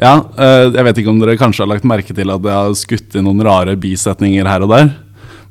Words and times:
Ja, 0.00 0.14
eh, 0.40 0.70
jeg 0.72 0.86
vet 0.86 0.98
ikke 1.02 1.12
om 1.12 1.20
dere 1.20 1.36
kanskje 1.40 1.66
har 1.66 1.70
lagt 1.74 1.84
merke 1.88 2.14
til 2.16 2.32
at 2.32 2.46
jeg 2.46 2.56
har 2.56 2.76
skutt 2.78 3.16
inn 3.18 3.26
noen 3.28 3.44
rare 3.44 3.76
bisetninger 3.76 4.48
her 4.48 4.64
og 4.64 4.72
der. 4.72 4.90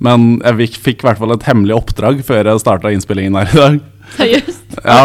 Men 0.01 0.39
jeg 0.41 0.79
fikk, 0.79 1.03
i 1.03 1.09
hvert 1.09 1.19
fall 1.19 1.35
et 1.35 1.45
hemmelig 1.45 1.75
oppdrag 1.75 2.21
før 2.25 2.47
jeg 2.49 2.63
starta 2.63 2.91
innspillingen 2.95 3.35
her 3.37 3.51
i 3.51 3.59
dag. 3.59 3.79
Seriøst? 4.17 4.79
Ja, 4.79 5.01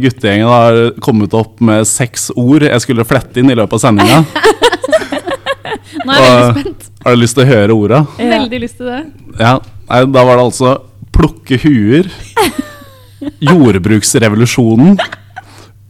Guttegjengen 0.00 0.48
har 0.48 0.78
kommet 1.04 1.34
opp 1.36 1.58
med 1.64 1.84
seks 1.90 2.30
ord 2.38 2.64
jeg 2.64 2.84
skulle 2.84 3.04
flette 3.08 3.42
inn 3.42 3.52
i 3.52 3.56
løpet 3.58 3.76
av 3.76 3.82
sendinga. 3.82 4.22
Nå 6.08 6.14
er 6.14 6.22
jeg 6.22 6.32
veldig 6.32 6.62
spent. 6.62 6.88
Har 7.04 7.16
du 7.16 7.20
lyst 7.20 7.36
til 7.36 7.44
å 7.44 7.48
høre 7.50 7.76
orda? 7.76 8.00
Ja. 8.16 8.30
Veldig 8.38 8.62
lyst 8.62 8.80
til 8.80 8.88
det. 8.88 9.02
Ja, 9.40 9.52
nei, 9.90 10.00
Da 10.14 10.24
var 10.24 10.40
det 10.40 10.46
altså 10.48 10.74
plukke 11.18 11.58
huer, 11.60 12.08
jordbruksrevolusjonen, 13.50 14.96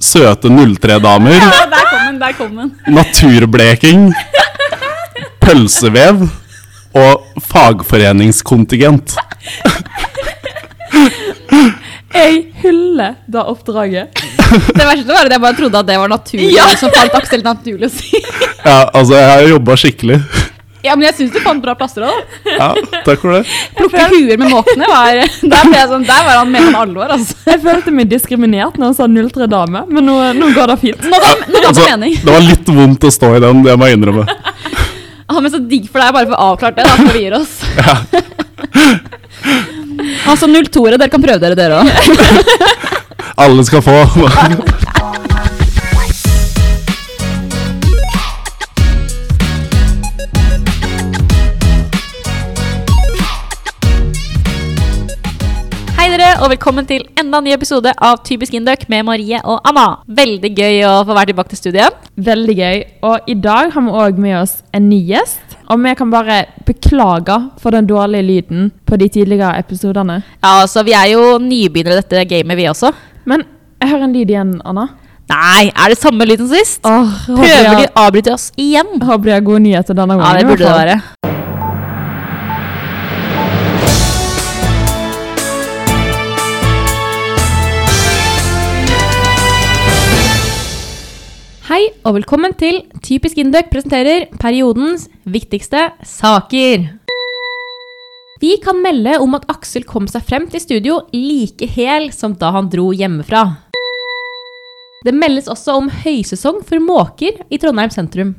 søte 0.02 0.50
03-damer, 0.50 1.36
Ja, 1.36 1.66
den, 2.08 2.20
der 2.22 2.34
kom 2.38 2.56
den. 2.56 2.74
naturbleking, 2.98 4.08
pølsevev 5.44 6.26
og 6.96 7.42
fagforeningskontingent. 7.50 9.16
Jeg 12.18 12.38
hyller 12.62 13.18
da 13.30 13.44
oppdraget. 13.52 14.24
Det 14.78 14.84
verste 14.84 15.12
var 15.12 15.26
at 15.28 15.34
jeg 15.34 15.42
bare 15.42 15.56
trodde 15.58 15.80
at 15.82 15.88
det 15.88 15.98
var 16.00 16.08
naturlig. 16.08 16.52
Ja. 16.56 16.70
som 16.80 16.92
falt 16.94 17.16
Aksel 17.18 17.42
naturlig 17.44 17.90
å 17.90 17.92
si. 17.92 18.16
Ja, 18.64 18.88
altså, 18.96 19.18
jeg 19.18 19.28
har 19.28 19.50
jobba 19.52 19.76
skikkelig. 19.76 20.16
Ja, 20.84 20.94
men 20.94 21.08
jeg 21.08 21.16
syns 21.18 21.32
du 21.34 21.40
fant 21.42 21.62
bra 21.62 21.74
plasser 21.78 22.04
òg. 22.06 22.34
Ja, 22.46 22.68
takk 23.06 23.18
for 23.22 23.34
det. 23.34 23.40
Plukke 23.78 24.04
huer 24.12 24.38
med 24.38 24.52
måkene 24.52 24.86
var 24.86 25.18
Der, 25.52 25.64
ble 25.66 25.74
jeg 25.74 25.88
sånn, 25.90 26.04
der 26.06 26.22
var 26.26 26.38
han 26.38 26.52
mer 26.54 26.68
enn 26.68 26.78
alvor, 26.78 27.10
altså. 27.16 27.34
Jeg 27.48 27.62
følte 27.64 27.94
meg 27.94 28.10
diskriminert 28.12 28.78
når 28.78 28.92
han 28.92 28.98
sa 28.98 29.08
03 29.10 29.48
dame, 29.50 29.82
men 29.90 30.06
nå, 30.06 30.16
nå 30.38 30.52
går 30.54 30.72
det 30.74 30.78
fint. 30.84 31.02
Nå 31.02 31.18
ga 31.24 31.32
nå 31.40 31.56
det 31.56 31.64
Altså, 31.72 31.88
mening. 31.90 32.14
det 32.22 32.36
var 32.36 32.46
litt 32.46 32.70
vondt 32.78 33.08
å 33.08 33.12
stå 33.12 33.34
i 33.36 33.42
den, 33.42 33.64
det 33.66 33.74
må 33.80 33.88
jeg 33.90 33.98
innrømme. 33.98 34.24
Han 35.28 35.42
men 35.44 35.52
så 35.52 35.60
digg 35.60 35.90
for 35.90 36.00
deg, 36.04 36.14
bare 36.14 36.30
for 36.30 36.36
å 36.38 36.52
avklare 36.52 36.78
det, 36.78 36.86
da, 36.86 36.94
før 37.02 37.18
vi 37.18 37.26
gir 37.26 37.38
oss. 37.38 37.52
Altså 40.28 40.46
02-ere, 40.46 40.98
dere 41.00 41.10
kan 41.10 41.22
prøve 41.22 41.40
dere, 41.42 41.56
dere 41.58 41.80
òg. 41.80 41.88
Alle 43.38 43.64
skal 43.66 43.82
få. 43.82 43.96
Og 56.38 56.52
velkommen 56.52 56.86
til 56.86 57.02
enda 57.18 57.40
en 57.40 57.46
ny 57.48 57.52
episode 57.54 57.90
av 58.04 58.20
Typisk 58.26 58.54
Induc 58.54 58.84
med 58.92 59.02
Marie 59.08 59.40
og 59.42 59.64
Anna. 59.66 59.86
Veldig 60.06 60.50
gøy 60.54 60.84
å 60.86 60.92
få 61.06 61.16
være 61.16 61.32
tilbake 61.32 61.50
til 61.52 61.60
studiet. 61.60 61.96
Veldig 62.28 62.54
gøy. 62.58 62.82
Og 63.08 63.26
i 63.32 63.34
dag 63.42 63.72
har 63.74 63.84
vi 63.86 63.94
òg 64.04 64.20
med 64.22 64.36
oss 64.44 64.54
en 64.76 64.86
ny 64.90 65.00
gjest. 65.10 65.56
Og 65.68 65.82
vi 65.82 65.94
kan 65.98 66.12
bare 66.12 66.44
beklage 66.68 67.40
for 67.60 67.74
den 67.74 67.88
dårlige 67.90 68.24
lyden 68.28 68.70
på 68.86 68.96
de 69.00 69.10
tidligere 69.18 69.58
episodene. 69.58 70.20
Ja, 70.38 70.60
altså 70.62 70.84
Vi 70.86 70.94
er 70.96 71.10
jo 71.12 71.36
nybegynnere 71.42 71.98
i 71.98 72.02
dette 72.04 72.24
gamet, 72.30 72.56
vi 72.56 72.70
også. 72.70 72.94
Men 73.28 73.44
jeg 73.82 73.90
hører 73.90 74.06
en 74.08 74.14
lyd 74.16 74.30
igjen, 74.30 74.54
Anna. 74.64 74.88
Nei, 75.28 75.68
er 75.74 75.92
det 75.92 75.98
samme 76.00 76.24
lyd 76.24 76.40
som 76.40 76.52
sist? 76.54 76.80
Åh, 76.88 77.18
Prøver 77.26 77.42
Prøver 77.42 77.82
de 77.82 77.88
å 77.90 78.06
avbryte 78.06 78.32
oss 78.32 78.50
igjen? 78.56 78.94
håper 79.02 79.26
de 79.26 79.34
har 79.34 79.44
gode 79.44 79.66
nyheter 79.66 79.98
denne 79.98 80.16
gangen. 80.16 80.30
Ja, 80.30 80.38
det 80.38 80.48
burde 80.48 80.64
det 80.64 80.78
være. 80.78 81.27
Hei 91.78 91.92
og 92.08 92.16
velkommen 92.16 92.56
til 92.58 92.80
Typisk 93.06 93.38
Induc 93.38 93.68
presenterer 93.70 94.24
periodens 94.42 95.04
viktigste 95.30 95.84
saker. 96.02 96.88
Vi 98.42 98.50
kan 98.64 98.80
melde 98.82 99.12
om 99.22 99.36
at 99.38 99.46
Aksel 99.54 99.86
kom 99.86 100.08
seg 100.10 100.24
frem 100.26 100.48
til 100.50 100.64
studio 100.64 100.96
like 101.14 101.68
hel 101.70 102.08
som 102.16 102.34
da 102.40 102.50
han 102.56 102.66
dro 102.72 102.88
hjemmefra. 102.90 103.44
Det 105.06 105.14
meldes 105.14 105.46
også 105.46 105.78
om 105.78 105.86
høysesong 106.02 106.64
for 106.66 106.82
måker 106.82 107.38
i 107.46 107.62
Trondheim 107.62 107.94
sentrum. 107.94 108.34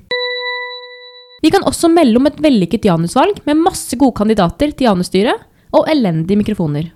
Vi 1.40 1.56
kan 1.56 1.64
også 1.64 1.88
melde 1.96 2.20
om 2.20 2.28
et 2.28 2.44
vellykket 2.44 2.92
janusvalg 2.92 3.40
med 3.48 3.64
masse 3.64 3.96
gode 3.96 4.20
kandidater 4.20 4.76
til 4.76 4.92
janusstyret 4.92 5.48
og 5.72 5.88
elendige 5.88 6.44
mikrofoner. 6.44 6.92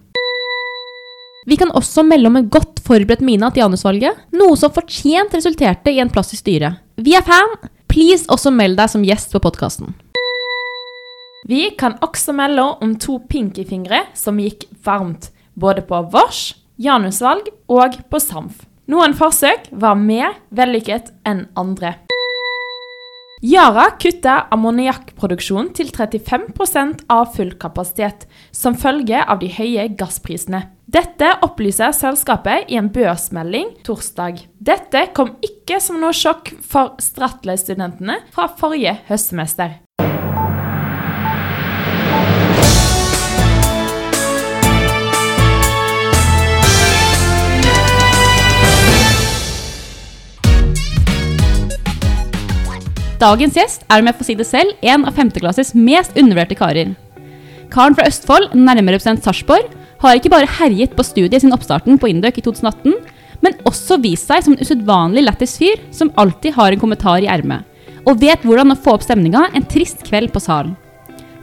Vi 1.46 1.58
kan 1.60 1.72
også 1.76 2.04
melde 2.08 2.30
om 2.30 2.38
en 2.40 2.50
godt 2.50 2.80
forberedt 2.86 3.24
Mina 3.26 3.50
til 3.52 3.64
janusvalget, 3.64 4.20
noe 4.36 4.56
som 4.60 4.72
fortjent 4.74 5.34
resulterte 5.36 5.92
i 5.92 6.00
en 6.04 6.12
plass 6.12 6.34
i 6.36 6.40
styret. 6.40 6.80
Vi 6.96 7.16
er 7.18 7.26
fan! 7.28 7.58
Please 7.92 8.26
også 8.32 8.50
meld 8.50 8.80
deg 8.80 8.90
som 8.90 9.04
gjest 9.06 9.36
på 9.36 9.42
podkasten. 9.44 9.92
Vi 11.46 11.68
kan 11.78 11.98
også 12.02 12.34
melde 12.34 12.64
om 12.82 12.96
to 12.98 13.20
pinkifingre 13.30 14.06
som 14.18 14.40
gikk 14.42 14.66
varmt, 14.86 15.30
både 15.54 15.84
på 15.86 16.00
vårs, 16.14 16.54
janusvalg 16.82 17.52
og 17.70 18.00
på 18.10 18.22
SAMF. 18.24 18.64
Noen 18.90 19.14
forsøk 19.16 19.68
var 19.70 20.00
mer 20.00 20.40
vellykket 20.56 21.12
enn 21.28 21.46
andre. 21.60 21.94
Yara 23.44 23.90
kutter 24.00 24.48
ammoniakkproduksjonen 24.56 25.74
til 25.76 25.92
35 25.92 27.04
av 27.12 27.34
full 27.36 27.52
kapasitet, 27.60 28.24
som 28.56 28.78
følge 28.80 29.20
av 29.20 29.44
de 29.44 29.52
høye 29.52 29.90
gassprisene. 30.00 30.64
Dette 30.94 31.26
opplyser 31.42 31.90
selskapet 31.98 32.68
i 32.70 32.76
en 32.78 32.86
børsmelding 32.94 33.72
torsdag. 33.82 34.44
Dette 34.62 35.00
kom 35.18 35.32
ikke 35.42 35.80
som 35.82 35.98
noe 35.98 36.14
sjokk 36.14 36.52
for 36.70 36.94
Stratløy-studentene 37.02 38.20
fra 38.30 38.46
forrige 38.60 38.94
høstsemester. 39.08 39.80
Dagens 53.18 53.58
gjest 53.58 53.88
er, 53.90 53.98
om 53.98 54.06
jeg 54.06 54.20
får 54.20 54.30
si 54.30 54.38
det 54.38 54.46
selv, 54.46 54.78
en 54.86 55.10
av 55.10 55.18
femteklasses 55.18 55.74
mest 55.74 56.14
undervurderte 56.14 56.62
karer. 56.62 56.94
Karen 57.74 57.96
fra 57.98 58.06
Østfold, 58.06 58.52
nærmere 58.54 59.02
bestemt 59.02 59.26
Sarpsborg, 59.26 59.80
har 60.04 60.20
ikke 60.20 60.32
bare 60.34 60.50
herjet 60.60 60.94
på 60.96 61.06
studiet 61.08 61.42
siden 61.42 61.56
oppstarten 61.56 62.00
på 62.00 62.10
Induc 62.12 62.38
i 62.40 62.44
2018, 62.46 62.96
men 63.44 63.58
også 63.68 64.00
vist 64.04 64.30
seg 64.30 64.46
som 64.46 64.56
en 64.56 64.64
usedvanlig 64.64 65.26
lættis 65.26 65.58
fyr 65.60 65.82
som 65.96 66.12
alltid 66.20 66.56
har 66.58 66.74
en 66.74 66.84
kommentar 66.84 67.24
i 67.24 67.30
ermet, 67.32 67.64
og 68.04 68.20
vet 68.22 68.44
hvordan 68.44 68.76
å 68.76 68.80
få 68.80 68.98
opp 68.98 69.06
stemninga 69.06 69.50
en 69.56 69.68
trist 69.68 70.04
kveld 70.08 70.32
på 70.34 70.44
salen. 70.44 70.76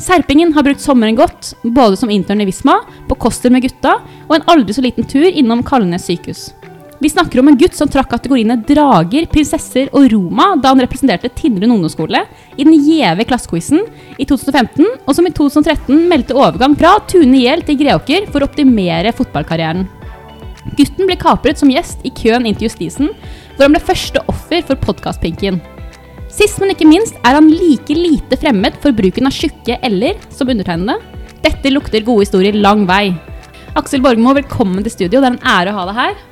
Serpingen 0.01 0.55
har 0.57 0.65
brukt 0.65 0.81
sommeren 0.81 1.19
godt, 1.19 1.53
både 1.77 1.99
som 2.01 2.13
intern 2.13 2.41
i 2.41 2.47
Visma, 2.49 2.79
på 3.09 3.19
Koster 3.21 3.53
med 3.53 3.67
gutta 3.67 3.99
og 4.31 4.39
en 4.39 4.47
aldri 4.49 4.73
så 4.73 4.85
liten 4.85 5.05
tur 5.05 5.29
innom 5.29 5.61
Kalnes 5.67 6.07
sykehus. 6.09 6.47
Vi 7.01 7.09
snakker 7.09 7.41
om 7.41 7.49
en 7.49 7.57
gutt 7.57 7.73
som 7.73 7.89
trakk 7.89 8.11
kategoriene 8.13 8.59
drager, 8.69 9.25
prinsesser 9.33 9.89
og 9.97 10.11
Roma 10.13 10.51
da 10.61 10.75
han 10.75 10.83
representerte 10.85 11.31
Tindrun 11.33 11.73
ungdomsskole 11.79 12.21
i 12.61 12.67
den 12.67 12.77
gjeve 12.77 13.25
klassequizen 13.25 13.87
i 14.21 14.27
2015, 14.29 14.85
og 15.09 15.17
som 15.17 15.25
i 15.25 15.33
2013 15.33 16.03
meldte 16.11 16.37
overgang 16.37 16.77
fra 16.77 16.99
Tune 17.09 17.41
IL 17.41 17.65
til 17.65 17.79
Greåker 17.81 18.29
for 18.29 18.45
å 18.45 18.51
optimere 18.51 19.15
fotballkarrieren. 19.17 19.87
Gutten 20.77 21.09
ble 21.09 21.17
kapret 21.17 21.57
som 21.57 21.73
gjest 21.73 22.05
i 22.05 22.13
køen 22.13 22.45
inn 22.45 22.59
til 22.59 22.69
Justisen, 22.69 23.09
hvor 23.57 23.65
han 23.65 23.79
ble 23.79 23.81
første 23.81 24.21
offer 24.29 24.61
for 24.69 24.85
podkastpinken. 24.85 25.57
Sist, 26.29 26.61
men 26.61 26.75
ikke 26.75 26.89
minst 26.91 27.17
er 27.25 27.39
han 27.39 27.49
like 27.49 27.97
lite 27.97 28.37
fremmed 28.45 28.77
for 28.85 28.93
bruken 28.93 29.25
av 29.31 29.33
tjukke 29.33 29.81
l-er 29.89 30.21
som 30.29 30.53
undertegnede. 30.53 31.01
Dette 31.41 31.73
lukter 31.73 32.05
gode 32.05 32.29
historier 32.29 32.61
lang 32.61 32.85
vei. 32.85 33.07
Aksel 33.81 34.05
Borgmo, 34.05 34.37
velkommen 34.37 34.85
til 34.85 34.93
studio. 34.93 35.17
Det 35.23 35.31
er 35.31 35.39
en 35.39 35.47
ære 35.49 35.73
å 35.73 35.81
ha 35.81 35.89
deg 35.89 36.05
her. 36.05 36.27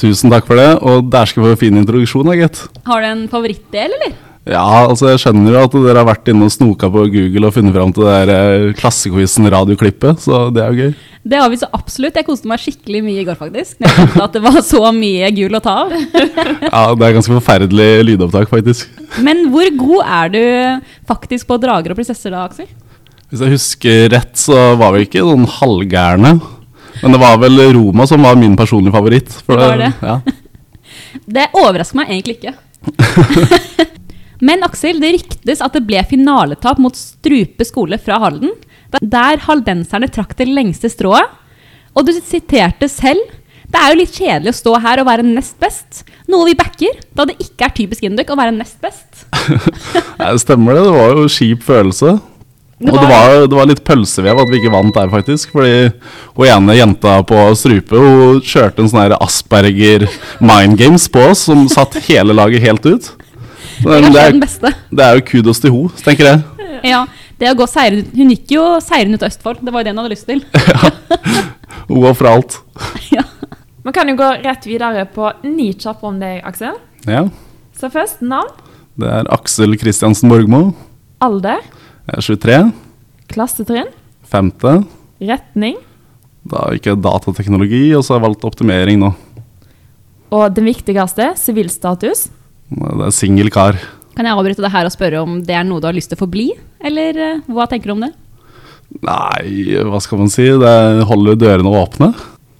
Tusen 0.00 0.32
takk 0.32 0.46
for 0.48 0.58
det, 0.58 0.70
og 0.82 1.08
dæsken 1.12 1.44
for 1.44 1.54
en 1.54 1.60
fin 1.60 1.80
introduksjon, 1.80 2.26
da, 2.28 2.36
gitt. 2.38 2.64
Har 2.88 3.02
du 3.04 3.10
en 3.12 3.26
favorittdel, 3.30 3.94
eller? 4.00 4.14
Ja, 4.44 4.60
altså 4.90 5.08
jeg 5.08 5.22
skjønner 5.22 5.54
jo 5.54 5.60
at 5.64 5.74
dere 5.86 6.02
har 6.02 6.08
vært 6.10 6.26
inne 6.28 6.44
og 6.44 6.52
snoka 6.52 6.90
på 6.92 7.06
Google 7.08 7.48
og 7.48 7.54
funnet 7.56 7.72
fram 7.72 7.94
til 7.96 8.04
det 8.04 8.16
der 8.28 8.32
eh, 8.34 8.74
Klassequizen-radioklippet, 8.76 10.20
så 10.20 10.40
det 10.52 10.60
er 10.60 10.74
jo 10.74 10.84
gøy. 10.84 11.06
Det 11.24 11.38
har 11.40 11.48
vi 11.48 11.56
så 11.62 11.70
absolutt. 11.72 12.18
Jeg 12.20 12.26
koste 12.26 12.50
meg 12.50 12.60
skikkelig 12.60 13.00
mye 13.06 13.22
i 13.22 13.24
går, 13.24 13.38
faktisk. 13.40 13.78
Når 13.80 13.88
jeg 13.88 14.10
fant 14.12 14.24
at 14.26 14.36
det 14.36 14.42
var 14.44 14.58
så 14.66 14.82
mye 14.92 15.30
gull 15.38 15.56
å 15.56 15.62
ta 15.64 15.76
av. 15.86 15.94
Ja, 16.68 16.82
Det 16.92 17.06
er 17.06 17.16
ganske 17.16 17.38
forferdelig 17.38 17.88
lydopptak, 18.10 18.50
faktisk. 18.52 18.92
Men 19.24 19.46
hvor 19.54 19.70
god 19.80 20.12
er 20.18 20.34
du 20.34 20.42
faktisk 21.08 21.48
på 21.48 21.56
drager 21.62 21.94
og 21.94 22.02
prinsesser 22.02 22.34
da, 22.34 22.44
Aksel? 22.44 22.68
Hvis 23.32 23.40
jeg 23.40 23.54
husker 23.56 24.04
rett, 24.12 24.36
så 24.38 24.74
var 24.76 24.92
vi 24.92 25.06
ikke 25.08 25.24
noen 25.24 25.48
halvgærne. 25.48 26.34
Men 27.02 27.16
det 27.16 27.20
var 27.22 27.38
vel 27.42 27.60
Roma 27.76 28.06
som 28.06 28.22
var 28.24 28.38
min 28.38 28.56
personlige 28.56 28.94
favoritt. 28.94 29.34
Det 29.46 29.58
var 29.58 29.80
det. 29.80 29.92
Ja. 30.02 30.20
Det 31.24 31.44
overrasker 31.54 32.00
meg 32.00 32.10
egentlig 32.10 32.34
ikke. 32.40 32.54
Men 34.46 34.64
Aksel, 34.66 34.98
det 35.00 35.12
ryktes 35.14 35.62
at 35.62 35.76
det 35.76 35.84
ble 35.86 36.02
finaletap 36.10 36.80
mot 36.82 36.96
Strupe 36.98 37.64
skole 37.66 38.00
fra 38.02 38.18
Halden, 38.22 38.50
der 39.00 39.40
haldenserne 39.46 40.10
trakk 40.12 40.34
det 40.38 40.48
lengste 40.50 40.90
strået. 40.92 41.30
Og 41.94 42.08
du 42.08 42.12
siterte 42.18 42.90
selv 42.90 43.22
det 43.74 43.80
er 43.80 43.90
jo 43.90 43.98
litt 43.98 44.14
kjedelig 44.14 44.52
å 44.52 44.56
stå 44.58 44.72
her 44.84 45.00
og 45.02 45.08
være 45.08 45.24
nest 45.26 45.56
best, 45.62 46.04
noe 46.30 46.46
vi 46.46 46.54
backer, 46.58 47.00
da 47.16 47.24
det 47.26 47.34
ikke 47.42 47.66
er 47.66 47.72
typisk 47.74 48.04
Induk 48.06 48.28
å 48.30 48.36
være 48.38 48.52
nest 48.54 48.76
best. 48.84 49.24
Nei, 50.20 50.28
det 50.28 50.42
stemmer 50.44 50.76
det. 50.76 50.84
Det 50.86 50.92
var 50.94 51.18
jo 51.18 51.24
kjip 51.32 51.64
følelse. 51.66 52.12
Det 52.80 52.90
og 52.90 52.98
det 52.98 53.08
var- 53.08 53.46
det 53.46 53.56
var 53.56 53.66
litt 53.70 53.84
pølsevev 53.86 54.40
at 54.42 54.48
vi 54.50 54.58
ikke 54.58 54.72
vant 54.72 54.94
der, 54.94 55.08
faktisk. 55.08 55.52
Fordi 55.52 55.92
hun 56.36 56.46
ene 56.46 56.74
jenta 56.76 57.22
på 57.24 57.54
Strupe 57.56 57.96
hun 57.96 58.40
kjørte 58.40 58.80
en 58.82 58.88
sånn 58.90 59.14
Asperger 59.20 60.08
mind 60.40 60.76
games 60.78 61.06
på 61.08 61.22
oss, 61.30 61.44
som 61.46 61.68
satt 61.68 61.94
hele 62.08 62.34
laget 62.34 62.60
helt 62.62 62.84
ut. 62.86 63.10
Det 63.82 63.90
er, 63.90 64.00
det, 64.10 64.42
er, 64.62 64.74
det 64.90 65.04
er 65.04 65.14
jo 65.18 65.20
kudos 65.26 65.60
til 65.60 65.70
henne, 65.72 65.90
tenker 66.04 66.24
jeg. 66.24 66.42
Ja, 66.84 67.06
det 67.38 67.48
å 67.50 67.56
gå 67.58 67.66
seieren, 67.66 68.02
ut- 68.04 68.14
Hun 68.14 68.30
gikk 68.30 68.50
jo 68.50 68.64
seirende 68.80 69.14
ut 69.14 69.22
av 69.22 69.30
Østfold. 69.30 69.62
Det 69.64 69.72
var 69.72 69.80
jo 69.80 69.84
det 69.84 69.94
hun 69.94 70.02
hadde 70.02 70.12
lyst 70.14 70.26
til. 70.26 70.42
Hun 71.88 72.00
går 72.00 72.14
for 72.16 72.26
alt. 72.30 72.58
ja. 73.16 73.22
Man 73.84 73.92
kan 73.92 74.08
jo 74.08 74.16
gå 74.16 74.28
rett 74.44 74.64
videre 74.68 75.04
på 75.14 75.30
ni 75.44 75.72
kjappe 75.74 76.06
om 76.08 76.18
deg, 76.20 76.42
Aksel. 76.48 76.76
Ja. 77.06 77.26
Så 77.78 77.90
først 77.92 78.22
navn, 78.24 78.50
Det 78.96 79.08
er 79.10 79.26
Aksel 79.34 79.74
Kristiansen 79.76 80.30
Borgmo. 80.30 80.74
alder, 81.20 81.58
er 81.58 81.62
23. 82.04 82.72
klassetrinn, 83.32 83.88
Femte. 84.28 84.82
retning 85.24 85.78
Da 86.44 86.66
gikk 86.74 86.90
jeg 86.90 87.00
datateknologi, 87.00 87.84
og 87.96 88.04
så 88.04 88.12
har 88.12 88.18
jeg 88.18 88.26
valgt 88.26 88.44
optimering 88.44 88.98
nå. 89.00 89.14
og 90.34 90.52
den 90.52 90.66
viktigste, 90.68 91.30
sivilstatus. 91.40 92.26
Det 92.68 93.06
er 93.06 93.14
singel 93.14 93.48
kar. 93.54 93.78
Kan 94.14 94.28
jeg 94.28 94.36
avbryte 94.36 94.60
det 94.60 94.72
her 94.74 94.84
og 94.84 94.92
spørre 94.92 95.22
om 95.24 95.38
det 95.46 95.56
er 95.56 95.64
noe 95.64 95.80
du 95.80 95.88
har 95.88 95.96
lyst 95.96 96.12
til 96.12 96.18
å 96.18 96.24
forbli? 96.26 96.50
Eller 96.84 97.16
eh, 97.16 97.40
hva 97.48 97.64
tenker 97.70 97.88
du 97.88 97.94
om 97.94 98.04
det? 98.04 98.12
Nei, 99.00 99.80
hva 99.88 100.00
skal 100.02 100.20
man 100.20 100.30
si? 100.30 100.44
Det 100.44 100.76
holder 101.08 101.40
dørene 101.40 101.72
åpne. 101.72 102.12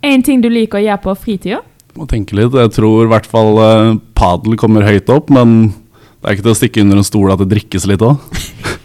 En 0.05 0.25
ting 0.25 0.41
du 0.41 0.49
liker 0.49 0.81
å 0.81 0.85
gjøre 0.87 1.02
på 1.05 1.17
fritida. 1.20 1.61
Må 1.94 2.08
tenke 2.11 2.38
litt. 2.38 2.56
Jeg 2.56 2.73
tror 2.75 3.05
i 3.05 3.11
hvert 3.12 3.29
fall 3.29 3.61
uh, 3.61 3.93
padel 4.17 4.56
kommer 4.58 4.87
høyt 4.88 5.12
opp, 5.12 5.29
men 5.35 5.69
det 5.69 6.31
er 6.31 6.38
ikke 6.38 6.46
til 6.49 6.55
å 6.55 6.58
stikke 6.58 6.87
under 6.87 7.02
en 7.02 7.06
stol 7.06 7.35
at 7.35 7.44
det 7.44 7.52
drikkes 7.52 7.87
litt 7.93 8.02
òg. 8.02 8.17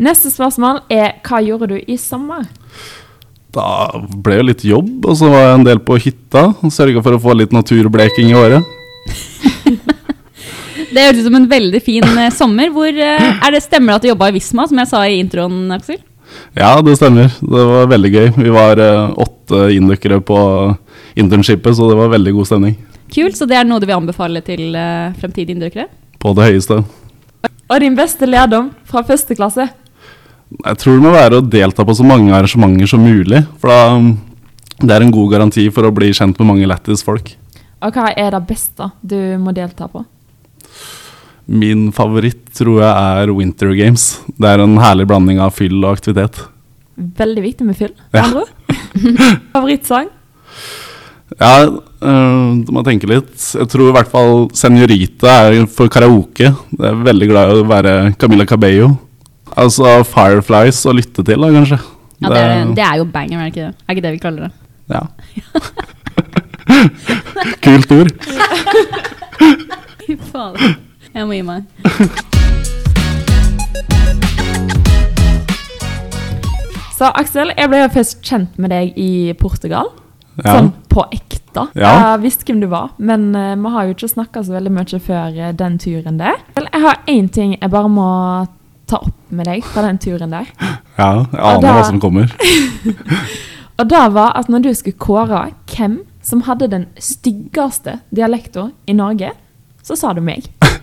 Neste 0.00 0.30
spørsmål 0.32 0.78
er 0.88 1.18
hva 1.26 1.42
gjorde 1.44 1.74
du 1.74 1.76
i 1.76 1.98
sommer? 2.00 2.46
Da 3.52 4.00
ble 4.24 4.38
det 4.38 4.46
litt 4.48 4.62
jobb, 4.64 5.04
og 5.04 5.16
så 5.18 5.28
var 5.28 5.42
jeg 5.42 5.56
en 5.58 5.66
del 5.66 5.80
på 5.84 5.98
hytta. 6.00 6.44
Sørga 6.72 7.02
for 7.04 7.16
å 7.16 7.20
få 7.20 7.34
litt 7.36 7.52
naturbleking 7.52 8.30
i 8.32 8.36
året. 8.38 8.64
Det 10.90 11.02
høres 11.04 11.20
ut 11.20 11.26
som 11.28 11.36
en 11.38 11.44
veldig 11.46 11.78
fin 11.86 12.06
eh, 12.18 12.32
sommer. 12.34 12.70
Hvor, 12.74 12.88
eh, 12.90 13.26
er 13.30 13.52
det 13.54 13.60
Stemmer 13.62 13.92
det 13.92 13.98
at 14.00 14.02
du 14.02 14.08
jobba 14.08 14.26
i 14.30 14.34
Visma, 14.34 14.64
som 14.66 14.80
jeg 14.80 14.90
sa 14.90 15.02
i 15.06 15.20
introen? 15.22 15.68
Aksel? 15.76 16.00
Ja, 16.58 16.72
det 16.82 16.96
stemmer. 16.98 17.28
Det 17.38 17.66
var 17.68 17.86
veldig 17.92 18.10
gøy. 18.10 18.26
Vi 18.40 18.54
var 18.56 18.80
eh, 18.82 19.12
åtte 19.22 19.68
inndøkkere 19.76 20.18
på 20.26 20.38
internshipet, 21.20 21.76
så 21.78 21.92
det 21.92 21.98
var 22.00 22.10
veldig 22.16 22.32
god 22.40 22.50
stemning. 22.50 22.74
Kult, 23.14 23.38
så 23.38 23.46
det 23.46 23.60
er 23.60 23.68
noe 23.68 23.78
du 23.78 23.86
vil 23.86 24.00
anbefale 24.00 24.42
til 24.46 24.74
eh, 24.74 25.14
fremtidige 25.20 25.54
inndøkkere? 25.54 25.86
På 26.18 26.34
det 26.34 26.48
høyeste. 26.50 26.80
Og 27.70 27.78
din 27.84 27.94
beste 27.94 28.26
lærdom 28.26 28.72
fra 28.90 29.04
første 29.06 29.38
klasse? 29.38 29.68
Jeg 30.50 30.78
tror 30.82 30.96
det 30.96 31.04
må 31.04 31.12
være 31.14 31.38
å 31.38 31.46
delta 31.46 31.84
på 31.86 31.94
så 31.94 32.06
mange 32.06 32.32
arrangementer 32.34 32.90
som 32.90 33.04
mulig. 33.04 33.44
For 33.62 33.70
da, 33.70 33.96
um, 33.96 34.14
det 34.80 34.94
er 34.96 35.04
en 35.04 35.12
god 35.14 35.34
garanti 35.34 35.68
for 35.74 35.86
å 35.86 35.94
bli 35.94 36.10
kjent 36.16 36.38
med 36.40 36.48
mange 36.48 36.68
lættis 36.68 37.04
folk. 37.06 37.34
Og 37.80 37.96
hva 37.96 38.10
er 38.18 38.34
det 38.34 38.42
beste 38.48 38.90
du 39.00 39.18
må 39.40 39.54
delta 39.56 39.86
på? 39.88 40.02
Min 41.50 41.88
favoritt 41.94 42.52
tror 42.54 42.82
jeg 42.82 42.90
er 42.90 43.32
Winter 43.34 43.72
Games. 43.74 44.20
Det 44.38 44.50
er 44.50 44.62
en 44.62 44.76
herlig 44.82 45.08
blanding 45.10 45.40
av 45.42 45.54
fyll 45.56 45.78
og 45.80 45.96
aktivitet. 45.96 46.42
Veldig 46.94 47.42
viktig 47.42 47.66
med 47.66 47.78
fyll. 47.78 47.94
Ja. 48.14 48.26
Favorittsang? 49.54 50.10
Ja, 51.38 51.54
øh, 51.64 52.58
må 52.74 52.82
tenke 52.86 53.08
litt. 53.10 53.32
Jeg 53.38 53.68
tror 53.70 53.88
i 53.88 53.94
hvert 53.94 54.10
fall 54.12 54.48
Senorita 54.56 55.36
er 55.46 55.62
for 55.70 55.90
karaoke. 55.92 56.50
Jeg 56.50 56.90
er 56.90 57.04
veldig 57.06 57.30
glad 57.30 57.54
i 57.54 57.62
å 57.62 57.68
være 57.70 57.94
Camilla 58.20 58.46
Cabello. 58.48 58.92
Altså 59.58 60.04
Fireflies 60.06 60.84
å 60.86 60.94
lytte 60.94 61.24
til, 61.26 61.40
da, 61.42 61.50
kanskje. 61.54 61.78
Ja, 62.20 62.28
det 62.28 62.40
er, 62.40 62.74
det 62.76 62.84
er 62.84 62.96
jo 63.00 63.06
banger, 63.10 63.40
er 63.40 63.48
det 63.48 63.52
ikke 63.54 63.66
det? 63.66 63.74
Er 63.86 63.96
ikke 63.96 64.04
det 64.04 64.12
vi 64.12 64.22
kaller 64.22 64.42
det? 64.46 64.52
Ja. 64.90 65.02
Kult 67.64 67.94
ord. 67.96 68.10
Fy 70.04 70.16
fader. 70.30 70.76
Jeg 71.14 71.26
må 71.26 71.34
gi 71.34 71.42
meg. 71.46 71.64
Så 77.00 77.08
Aksel, 77.16 77.54
jeg 77.56 77.72
ble 77.72 77.80
jo 77.80 77.90
først 77.94 78.20
kjent 78.28 78.58
med 78.60 78.74
deg 78.74 78.92
i 79.00 79.32
Portugal. 79.40 79.88
Ja. 80.40 80.52
Sånn 80.54 80.70
på 80.92 81.06
ekte. 81.08 81.66
Ja. 81.74 81.94
Jeg 82.12 82.22
visste 82.26 82.46
hvem 82.46 82.60
du 82.62 82.68
var, 82.70 82.92
men 83.00 83.30
uh, 83.34 83.56
vi 83.58 83.72
har 83.74 83.88
jo 83.88 83.96
ikke 83.96 84.10
snakka 84.12 84.44
så 84.46 84.54
veldig 84.54 84.72
mye 84.76 85.00
før 85.02 85.34
uh, 85.40 85.50
den 85.56 85.78
turen 85.80 86.20
der. 86.20 86.38
Jeg 86.60 86.82
har 86.84 87.00
én 87.10 87.30
ting 87.32 87.56
jeg 87.56 87.72
bare 87.72 87.90
må 87.90 88.10
ta 88.90 88.98
opp 89.06 89.30
med 89.30 89.46
deg 89.48 89.64
fra 89.66 89.84
den 89.86 89.98
turen 90.02 90.34
der. 90.34 90.48
ja, 90.98 91.10
jeg 91.30 91.40
aner 91.40 91.62
da- 91.64 91.74
hva 91.78 91.84
som 91.88 92.00
kommer. 92.02 92.30
Og 93.80 93.88
det 93.88 94.02
var 94.12 94.34
at 94.36 94.50
når 94.52 94.64
du 94.66 94.70
skulle 94.76 94.98
kåre 95.00 95.44
hvem 95.72 96.00
som 96.26 96.42
hadde 96.44 96.66
den 96.68 96.82
styggeste 97.00 97.98
dialekten 98.12 98.74
i 98.90 98.92
Norge, 98.92 99.30
så 99.82 99.96
sa 99.96 100.12
du 100.16 100.20
meg. 100.24 100.50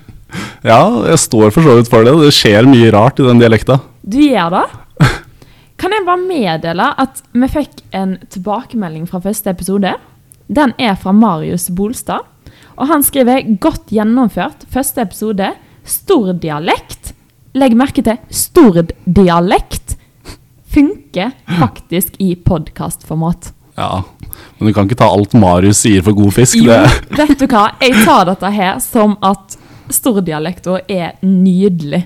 Ja, 0.66 0.82
jeg 1.08 1.20
står 1.22 1.54
for 1.56 1.64
så 1.64 1.78
vidt 1.78 1.88
for 1.88 2.04
det. 2.04 2.12
Det 2.20 2.34
skjer 2.36 2.66
mye 2.68 2.90
rart 2.92 3.20
i 3.22 3.24
den 3.24 3.40
dialekta. 3.40 3.78
Du 4.04 4.18
gjør 4.20 4.50
det? 4.58 4.64
Kan 5.80 5.94
jeg 5.96 6.04
bare 6.04 6.20
meddele 6.20 6.88
at 7.00 7.22
vi 7.32 7.48
fikk 7.54 7.80
en 7.96 8.18
tilbakemelding 8.34 9.06
fra 9.08 9.22
første 9.24 9.54
episode. 9.54 9.94
Den 10.52 10.74
er 10.82 10.98
fra 11.00 11.14
Marius 11.16 11.70
Bolstad. 11.78 12.26
Og 12.76 12.90
han 12.92 13.06
skriver 13.08 13.46
'godt 13.62 13.88
gjennomført 13.94 14.66
første 14.74 15.06
episode'. 15.06 15.54
Stor 15.88 16.34
dialekt. 16.34 17.14
Legg 17.58 17.74
merke 17.78 18.04
til 18.06 18.18
Stord-dialekt 18.30 19.96
Funker 20.68 21.32
faktisk 21.58 22.20
i 22.22 22.36
podkastformat. 22.36 23.52
Ja, 23.78 24.04
Men 24.60 24.68
du 24.68 24.74
kan 24.74 24.86
ikke 24.86 24.98
ta 25.00 25.08
alt 25.10 25.34
Marius 25.34 25.80
sier 25.82 26.04
for 26.06 26.14
god 26.18 26.36
fisk. 26.36 26.60
Jo, 26.60 26.76
Det, 27.10 27.18
vet 27.18 27.40
du 27.40 27.48
hva? 27.50 27.72
Jeg 27.82 28.04
tar 28.06 28.28
dette 28.30 28.52
her 28.54 28.78
som 28.84 29.16
at 29.26 29.58
stordialekta 29.90 30.82
er 30.92 31.16
nydelig. 31.26 32.04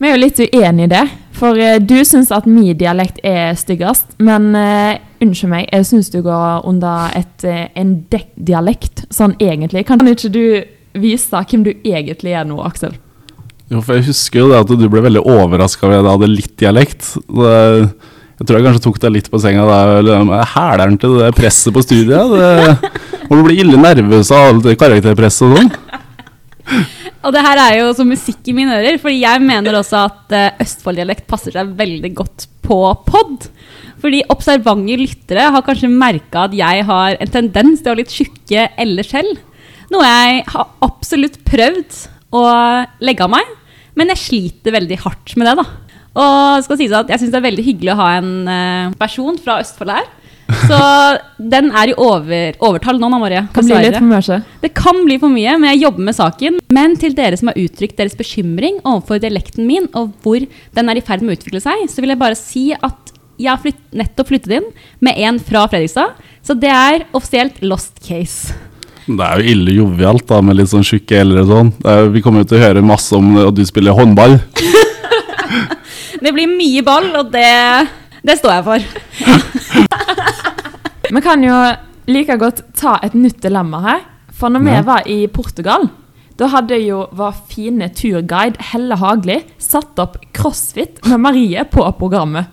Vi 0.00 0.08
er 0.08 0.14
jo 0.14 0.22
litt 0.22 0.38
uenige 0.40 0.86
i 0.86 0.92
det, 0.94 1.02
for 1.36 1.58
eh, 1.60 1.80
du 1.82 1.98
syns 2.08 2.30
at 2.32 2.46
min 2.48 2.76
dialekt 2.78 3.18
er 3.26 3.56
styggest. 3.58 4.14
Men 4.22 4.52
uh, 4.54 4.94
unnskyld 5.20 5.50
meg, 5.52 5.66
jeg 5.72 5.88
syns 5.90 6.08
du 6.14 6.22
går 6.24 6.64
under 6.68 7.12
et, 7.18 7.44
eh, 7.44 7.66
en 7.76 7.96
dialekt 8.36 9.04
sånn 9.12 9.34
egentlig. 9.40 9.84
Kan 9.88 10.06
ikke 10.06 10.32
du 10.32 10.44
vise 11.00 11.42
hvem 11.50 11.66
du 11.66 11.74
egentlig 11.74 12.32
er 12.32 12.46
nå, 12.48 12.62
Aksel? 12.64 12.96
Jo, 13.70 13.80
for 13.80 13.98
Jeg 13.98 14.08
husker 14.10 14.42
jo 14.42 14.48
det 14.50 14.62
at 14.64 14.72
du 14.80 14.86
ble 14.90 15.04
veldig 15.04 15.22
overraska 15.22 15.86
over 15.86 16.00
at 16.00 16.02
jeg 16.02 16.14
hadde 16.16 16.30
litt 16.32 16.54
dialekt. 16.58 17.12
Det, 17.26 17.58
jeg 18.40 18.48
tror 18.48 18.58
jeg 18.58 18.66
kanskje 18.66 18.84
tok 18.86 18.98
deg 19.02 19.14
litt 19.14 19.28
på 19.30 19.40
senga 19.42 19.66
da. 19.68 19.80
eller, 20.00 20.32
Hæleren 20.54 20.96
til 21.00 21.18
det 21.20 21.34
presset 21.36 21.74
på 21.76 21.84
studiet. 21.84 22.34
Det, 22.34 22.90
hvor 23.28 23.38
du 23.38 23.46
blir 23.46 23.60
ille 23.62 23.78
nervøs 23.78 24.32
av 24.34 24.48
alt 24.48 24.64
det 24.66 24.78
karakterpresset 24.80 25.46
og 25.46 25.60
sånn. 25.60 25.70
Og 27.26 27.34
det 27.34 27.42
her 27.44 27.58
er 27.60 27.74
jo 27.82 27.90
som 27.92 28.08
musikk 28.08 28.46
i 28.48 28.54
mine 28.56 28.78
ører, 28.78 28.96
fordi 29.00 29.18
jeg 29.20 29.42
mener 29.44 29.76
også 29.76 30.06
at 30.06 30.32
uh, 30.32 30.62
Østfold-dialekt 30.64 31.26
passer 31.28 31.52
seg 31.52 31.74
veldig 31.76 32.10
godt 32.16 32.46
på 32.64 32.78
pod. 33.04 33.44
Fordi 34.00 34.22
observante 34.32 34.96
lyttere 34.96 35.50
har 35.52 35.64
kanskje 35.66 35.90
merka 35.92 36.46
at 36.46 36.56
jeg 36.56 36.86
har 36.88 37.18
en 37.20 37.32
tendens 37.34 37.82
til 37.82 37.92
å 37.92 37.94
ha 37.94 38.00
litt 38.00 38.14
tjukke 38.14 38.70
l-er 38.86 39.08
selv. 39.08 39.42
Noe 39.92 40.06
jeg 40.06 40.44
har 40.54 40.70
absolutt 40.86 41.36
prøvd 41.44 41.98
å 42.40 42.44
legge 43.04 43.26
av 43.26 43.34
meg, 43.34 43.52
men 43.98 44.12
jeg 44.14 44.24
sliter 44.24 44.76
veldig 44.76 45.00
hardt 45.04 45.34
med 45.40 45.50
det. 45.50 45.56
da. 45.60 45.90
Og 46.20 46.64
skal 46.66 46.80
sies 46.80 46.94
at 46.96 47.10
jeg 47.12 47.22
syns 47.22 47.34
det 47.34 47.38
er 47.38 47.46
veldig 47.46 47.66
hyggelig 47.66 47.92
å 47.94 48.00
ha 48.00 48.08
en 48.18 48.32
eh, 48.50 48.96
person 48.98 49.36
fra 49.40 49.60
Østfold 49.62 49.92
her. 49.94 50.08
Så 50.66 50.78
den 51.54 51.70
er 51.70 51.92
i 51.92 51.94
over, 51.94 52.56
overtall 52.58 52.98
nå, 52.98 53.06
Anna 53.06 53.20
Marie. 53.22 53.44
Kan 53.54 53.68
bli 53.68 53.78
litt 53.84 53.98
for 53.98 54.10
mye. 54.10 54.40
Det 54.64 54.72
kan 54.76 55.04
bli 55.06 55.18
for 55.22 55.32
mye, 55.32 55.54
men 55.60 55.70
jeg 55.72 55.84
jobber 55.84 56.08
med 56.08 56.18
saken. 56.18 56.58
Men 56.74 56.96
til 57.00 57.14
dere 57.18 57.38
som 57.38 57.52
har 57.52 57.60
uttrykt 57.60 57.98
deres 58.00 58.18
bekymring 58.18 58.80
overfor 58.82 59.22
dialekten 59.22 59.68
min, 59.70 59.86
og 59.94 60.16
hvor 60.24 60.42
den 60.42 60.90
er 60.90 60.98
i 60.98 61.04
ferd 61.06 61.22
med 61.22 61.36
å 61.36 61.38
utvikle 61.38 61.62
seg, 61.62 61.86
så 61.92 62.02
vil 62.02 62.14
jeg 62.14 62.22
bare 62.22 62.38
si 62.38 62.66
at 62.74 63.14
jeg 63.40 63.48
har 63.48 63.60
flytt, 63.62 63.78
nettopp 63.96 64.28
flyttet 64.28 64.58
inn 64.58 64.66
med 65.00 65.16
en 65.24 65.38
fra 65.40 65.64
Fredrikstad. 65.70 66.18
Så 66.44 66.56
det 66.58 66.72
er 66.74 67.06
offisielt 67.16 67.62
lost 67.64 68.02
case. 68.04 68.52
Det 69.18 69.26
er 69.26 69.40
jo 69.42 69.52
ille 69.54 69.74
jovialt 69.76 70.26
da, 70.30 70.40
med 70.44 70.56
litt 70.60 70.70
sånn 70.70 70.84
tjukke 70.86 71.20
l-er 71.24 71.42
og 71.42 71.48
sånn. 71.50 71.70
Det 71.82 71.90
er- 71.96 72.08
Vi 72.14 72.20
kommer 72.22 72.42
jo 72.44 72.50
til 72.50 72.58
å 72.58 72.64
høre 72.66 72.82
masse 72.82 73.12
om 73.16 73.36
at 73.46 73.54
du 73.54 73.64
spiller 73.66 73.92
håndball. 73.96 74.38
Det 76.20 76.32
blir 76.36 76.46
mye 76.50 76.82
ball, 76.84 77.06
og 77.16 77.30
det, 77.32 77.88
det 78.28 78.34
står 78.38 78.52
jeg 78.58 78.64
for. 78.66 78.80
Vi 81.14 81.20
kan 81.24 81.42
jo 81.42 81.54
like 82.12 82.36
godt 82.38 82.60
ta 82.76 82.98
et 83.02 83.14
nytt 83.16 83.40
dilemma 83.42 83.80
her. 83.86 84.02
For 84.36 84.48
når 84.52 84.62
vi 84.64 84.76
var 84.86 85.02
i 85.10 85.16
Portugal, 85.28 85.88
da 86.40 86.46
hadde 86.48 86.78
jo 86.80 87.02
vår 87.12 87.34
fine 87.50 87.88
turguide 87.92 88.56
Helle 88.70 88.96
Hagli 88.96 89.40
satt 89.60 89.98
opp 90.00 90.14
crossfit 90.36 91.00
med 91.10 91.20
Marie 91.20 91.64
på 91.68 91.84
programmet. 91.98 92.46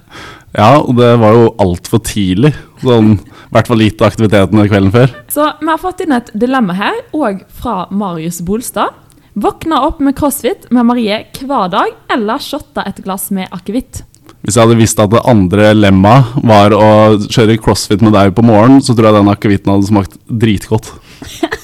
Ja, 0.57 0.79
og 0.81 0.95
det 0.97 1.11
var 1.21 1.35
jo 1.37 1.49
altfor 1.61 2.01
tidlig. 2.01 2.53
Sånn, 2.81 3.15
I 3.21 3.53
hvert 3.53 3.69
fall 3.69 3.81
lite 3.81 4.07
aktiviteten 4.07 4.63
kvelden 4.65 4.93
før. 4.93 5.13
Så 5.29 5.45
vi 5.61 5.69
har 5.69 5.81
fått 5.81 6.01
inn 6.01 6.15
et 6.17 6.31
dilemma 6.33 6.73
her, 6.77 6.97
òg 7.13 7.43
fra 7.53 7.83
Marius 7.93 8.41
Bolstad. 8.45 8.95
Våkne 9.37 9.77
opp 9.85 9.99
med 10.01 10.15
crossfit 10.17 10.65
med 10.73 10.87
Marie 10.89 11.19
hver 11.37 11.69
dag, 11.69 11.91
eller 12.09 12.41
shotte 12.41 12.81
et 12.89 13.03
glass 13.05 13.29
med 13.29 13.53
akevitt. 13.53 14.01
Hvis 14.41 14.57
jeg 14.57 14.65
hadde 14.65 14.79
visst 14.79 14.99
at 15.01 15.11
det 15.13 15.21
andre 15.29 15.73
lemmaet 15.75 16.39
var 16.47 16.73
å 16.73 16.89
kjøre 17.21 17.59
crossfit 17.61 18.01
med 18.05 18.15
deg 18.17 18.33
på 18.33 18.45
morgenen, 18.45 18.81
så 18.81 18.95
tror 18.97 19.11
jeg 19.11 19.17
den 19.19 19.31
akevitten 19.33 19.73
hadde 19.75 19.89
smakt 19.91 20.17
dritgodt. 20.25 20.89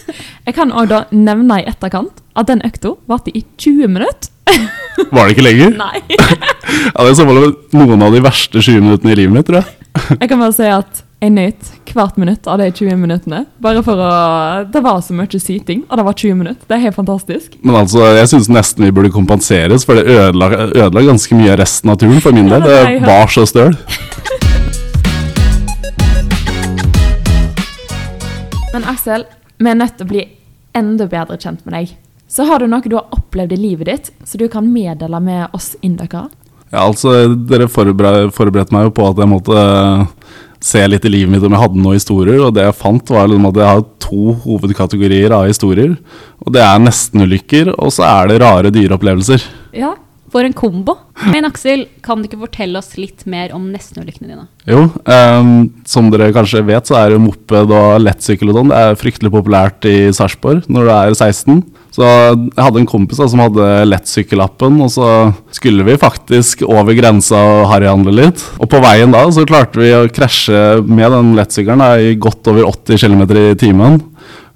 Jeg 0.43 0.57
kan 0.57 0.73
òg 0.75 0.89
da 0.91 0.97
nevne 1.15 1.61
i 1.61 1.67
etterkant 1.71 2.17
at 2.35 2.49
den 2.49 2.59
økta 2.67 2.97
varte 3.07 3.31
i 3.31 3.45
20 3.61 3.87
minutter. 3.95 4.32
Var 5.13 5.25
det 5.27 5.35
ikke 5.35 5.47
lenger? 5.49 5.77
Nei. 5.79 6.03
Ja, 6.93 7.03
det 7.05 7.21
er 7.21 7.51
noen 7.77 8.01
av 8.05 8.13
de 8.13 8.21
verste 8.23 8.61
20 8.61 8.81
minuttene 8.81 9.13
i 9.13 9.17
livet 9.17 9.33
mitt, 9.35 9.47
tror 9.47 9.61
jeg. 9.61 9.75
Jeg 10.21 10.29
kan 10.31 10.41
bare 10.41 10.55
si 10.55 10.67
at 10.69 11.03
jeg 11.23 11.31
nøt 11.31 11.69
hvert 11.93 12.17
minutt 12.19 12.47
av 12.51 12.57
de 12.59 12.65
20 12.67 12.97
minuttene. 12.99 13.43
Bare 13.63 13.79
for 13.85 13.95
å 13.95 14.07
Det 14.73 14.81
var 14.83 14.99
så 15.05 15.15
mye 15.15 15.39
syting, 15.39 15.85
og 15.87 15.99
det 15.99 16.05
var 16.07 16.17
20 16.19 16.35
minutter. 16.35 16.65
Det 16.67 16.75
er 16.75 16.81
helt 16.83 16.97
fantastisk. 16.97 17.55
Men 17.63 17.77
altså, 17.79 18.01
jeg 18.17 18.27
syns 18.33 18.49
nesten 18.51 18.83
vi 18.83 18.91
burde 18.91 19.13
kompenseres, 19.13 19.85
for 19.87 19.95
det 19.95 20.03
ødela, 20.11 20.49
ødela 20.73 21.05
ganske 21.13 21.37
mye 21.37 21.53
av 21.53 21.61
resten 21.61 21.93
av 21.93 22.01
turen 22.01 22.19
for 22.19 22.35
min 22.35 22.51
del. 22.51 22.65
Det 22.67 23.05
var 23.07 23.31
så 23.31 23.45
støl. 23.47 23.71
Men 28.73 28.89
Aksel, 28.89 29.23
vi 29.63 29.69
er 29.69 29.79
nødt 29.79 29.95
til 29.95 30.07
å 30.07 30.11
bli 30.11 30.27
enda 30.75 31.07
bedre 31.07 31.37
kjent 31.39 31.63
med 31.63 31.77
deg. 31.77 31.95
Så 32.33 32.47
har 32.49 32.63
du 32.63 32.69
noe 32.69 32.81
du 32.89 32.95
har 32.97 33.11
opplevd 33.13 33.53
i 33.53 33.59
livet 33.61 33.89
ditt, 33.91 34.07
så 34.25 34.39
du 34.41 34.47
kan 34.49 34.65
meddele 34.65 35.19
med 35.21 35.53
oss 35.53 35.75
indokere? 35.85 36.31
Ja, 36.73 36.87
altså, 36.87 37.27
dere 37.45 37.67
forbered, 37.69 38.31
forberedte 38.33 38.73
meg 38.73 38.87
jo 38.87 38.93
på 38.97 39.05
at 39.05 39.19
jeg 39.21 39.29
måtte 39.29 39.57
eh, 39.61 40.39
se 40.63 40.81
litt 40.89 41.05
i 41.05 41.11
livet 41.13 41.29
mitt 41.29 41.45
om 41.45 41.53
jeg 41.53 41.61
hadde 41.61 41.83
noen 41.83 41.99
historier, 41.99 42.39
og 42.41 42.55
det 42.57 42.65
jeg 42.65 42.77
fant 42.79 43.13
var 43.13 43.29
liksom 43.29 43.45
at 43.51 43.59
jeg 43.61 43.69
har 43.69 43.83
to 44.01 44.33
hovedkategorier 44.47 45.35
av 45.37 45.45
historier. 45.51 45.93
Og 46.41 46.55
det 46.55 46.63
er 46.65 46.81
nestenulykker, 46.81 47.69
og 47.77 47.93
så 47.93 48.07
er 48.09 48.31
det 48.31 48.39
rare 48.41 48.73
dyreopplevelser. 48.73 49.45
Ja. 49.77 49.93
For 50.33 50.41
en 50.41 50.55
kombo. 50.57 50.95
Men 51.29 51.45
Aksel, 51.45 51.85
kan 52.01 52.19
du 52.19 52.25
ikke 52.25 52.41
fortelle 52.41 52.79
oss 52.79 52.95
litt 52.97 53.27
mer 53.29 53.53
om 53.53 53.67
nestenulykkene 53.69 54.31
dine? 54.31 54.47
Jo, 54.65 54.87
um, 54.89 55.51
som 55.85 56.09
dere 56.09 56.31
kanskje 56.33 56.63
vet, 56.65 56.89
så 56.89 56.97
er 56.97 57.13
jo 57.13 57.21
moped 57.21 57.69
og 57.69 58.01
lettsykkel 58.01 58.49
og 58.49 58.57
sånn 58.57 58.73
det 58.73 58.79
er 58.81 58.97
fryktelig 58.97 59.29
populært 59.33 59.85
i 59.85 60.09
Sarpsborg 60.15 60.65
når 60.73 60.89
du 60.89 60.93
er 60.95 61.13
16. 61.13 61.61
Så 61.93 62.07
jeg 62.07 62.57
hadde 62.57 62.81
en 62.81 62.89
kompis 62.89 63.19
da, 63.21 63.27
som 63.29 63.43
hadde 63.43 63.67
lettsykkellappen, 63.85 64.79
og 64.81 64.89
så 64.89 65.09
skulle 65.53 65.85
vi 65.85 65.99
faktisk 66.01 66.63
over 66.65 66.97
grensa 66.97 67.37
og 67.37 67.67
harryhandle 67.69 68.15
litt. 68.17 68.41
Og 68.57 68.71
på 68.71 68.81
veien 68.81 69.13
da 69.13 69.27
så 69.29 69.45
klarte 69.45 69.83
vi 69.83 69.91
å 69.93 70.07
krasje 70.09 70.81
med 70.87 71.13
den 71.13 71.35
lettsykkelen 71.37 71.85
i 72.01 72.15
godt 72.17 72.49
over 72.49 72.71
80 72.71 73.03
km 73.03 73.23
i 73.37 73.45
timen. 73.61 74.01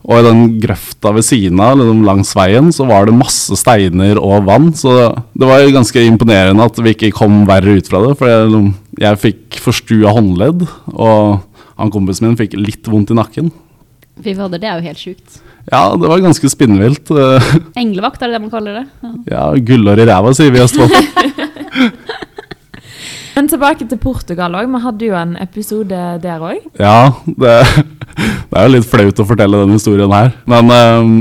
Og 0.07 0.21
i 0.21 0.23
den 0.23 0.43
grøfta 0.63 1.11
ved 1.17 1.25
siden 1.27 1.59
av, 1.59 1.75
liksom 1.81 2.05
langs 2.07 2.29
veien, 2.37 2.69
så 2.71 2.85
var 2.87 3.09
det 3.09 3.17
masse 3.17 3.57
steiner 3.59 4.19
og 4.21 4.45
vann. 4.47 4.69
Så 4.71 4.93
det 5.35 5.49
var 5.49 5.59
jo 5.59 5.73
ganske 5.75 6.03
imponerende 6.07 6.63
at 6.63 6.79
vi 6.79 6.93
ikke 6.95 7.11
kom 7.17 7.41
verre 7.49 7.75
ut 7.75 7.89
fra 7.91 7.99
det. 8.05 8.13
For 8.19 8.31
jeg, 8.31 8.61
jeg 9.03 9.21
fikk 9.25 9.59
forstua 9.65 10.13
håndledd, 10.15 10.63
og 10.95 11.41
han 11.77 11.91
kompisen 11.91 12.29
min 12.29 12.39
fikk 12.39 12.55
litt 12.55 12.87
vondt 12.87 13.11
i 13.11 13.19
nakken. 13.19 13.51
Fy 14.23 14.31
fader, 14.37 14.63
det 14.63 14.71
er 14.71 14.79
jo 14.79 14.87
helt 14.87 15.03
sjukt. 15.03 15.41
Ja, 15.67 15.81
det 15.99 16.07
var 16.07 16.23
ganske 16.23 16.49
spinnvilt. 16.55 17.11
Englevakt, 17.83 18.23
er 18.23 18.31
det 18.31 18.37
det 18.37 18.43
man 18.45 18.53
kaller 18.53 18.79
det? 18.79 18.85
Ja. 19.03 19.11
Ja, 19.33 19.45
gullår 19.59 19.99
i 19.99 20.07
ræva, 20.07 20.31
sier 20.37 20.55
vi 20.55 20.61
i 20.61 20.63
Østfold. 20.63 20.95
Men 23.37 23.45
tilbake 23.45 23.85
til 23.85 23.99
Portugal 24.01 24.55
òg. 24.57 24.65
Vi 24.73 24.79
hadde 24.81 25.07
jo 25.11 25.13
en 25.13 25.35
episode 25.37 25.97
der 26.23 26.41
òg. 26.41 26.63
Ja, 26.81 27.13
det, 27.29 27.57
det 28.49 28.57
er 28.57 28.63
jo 28.65 28.71
litt 28.73 28.87
flaut 28.89 29.19
å 29.21 29.25
fortelle 29.29 29.59
den 29.61 29.75
historien 29.77 30.09
her. 30.09 30.31
Men 30.49 30.73
eh, 30.73 31.11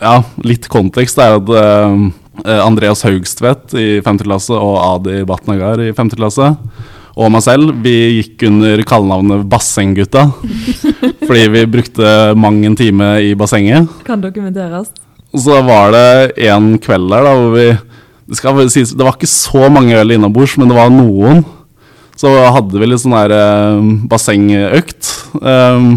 ja, 0.00 0.14
litt 0.48 0.64
kontekst 0.72 1.20
er 1.20 1.36
at 1.36 1.52
eh, 1.60 2.06
Andreas 2.64 3.04
Haugstvedt 3.04 3.76
i 3.76 3.98
5. 4.00 4.20
klasse 4.24 4.56
og 4.56 4.78
Adi 4.80 5.18
Batnagar 5.28 5.82
i 5.84 5.90
5. 5.92 6.14
klasse 6.16 6.54
og 7.18 7.32
meg 7.34 7.42
selv, 7.42 7.72
vi 7.82 7.92
gikk 8.20 8.46
under 8.46 8.80
kallenavnet 8.86 9.44
Bassenggutta. 9.50 10.28
fordi 11.26 11.44
vi 11.52 11.66
brukte 11.68 12.14
mang 12.38 12.62
en 12.64 12.78
time 12.78 13.10
i 13.26 13.34
bassenget. 13.36 13.90
Kan 14.06 14.22
dokumenteres. 14.22 14.94
Og 15.34 15.44
så 15.44 15.60
var 15.66 15.92
det 15.92 16.46
en 16.48 16.76
kveld 16.80 17.10
der 17.12 17.26
da, 17.26 17.36
hvor 17.36 17.52
vi 17.58 17.68
det, 17.74 18.38
skal 18.38 18.60
sies, 18.70 18.94
det 18.94 19.04
var 19.04 19.18
ikke 19.18 19.28
så 19.28 19.68
mange 19.72 19.98
øl 19.98 20.14
innabords, 20.14 20.56
men 20.60 20.70
det 20.70 20.78
var 20.78 20.94
noen. 20.94 21.42
Så 22.18 22.32
hadde 22.50 22.80
vi 22.80 22.88
litt 22.88 23.02
sånn 23.02 23.14
der 23.14 23.34
eh, 23.36 23.88
bassengøkt. 24.10 25.10
Um, 25.38 25.92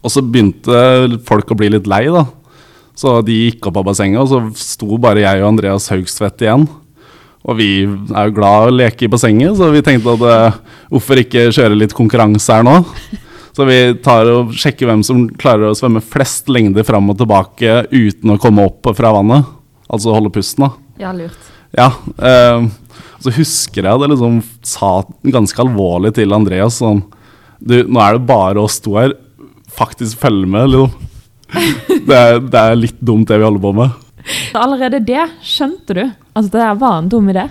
og 0.00 0.10
så 0.10 0.24
begynte 0.24 1.20
folk 1.28 1.52
å 1.52 1.58
bli 1.58 1.70
litt 1.76 1.86
lei, 1.90 2.06
da. 2.10 2.24
Så 2.98 3.20
de 3.24 3.36
gikk 3.46 3.70
opp 3.70 3.78
av 3.80 3.86
bassenget, 3.92 4.20
og 4.20 4.28
så 4.28 4.40
sto 4.58 4.98
bare 5.00 5.22
jeg 5.22 5.40
og 5.40 5.52
Andreas 5.52 5.86
Haugstvedt 5.92 6.42
igjen. 6.44 6.66
Og 7.48 7.56
vi 7.56 7.70
er 7.86 8.28
jo 8.28 8.34
glad 8.36 8.66
i 8.66 8.72
å 8.72 8.76
leke 8.82 9.06
i 9.06 9.12
bassenget, 9.12 9.54
så 9.56 9.70
vi 9.72 9.84
tenkte 9.84 10.16
at 10.18 10.26
eh, 10.28 10.58
hvorfor 10.92 11.22
ikke 11.22 11.48
kjøre 11.54 11.78
litt 11.78 11.96
konkurranse 11.96 12.58
her 12.58 12.66
nå? 12.66 12.80
Så 13.56 13.64
vi 13.66 13.78
tar 14.04 14.28
og 14.30 14.52
sjekker 14.56 14.86
hvem 14.90 15.00
som 15.06 15.24
klarer 15.40 15.70
å 15.70 15.76
svømme 15.76 16.02
flest 16.04 16.50
lengder 16.52 16.84
fram 16.86 17.08
og 17.10 17.18
tilbake 17.18 17.80
uten 17.90 18.34
å 18.34 18.38
komme 18.40 18.66
opp 18.68 18.92
fra 18.96 19.10
vannet. 19.16 19.48
Altså 19.90 20.14
holde 20.14 20.30
pusten, 20.34 20.68
da. 20.68 21.00
Ja, 21.02 21.14
lurt. 21.16 21.50
Ja. 21.74 21.88
Eh, 22.18 22.68
så 23.20 23.32
husker 23.36 23.86
jeg 23.86 24.00
det 24.00 24.10
liksom 24.14 24.40
sa 24.64 24.90
ganske 25.28 25.60
alvorlig 25.62 26.14
til 26.16 26.32
Andreas 26.32 26.78
sånn 26.80 27.02
Du, 27.60 27.82
nå 27.84 28.00
er 28.00 28.16
det 28.16 28.24
bare 28.28 28.62
oss 28.62 28.78
to 28.80 28.94
her. 28.96 29.12
Faktisk 29.70 30.22
følg 30.22 30.46
med, 30.48 30.72
liksom. 30.72 31.08
Det 32.08 32.16
er, 32.16 32.38
det 32.40 32.60
er 32.60 32.78
litt 32.78 33.00
dumt, 33.04 33.28
det 33.28 33.36
vi 33.40 33.44
holder 33.44 33.62
på 33.62 33.72
med. 33.76 33.96
Så 34.50 34.60
allerede 34.62 35.00
det 35.04 35.24
skjønte 35.44 35.96
du. 35.96 36.04
Altså, 36.32 36.50
det 36.54 36.68
var 36.80 37.00
en 37.00 37.10
dum 37.12 37.28
idé. 37.32 37.48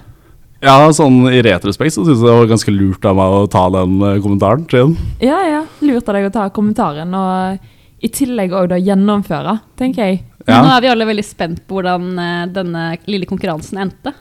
Ja, 0.64 0.76
sånn 0.92 1.22
i 1.32 1.40
retrospekt 1.46 1.96
så 1.96 2.04
syns 2.04 2.20
jeg 2.20 2.28
det 2.28 2.36
var 2.36 2.50
ganske 2.50 2.74
lurt 2.74 3.06
av 3.08 3.16
meg 3.16 3.36
å 3.36 3.44
ta 3.52 3.66
den 3.72 4.00
eh, 4.04 4.18
kommentaren 4.24 4.66
til. 4.72 4.96
Ja, 5.24 5.38
ja. 5.48 5.62
Lurt 5.86 6.10
av 6.10 6.18
deg 6.18 6.28
å 6.28 6.34
ta 6.36 6.48
kommentaren, 6.56 7.14
og 7.16 8.04
i 8.04 8.12
tillegg 8.16 8.56
òg 8.56 8.72
da 8.74 8.80
gjennomføre, 8.80 9.56
tenker 9.80 10.10
jeg. 10.10 10.24
Ja. 10.48 10.64
nå 10.64 10.72
er 10.74 10.82
vi 10.82 10.90
alle 10.90 11.06
veldig 11.06 11.24
spent 11.28 11.62
på 11.68 11.78
hvordan 11.78 12.10
eh, 12.24 12.44
denne 12.56 12.84
lille 13.08 13.30
konkurransen 13.30 13.80
endte. 13.86 14.16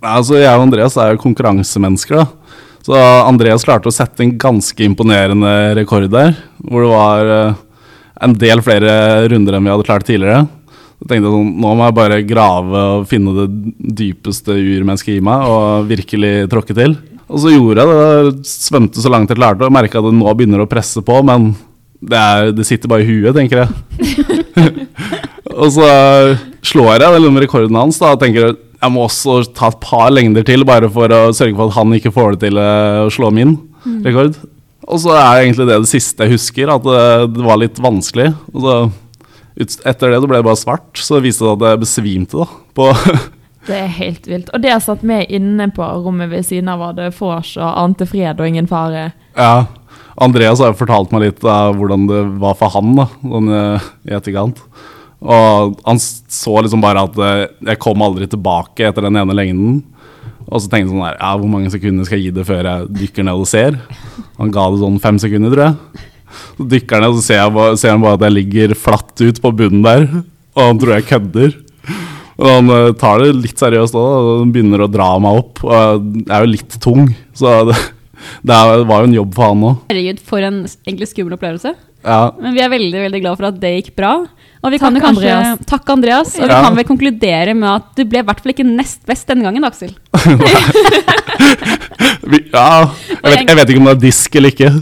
Altså, 0.00 0.38
jeg 0.40 0.56
og 0.56 0.64
Andreas 0.64 0.96
er 0.96 1.12
jo 1.12 1.20
konkurransemennesker, 1.20 2.22
da. 2.22 2.60
Så 2.80 2.96
Andreas 2.96 3.66
klarte 3.66 3.90
å 3.90 3.92
sette 3.92 4.24
en 4.24 4.32
ganske 4.40 4.84
imponerende 4.86 5.50
rekord 5.76 6.06
der, 6.12 6.32
hvor 6.64 6.86
det 6.86 6.92
var 6.94 7.32
eh, 7.34 7.58
en 8.24 8.36
del 8.40 8.62
flere 8.64 8.94
runder 9.28 9.58
enn 9.58 9.66
vi 9.66 9.72
hadde 9.74 9.84
klart 9.84 10.06
tidligere. 10.08 10.46
Så 11.00 11.08
tenkte 11.08 11.28
jeg 11.28 11.34
sånn, 11.34 11.52
nå 11.60 11.74
må 11.76 11.84
jeg 11.84 11.96
bare 11.98 12.22
grave 12.28 12.84
og 12.94 13.04
finne 13.08 13.34
det 13.36 13.74
dypeste 14.00 14.56
urmennesket 14.56 15.18
i 15.18 15.24
meg, 15.24 15.44
og 15.44 15.90
virkelig 15.90 16.32
tråkke 16.52 16.76
til. 16.76 16.96
Og 17.30 17.44
så 17.44 17.52
gjorde 17.52 17.84
jeg 17.84 17.92
det, 17.92 18.48
svømte 18.48 19.04
så 19.04 19.12
langt 19.12 19.30
jeg 19.30 19.38
klarte, 19.38 19.68
og 19.68 19.76
merka 19.76 20.00
at 20.00 20.08
det 20.08 20.16
nå 20.16 20.32
begynner 20.32 20.64
å 20.64 20.70
presse 20.70 21.04
på, 21.04 21.20
men 21.28 21.52
det, 22.00 22.16
er, 22.16 22.50
det 22.56 22.64
sitter 22.68 22.90
bare 22.90 23.04
i 23.04 23.12
huet, 23.12 23.36
tenker 23.36 23.66
jeg. 23.66 24.80
og 25.60 25.68
så 25.76 25.92
slår 26.64 26.96
jeg 26.96 27.22
den 27.28 27.44
rekorden 27.44 27.76
hans, 27.76 28.00
da, 28.00 28.16
og 28.16 28.24
tenker 28.24 28.56
jeg 28.80 28.94
må 28.94 29.04
også 29.04 29.42
ta 29.56 29.68
et 29.70 29.82
par 29.82 30.08
lengder 30.12 30.46
til, 30.46 30.64
bare 30.68 30.88
for 30.92 31.12
å 31.12 31.20
sørge 31.36 31.56
for 31.56 31.68
at 31.68 31.76
han 31.76 31.92
ikke 31.96 32.14
får 32.14 32.36
det 32.36 32.46
til 32.46 32.60
eh, 32.60 33.02
å 33.04 33.12
slå 33.12 33.32
min 33.34 33.58
rekord. 34.06 34.38
Og 34.90 35.02
så 35.02 35.12
er 35.14 35.42
egentlig 35.42 35.68
det 35.68 35.76
det 35.84 35.90
siste 35.90 36.26
jeg 36.26 36.38
husker, 36.38 36.72
at 36.72 36.86
det, 36.86 37.02
det 37.36 37.44
var 37.44 37.60
litt 37.60 37.78
vanskelig. 37.82 38.30
Og 38.54 38.64
så 38.64 38.78
ut, 39.60 39.74
etter 39.84 40.12
det 40.12 40.22
så 40.22 40.30
ble 40.30 40.40
det 40.40 40.46
bare 40.48 40.58
svart, 40.58 40.88
så 40.96 41.18
det 41.18 41.26
viste 41.28 41.44
det 41.44 41.52
at 41.58 41.66
jeg 41.68 41.82
besvimte 41.84 42.40
da. 42.40 42.48
På, 42.76 42.88
Det 43.68 43.76
er 43.76 43.90
helt 43.92 44.24
vilt. 44.26 44.48
Og 44.56 44.62
det 44.64 44.78
satt 44.82 45.02
vi 45.04 45.18
inne 45.36 45.68
på 45.76 45.84
rommet 45.84 46.30
ved 46.32 46.46
siden 46.48 46.70
av, 46.72 46.80
var 46.80 46.96
det 46.96 47.10
vors 47.18 47.52
og 47.60 47.68
ante 47.68 48.08
fred 48.08 48.40
og 48.40 48.48
ingen 48.48 48.70
fare. 48.70 49.10
ja, 49.36 49.66
Andreas 50.20 50.60
har 50.60 50.72
jo 50.72 50.80
fortalt 50.80 51.12
meg 51.14 51.22
litt 51.26 51.44
av 51.48 51.76
hvordan 51.78 52.06
det 52.08 52.22
var 52.42 52.56
for 52.58 52.72
han 52.74 52.96
da, 52.98 53.06
sånn 53.20 53.52
eh, 53.56 53.86
i 54.10 54.16
etterkant. 54.16 54.58
Og 55.20 55.80
han 55.84 56.00
så 56.00 56.54
liksom 56.64 56.82
bare 56.82 57.04
at 57.04 57.18
eh, 57.20 57.46
jeg 57.72 57.80
kom 57.82 58.02
aldri 58.04 58.28
tilbake 58.30 58.88
etter 58.88 59.04
den 59.04 59.18
ene 59.20 59.36
lengden. 59.36 59.80
Og 60.50 60.62
så 60.62 60.70
tenkte 60.70 60.88
jeg 60.88 60.94
sånn 60.94 61.04
der, 61.04 61.18
ja, 61.20 61.32
hvor 61.38 61.50
mange 61.52 61.70
sekunder 61.72 62.06
skal 62.08 62.18
jeg 62.18 62.30
gi 62.30 62.36
det 62.40 62.46
før 62.48 62.66
jeg 62.66 62.88
dykker 62.96 63.26
ned 63.26 63.42
og 63.42 63.48
ser? 63.48 63.76
Han 64.40 64.52
ga 64.54 64.66
det 64.72 64.80
sånn 64.80 64.96
fem 65.02 65.20
sekunder, 65.22 65.52
tror 65.52 65.66
jeg. 65.68 66.06
Så 66.56 66.66
dykker 66.72 66.96
han 66.96 67.04
ned, 67.04 67.12
og 67.14 67.20
så 67.20 67.26
ser, 67.26 67.42
jeg 67.44 67.80
ser 67.82 67.94
han 67.94 68.04
bare 68.04 68.18
at 68.18 68.24
jeg 68.26 68.36
ligger 68.38 68.74
flatt 68.78 69.14
ut 69.20 69.42
på 69.44 69.52
bunnen 69.60 69.84
der. 69.86 70.08
Og 70.56 70.62
han 70.64 70.80
tror 70.80 70.96
jeg 70.96 71.08
kødder. 71.12 71.54
Og 72.40 72.48
han 72.48 72.72
eh, 72.72 72.90
tar 72.98 73.20
det 73.22 73.36
litt 73.36 73.60
seriøst 73.60 73.96
òg, 74.00 74.10
og 74.16 74.32
han 74.40 74.52
begynner 74.54 74.86
å 74.86 74.90
dra 74.90 75.12
meg 75.22 75.42
opp. 75.42 75.62
Og 75.68 76.10
jeg 76.16 76.26
er 76.32 76.46
jo 76.46 76.52
litt 76.56 76.76
tung, 76.82 77.12
så 77.36 77.60
det, 77.68 77.76
det 78.48 78.58
var 78.88 79.04
jo 79.04 79.10
en 79.10 79.18
jobb 79.20 79.36
for 79.36 79.52
han 79.52 79.66
òg. 79.68 79.86
Herregud, 79.92 80.24
for 80.32 80.48
en 80.48 80.62
egentlig 80.88 81.12
skummel 81.12 81.36
opplevelse. 81.36 81.76
Ja, 82.04 82.30
Men 82.40 82.54
vi 82.56 82.60
er 82.64 82.68
veldig 82.72 83.00
veldig 83.02 83.20
glad 83.20 83.36
for 83.36 83.44
at 83.50 83.58
det 83.60 83.70
gikk 83.76 83.90
bra. 83.98 84.12
Og 84.60 84.72
vi 84.72 84.78
kan 84.80 84.92
Takk, 84.92 85.00
jo 85.00 85.06
kanskje, 85.06 85.30
Andreas. 85.32 85.58
Takk, 85.68 85.88
Andreas. 85.94 86.30
Og 86.38 86.42
vi 86.46 86.52
Ja. 86.52 86.62
kan 86.64 86.76
vel 86.76 86.84
konkludere 86.88 87.54
med 87.56 87.68
at 87.68 87.84
du 87.96 88.04
ble 88.04 88.18
i 88.20 88.22
hvert 88.22 88.40
fall 88.40 88.52
ikke 88.52 88.66
nest 88.68 89.06
best 89.06 89.26
denne 89.28 89.42
gangen, 89.44 89.64
Aksel. 89.64 89.90
vi, 92.30 92.38
ja 92.52 92.84
jeg, 92.84 93.24
vet, 93.24 93.48
jeg 93.48 93.56
vet 93.56 93.68
ikke 93.72 93.80
om 93.80 93.84
det 93.88 93.96
er 93.96 94.00
disk 94.06 94.36
eller 94.36 94.48
ikke. 94.54 94.70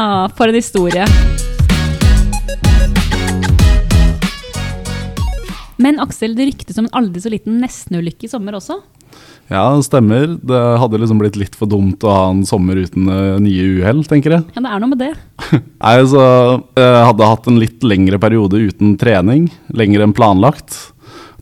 Ah, 0.00 0.28
for 0.36 0.48
en 0.48 0.54
historie. 0.54 1.04
Men 5.80 5.96
Aksel, 6.00 6.34
det 6.36 6.46
ryktes 6.50 6.78
om 6.80 6.86
en 6.86 6.94
aldri 7.00 7.20
så 7.24 7.30
liten 7.32 7.56
nestenulykke 7.60 8.24
i 8.28 8.30
sommer 8.30 8.56
også. 8.58 8.76
Ja, 9.50 9.64
det 9.74 9.88
stemmer. 9.88 10.36
Det 10.46 10.58
hadde 10.78 10.98
liksom 11.02 11.18
blitt 11.18 11.36
litt 11.40 11.56
for 11.58 11.66
dumt 11.70 12.04
å 12.06 12.12
ha 12.14 12.26
en 12.30 12.44
sommer 12.46 12.78
uten 12.78 13.08
eh, 13.10 13.38
nye 13.42 13.64
uhell, 13.80 14.04
tenker 14.06 14.36
jeg. 14.36 14.44
Ja, 14.54 14.62
det 14.62 14.70
er 14.70 14.82
noe 14.82 14.92
med 14.92 15.00
det. 15.02 15.10
Nei, 15.82 15.94
så 16.06 16.22
jeg 16.78 17.06
hadde 17.08 17.30
hatt 17.32 17.48
en 17.50 17.58
litt 17.58 17.82
lengre 17.82 18.20
periode 18.22 18.60
uten 18.70 18.94
trening, 19.00 19.48
lenger 19.74 20.06
enn 20.06 20.14
planlagt. 20.14 20.76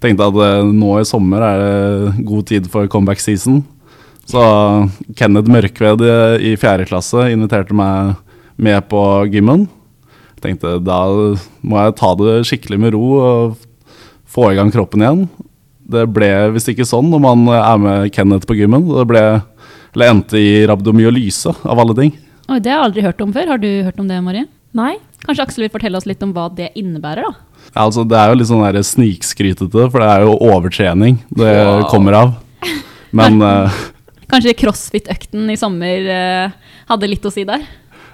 Tenkte 0.00 0.30
at 0.30 0.40
eh, 0.40 0.70
nå 0.72 0.94
i 0.96 1.08
sommer 1.08 1.44
er 1.44 1.60
det 1.64 2.24
god 2.30 2.48
tid 2.48 2.70
for 2.72 2.88
comeback 2.88 3.20
season. 3.20 3.60
Så 4.28 4.40
Kenneth 5.16 5.52
Mørkved 5.52 6.04
i 6.44 6.54
fjerde 6.60 6.88
klasse 6.88 7.28
inviterte 7.32 7.76
meg 7.76 8.16
med 8.60 8.88
på 8.88 9.02
gymmen. 9.32 9.66
Tenkte 10.40 10.78
da 10.84 11.02
må 11.60 11.80
jeg 11.80 11.96
ta 11.98 12.14
det 12.20 12.34
skikkelig 12.48 12.80
med 12.80 12.96
ro 12.96 13.04
og 13.18 13.68
få 14.28 14.50
i 14.52 14.58
gang 14.58 14.72
kroppen 14.72 15.04
igjen. 15.04 15.22
Det 15.88 16.04
ble 16.12 16.28
visst 16.52 16.68
ikke 16.72 16.84
sånn 16.88 17.08
når 17.12 17.20
man 17.24 17.46
er 17.56 17.78
med 17.80 18.12
Kenneth 18.12 18.44
på 18.48 18.56
gymmen. 18.58 18.84
Det 18.90 19.06
ble, 19.08 19.22
eller 19.96 20.10
endte 20.12 20.36
i 20.40 20.66
rabdomyolyse, 20.68 21.54
av 21.64 21.80
alle 21.80 21.96
ting. 21.96 22.12
Oi, 22.48 22.58
det 22.60 22.70
har 22.72 22.78
jeg 22.82 22.86
aldri 22.90 23.04
hørt 23.06 23.20
om 23.24 23.32
før. 23.32 23.48
Har 23.54 23.60
du 23.62 23.68
hørt 23.86 24.00
om 24.00 24.08
det, 24.08 24.18
Marie? 24.24 24.44
Nei? 24.76 24.94
Kanskje 25.24 25.46
Aksel 25.46 25.64
vil 25.64 25.72
fortelle 25.72 25.98
oss 25.98 26.06
litt 26.08 26.22
om 26.22 26.30
hva 26.36 26.46
det 26.54 26.70
innebærer, 26.78 27.24
da? 27.24 27.64
Ja, 27.74 27.86
altså, 27.88 28.04
det 28.08 28.16
er 28.20 28.30
jo 28.30 28.36
litt 28.38 28.48
sånn 28.48 28.62
der 28.64 28.78
snikskrytete, 28.86 29.88
for 29.90 30.00
det 30.04 30.08
er 30.12 30.24
jo 30.28 30.36
overtrening 30.48 31.18
det 31.36 31.50
Wow. 31.56 31.82
kommer 31.90 32.16
av. 32.20 32.36
Men 33.16 33.40
eh, 33.42 33.80
Kanskje 34.28 34.52
crossfit-økten 34.60 35.48
i 35.50 35.56
sommer 35.56 36.04
uh, 36.12 36.56
hadde 36.92 37.08
litt 37.08 37.24
å 37.24 37.32
si 37.32 37.44
der? 37.48 37.64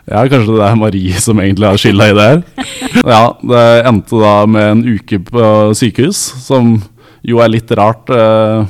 ja, 0.04 0.20
kanskje 0.28 0.52
det 0.58 0.64
er 0.66 0.74
Marie 0.76 1.16
som 1.22 1.38
egentlig 1.40 1.64
har 1.66 1.78
skylda 1.80 2.06
i 2.10 2.14
det 2.18 2.24
her. 2.30 2.42
Ja, 3.14 3.22
det 3.42 3.62
endte 3.88 4.18
da 4.20 4.34
med 4.46 4.66
en 4.70 4.82
uke 4.96 5.18
på 5.26 5.46
sykehus, 5.76 6.20
som 6.44 6.76
jo 7.24 7.40
er 7.40 7.52
litt 7.52 7.70
rart 7.76 8.10
uh, 8.12 8.64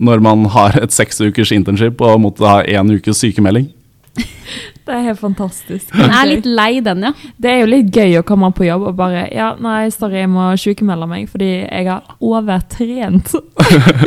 når 0.00 0.22
man 0.24 0.46
har 0.54 0.78
et 0.80 0.94
seks 0.94 1.20
ukers 1.22 1.52
internship 1.54 2.00
og 2.04 2.20
måtte 2.24 2.46
ha 2.46 2.64
én 2.64 2.90
ukes 2.96 3.22
sykemelding. 3.22 3.70
Det 4.90 4.96
er 4.96 5.04
helt 5.04 5.20
fantastisk. 5.20 5.92
Den 5.94 6.10
er 6.16 6.26
litt 6.26 6.46
lei, 6.48 6.80
den, 6.82 7.04
ja. 7.06 7.12
Det 7.38 7.50
er 7.52 7.60
jo 7.60 7.70
litt 7.70 7.94
gøy 7.94 8.16
å 8.18 8.26
komme 8.26 8.48
på 8.56 8.66
jobb 8.66 8.88
og 8.90 8.96
bare 8.98 9.28
Ja, 9.30 9.52
nei, 9.62 9.84
sorry, 9.94 10.24
jeg 10.24 10.30
må 10.32 10.48
sykemelde 10.58 11.06
meg 11.10 11.28
fordi 11.30 11.50
jeg 11.60 11.86
har 11.86 12.16
overtrent. 12.18 13.36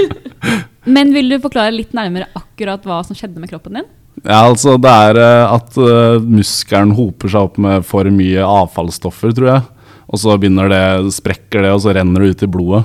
Men 0.95 1.13
vil 1.15 1.31
du 1.31 1.37
forklare 1.39 1.71
litt 1.71 1.93
nærmere 1.95 2.27
akkurat 2.35 2.83
hva 2.83 2.99
som 3.07 3.15
skjedde 3.15 3.39
med 3.39 3.53
kroppen 3.53 3.79
din? 3.79 3.87
Ja, 4.23 4.41
altså 4.43 4.75
det 4.81 4.91
er 4.91 5.19
eh, 5.19 5.53
at 5.55 5.77
eh, 5.79 6.19
muskelen 6.21 6.91
hoper 6.97 7.31
seg 7.31 7.47
opp 7.47 7.61
med 7.63 7.87
for 7.87 8.07
mye 8.13 8.43
avfallsstoffer, 8.43 9.31
tror 9.35 9.49
jeg. 9.53 9.63
Og 10.11 10.19
så 10.19 10.35
begynner 10.37 10.69
det, 10.69 10.83
sprekker 11.15 11.63
det, 11.63 11.71
og 11.73 11.81
så 11.85 11.95
renner 11.95 12.25
det 12.25 12.33
ut 12.33 12.43
i 12.45 12.51
blodet. 12.51 12.83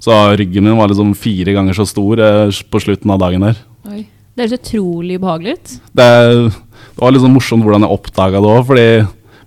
Så 0.00 0.16
ryggen 0.40 0.64
min 0.64 0.78
var 0.78 0.90
liksom 0.90 1.12
fire 1.18 1.54
ganger 1.56 1.76
så 1.76 1.86
stor 1.88 2.22
eh, 2.24 2.58
på 2.72 2.80
slutten 2.82 3.12
av 3.12 3.20
dagen 3.22 3.44
der. 3.44 3.60
Oi. 3.90 4.06
Det 4.34 4.46
høres 4.46 4.60
utrolig 4.60 5.16
ubehagelig 5.20 5.56
ut. 5.58 5.72
Det, 5.98 6.10
det 6.48 7.02
var 7.02 7.18
sånn 7.20 7.34
morsomt 7.34 7.66
hvordan 7.66 7.84
jeg 7.84 7.96
oppdaga 7.96 8.40
det 8.40 8.52
òg, 8.54 8.60
fordi 8.68 8.86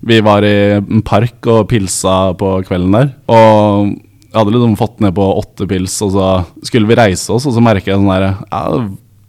vi 0.04 0.18
var 0.26 0.46
i 0.46 0.56
en 0.78 1.04
park 1.06 1.48
og 1.50 1.70
pilsa 1.72 2.34
på 2.38 2.50
kvelden 2.68 2.98
der. 2.98 3.14
Og 3.32 3.94
jeg 3.94 4.36
hadde 4.36 4.54
liksom 4.54 4.76
fått 4.78 5.00
ned 5.02 5.16
på 5.18 5.30
åtte 5.40 5.68
pils, 5.70 5.96
og 6.06 6.12
så 6.14 6.28
skulle 6.68 6.90
vi 6.90 7.00
reise 7.00 7.32
oss, 7.34 7.48
og 7.48 7.56
så 7.56 7.64
merker 7.64 7.94
jeg 7.94 8.02
sånn 8.02 8.12
der 8.12 8.28
Ja, 8.52 8.64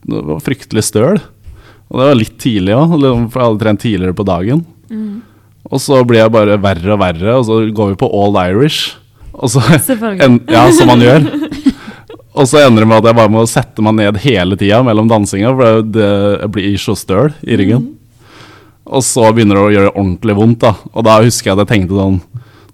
det 0.04 0.24
var 0.28 0.42
fryktelig 0.44 0.84
støl. 0.88 1.22
Og 1.92 2.00
det 2.00 2.08
var 2.10 2.18
litt 2.18 2.36
tidlig 2.42 2.74
òg, 2.76 2.96
for 2.98 3.38
jeg 3.38 3.46
hadde 3.46 3.62
trent 3.62 3.84
tidligere 3.84 4.16
på 4.18 4.26
dagen. 4.26 4.64
Og 5.70 5.80
så 5.80 6.02
blir 6.04 6.24
jeg 6.24 6.34
bare 6.34 6.58
verre 6.60 6.92
og 6.96 7.00
verre, 7.00 7.38
og 7.38 7.46
så 7.48 7.60
går 7.72 7.94
vi 7.94 8.00
på 8.02 8.10
All 8.12 8.36
Irish. 8.42 8.98
Og 9.34 9.50
så, 9.50 9.62
en, 10.22 10.38
ja, 10.50 10.68
som 10.72 10.90
man 10.92 11.02
gjør. 11.02 11.26
Og 12.34 12.48
så 12.50 12.64
ender 12.64 12.82
det 12.82 12.88
med 12.90 12.98
at 12.98 13.08
jeg 13.10 13.18
bare 13.20 13.30
må 13.30 13.44
sette 13.46 13.82
meg 13.84 13.94
ned 13.94 14.16
hele 14.24 14.56
tida 14.58 14.80
mellom 14.82 15.06
dansinga, 15.10 15.52
for 15.54 15.84
det, 15.86 16.08
det 16.40 16.48
blir 16.54 16.78
så 16.82 16.96
støl 16.98 17.30
i 17.46 17.58
ryggen. 17.60 17.92
Og 18.84 19.04
så 19.06 19.28
begynner 19.32 19.58
det 19.58 19.62
å 19.64 19.74
gjøre 19.74 19.92
ordentlig 19.94 20.34
vondt, 20.36 20.64
da. 20.64 20.72
Og 20.92 21.06
da 21.06 21.20
husker 21.22 21.50
jeg 21.50 21.54
at 21.54 21.62
jeg 21.64 21.72
tenkte 21.74 22.00
sånn 22.00 22.18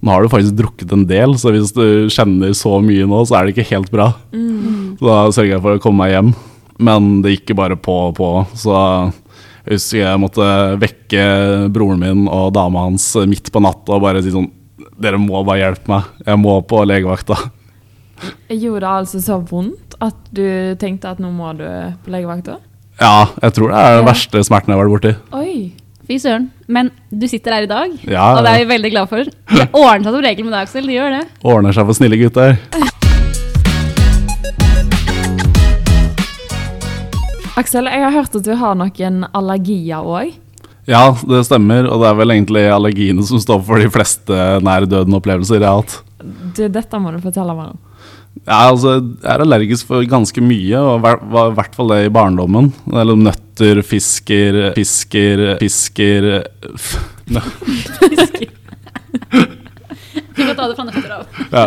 Nå 0.00 0.14
har 0.14 0.24
du 0.24 0.30
faktisk 0.32 0.54
drukket 0.56 0.92
en 0.96 1.02
del, 1.04 1.34
så 1.36 1.50
hvis 1.52 1.74
du 1.76 2.08
kjenner 2.08 2.54
så 2.56 2.78
mye 2.80 3.04
nå, 3.04 3.18
så 3.28 3.36
er 3.36 3.44
det 3.44 3.52
ikke 3.52 3.66
helt 3.74 3.90
bra. 3.92 4.06
Så 4.96 5.04
da 5.04 5.16
sørger 5.28 5.52
jeg 5.52 5.60
for 5.66 5.76
å 5.76 5.82
komme 5.84 6.06
meg 6.06 6.14
hjem. 6.14 6.30
Men 6.80 7.10
det 7.20 7.34
gikk 7.34 7.52
bare 7.58 7.76
på 7.76 7.96
og 8.06 8.14
på, 8.16 8.30
så 8.56 8.78
jeg 9.66 9.74
husker 9.74 10.00
jeg 10.00 10.22
måtte 10.22 10.46
vekke 10.80 11.26
broren 11.68 12.00
min 12.00 12.24
og 12.32 12.48
dama 12.56 12.86
hans 12.86 13.10
midt 13.28 13.52
på 13.52 13.60
natta 13.60 13.98
og 13.98 14.06
bare 14.06 14.24
si 14.24 14.32
sånn 14.32 14.48
Dere 15.00 15.16
må 15.20 15.40
bare 15.46 15.62
hjelpe 15.62 15.88
meg. 15.88 16.08
Jeg 16.26 16.38
må 16.42 16.58
på 16.68 16.82
legevakta. 16.84 17.36
Gjorde 18.52 18.82
det 18.84 18.88
altså 18.90 19.20
så 19.24 19.38
vondt 19.48 19.94
at 20.04 20.16
du 20.36 20.44
tenkte 20.80 21.08
at 21.14 21.20
nå 21.22 21.30
må 21.32 21.54
du 21.56 21.64
på 22.04 22.12
legevakta? 22.12 22.58
Ja, 23.00 23.26
jeg 23.40 23.54
tror 23.56 23.70
det 23.72 23.78
er 23.80 23.94
den 23.96 24.04
Ja. 24.04 24.10
verste 24.12 24.42
smerten 24.44 24.74
jeg 24.74 24.76
har 24.76 24.84
vært 24.84 24.96
borti. 24.98 25.14
Oi. 25.32 25.72
Fy 26.10 26.18
søren. 26.18 26.50
Men 26.68 26.90
du 27.08 27.26
sitter 27.30 27.52
her 27.54 27.62
i 27.62 27.66
dag, 27.70 27.92
Ja, 28.10 28.34
og 28.36 28.44
det 28.44 28.50
er 28.52 28.64
vi 28.64 28.74
veldig 28.74 28.90
glad 28.90 29.08
for. 29.08 29.24
Det 29.24 29.68
ordner 29.72 30.02
seg 30.04 30.12
som 30.12 30.24
regel 30.26 30.44
med 30.44 30.52
deg, 30.52 30.62
Aksel. 30.66 30.86
Det 30.86 30.96
gjør 30.98 31.10
det. 31.20 31.28
ordner 31.44 31.72
seg 31.72 31.86
for 31.86 31.94
snille 31.94 32.18
gutter. 32.18 32.58
Aksel, 37.60 37.88
jeg 37.92 38.02
har 38.04 38.14
hørt 38.14 38.34
at 38.36 38.44
du 38.46 38.54
har 38.56 38.74
noen 38.78 39.24
allergier 39.36 40.04
òg. 40.06 40.32
Ja, 40.90 41.04
det 41.28 41.44
stemmer, 41.46 41.86
og 41.86 42.00
det 42.02 42.08
er 42.10 42.16
vel 42.18 42.32
egentlig 42.34 42.64
allergiene 42.74 43.22
som 43.26 43.38
står 43.42 43.60
for 43.68 43.78
de 43.82 43.90
fleste 43.94 44.34
nær 44.66 44.86
døden-opplevelser 44.90 45.60
jeg 45.60 45.68
har 45.68 45.78
hatt. 45.84 46.00
Du, 46.56 46.64
dette 46.68 46.98
må 47.00 47.12
du 47.14 47.20
fortelle 47.22 47.54
meg 47.54 47.70
om. 47.76 47.78
Ja, 48.46 48.58
altså, 48.70 48.96
jeg 49.02 49.30
er 49.34 49.42
allergisk 49.44 49.88
for 49.90 50.04
ganske 50.08 50.42
mye, 50.42 50.78
og 50.80 51.02
var 51.02 51.20
i 51.50 51.54
hvert 51.58 51.74
fall 51.78 51.90
det 51.92 52.00
i 52.08 52.12
barndommen. 52.14 52.72
Eller 52.90 53.18
nøtter, 53.18 53.80
fisker, 53.86 54.60
fisker, 54.76 55.44
fisker 55.62 56.28
f- 56.74 56.98
nø- 57.34 57.46
Du 59.30 60.42
kan 60.46 60.56
ta 60.56 60.68
det 60.70 60.76
fra 60.78 60.86
nøtter 60.88 61.14
av. 61.18 61.40
ja. 61.52 61.66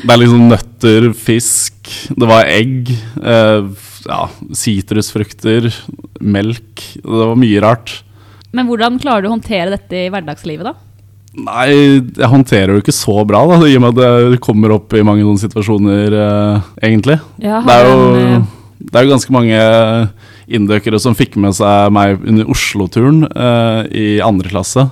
Det 0.00 0.12
er 0.14 0.20
liksom 0.22 0.44
nøtter, 0.48 1.08
fisk, 1.18 1.88
det 2.16 2.26
var 2.30 2.46
egg, 2.48 2.88
eh, 3.20 3.64
ja, 4.06 4.20
sitrusfrukter, 4.56 5.66
melk. 6.22 6.84
Det 7.02 7.26
var 7.26 7.34
mye 7.38 7.60
rart. 7.64 7.96
Men 8.56 8.66
hvordan 8.68 8.98
klarer 9.02 9.24
du 9.24 9.30
å 9.30 9.34
håndtere 9.36 9.74
dette 9.76 10.06
i 10.06 10.08
hverdagslivet, 10.12 10.66
da? 10.66 10.74
Nei, 11.40 11.68
jeg 12.18 12.30
håndterer 12.32 12.74
det 12.74 12.82
ikke 12.82 12.96
så 12.96 13.20
bra, 13.28 13.44
da, 13.46 13.60
i 13.62 13.76
og 13.78 13.84
med 13.84 14.00
at 14.00 14.32
det 14.32 14.40
kommer 14.42 14.74
opp 14.74 14.96
i 14.98 15.04
mange 15.06 15.22
sånne 15.22 15.44
situasjoner, 15.44 16.16
eh, 16.18 16.70
egentlig. 16.88 17.20
Ja, 17.38 17.60
Det 17.62 17.76
er, 17.76 17.86
jo, 17.86 18.00
eh, 18.18 18.40
det 18.80 18.98
er 18.98 19.06
jo 19.06 19.12
ganske 19.12 19.36
mange 19.36 19.60
inndøkere 20.50 20.98
som 20.98 21.14
fikk 21.14 21.36
med 21.38 21.54
seg 21.54 21.92
meg 21.94 22.18
under 22.26 22.50
Oslo-turen 22.50 23.22
eh, 23.30 23.82
i 23.94 24.08
andre 24.24 24.50
klasse. 24.50 24.88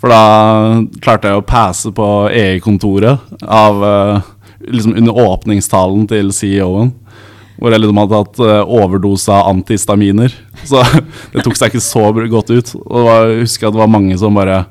For 0.00 0.10
da 0.10 0.82
klarte 1.04 1.30
jeg 1.30 1.38
å 1.38 1.46
passe 1.46 1.92
på 1.94 2.08
EI-kontoret 2.32 3.20
av 3.46 3.84
eh, 3.86 4.28
liksom 4.72 4.96
under 4.96 5.22
åpningstalen 5.28 6.06
til 6.10 6.32
CEO-en. 6.34 6.94
Hvor 7.60 7.74
jeg 7.74 7.82
liksom 7.82 8.00
hadde 8.00 8.18
tatt 8.18 8.42
eh, 8.46 8.74
overdose 8.80 9.32
av 9.36 9.50
antihistaminer. 9.52 10.34
Så 10.64 10.82
det 11.32 11.44
tok 11.44 11.58
seg 11.58 11.72
ikke 11.72 11.84
så 11.84 12.06
godt 12.32 12.52
ut. 12.52 12.74
Og 12.80 13.08
var, 13.08 13.26
jeg 13.28 13.44
husker 13.44 13.68
at 13.68 13.76
det 13.76 13.82
var 13.82 13.92
mange 13.92 14.16
som 14.20 14.38
bare 14.38 14.62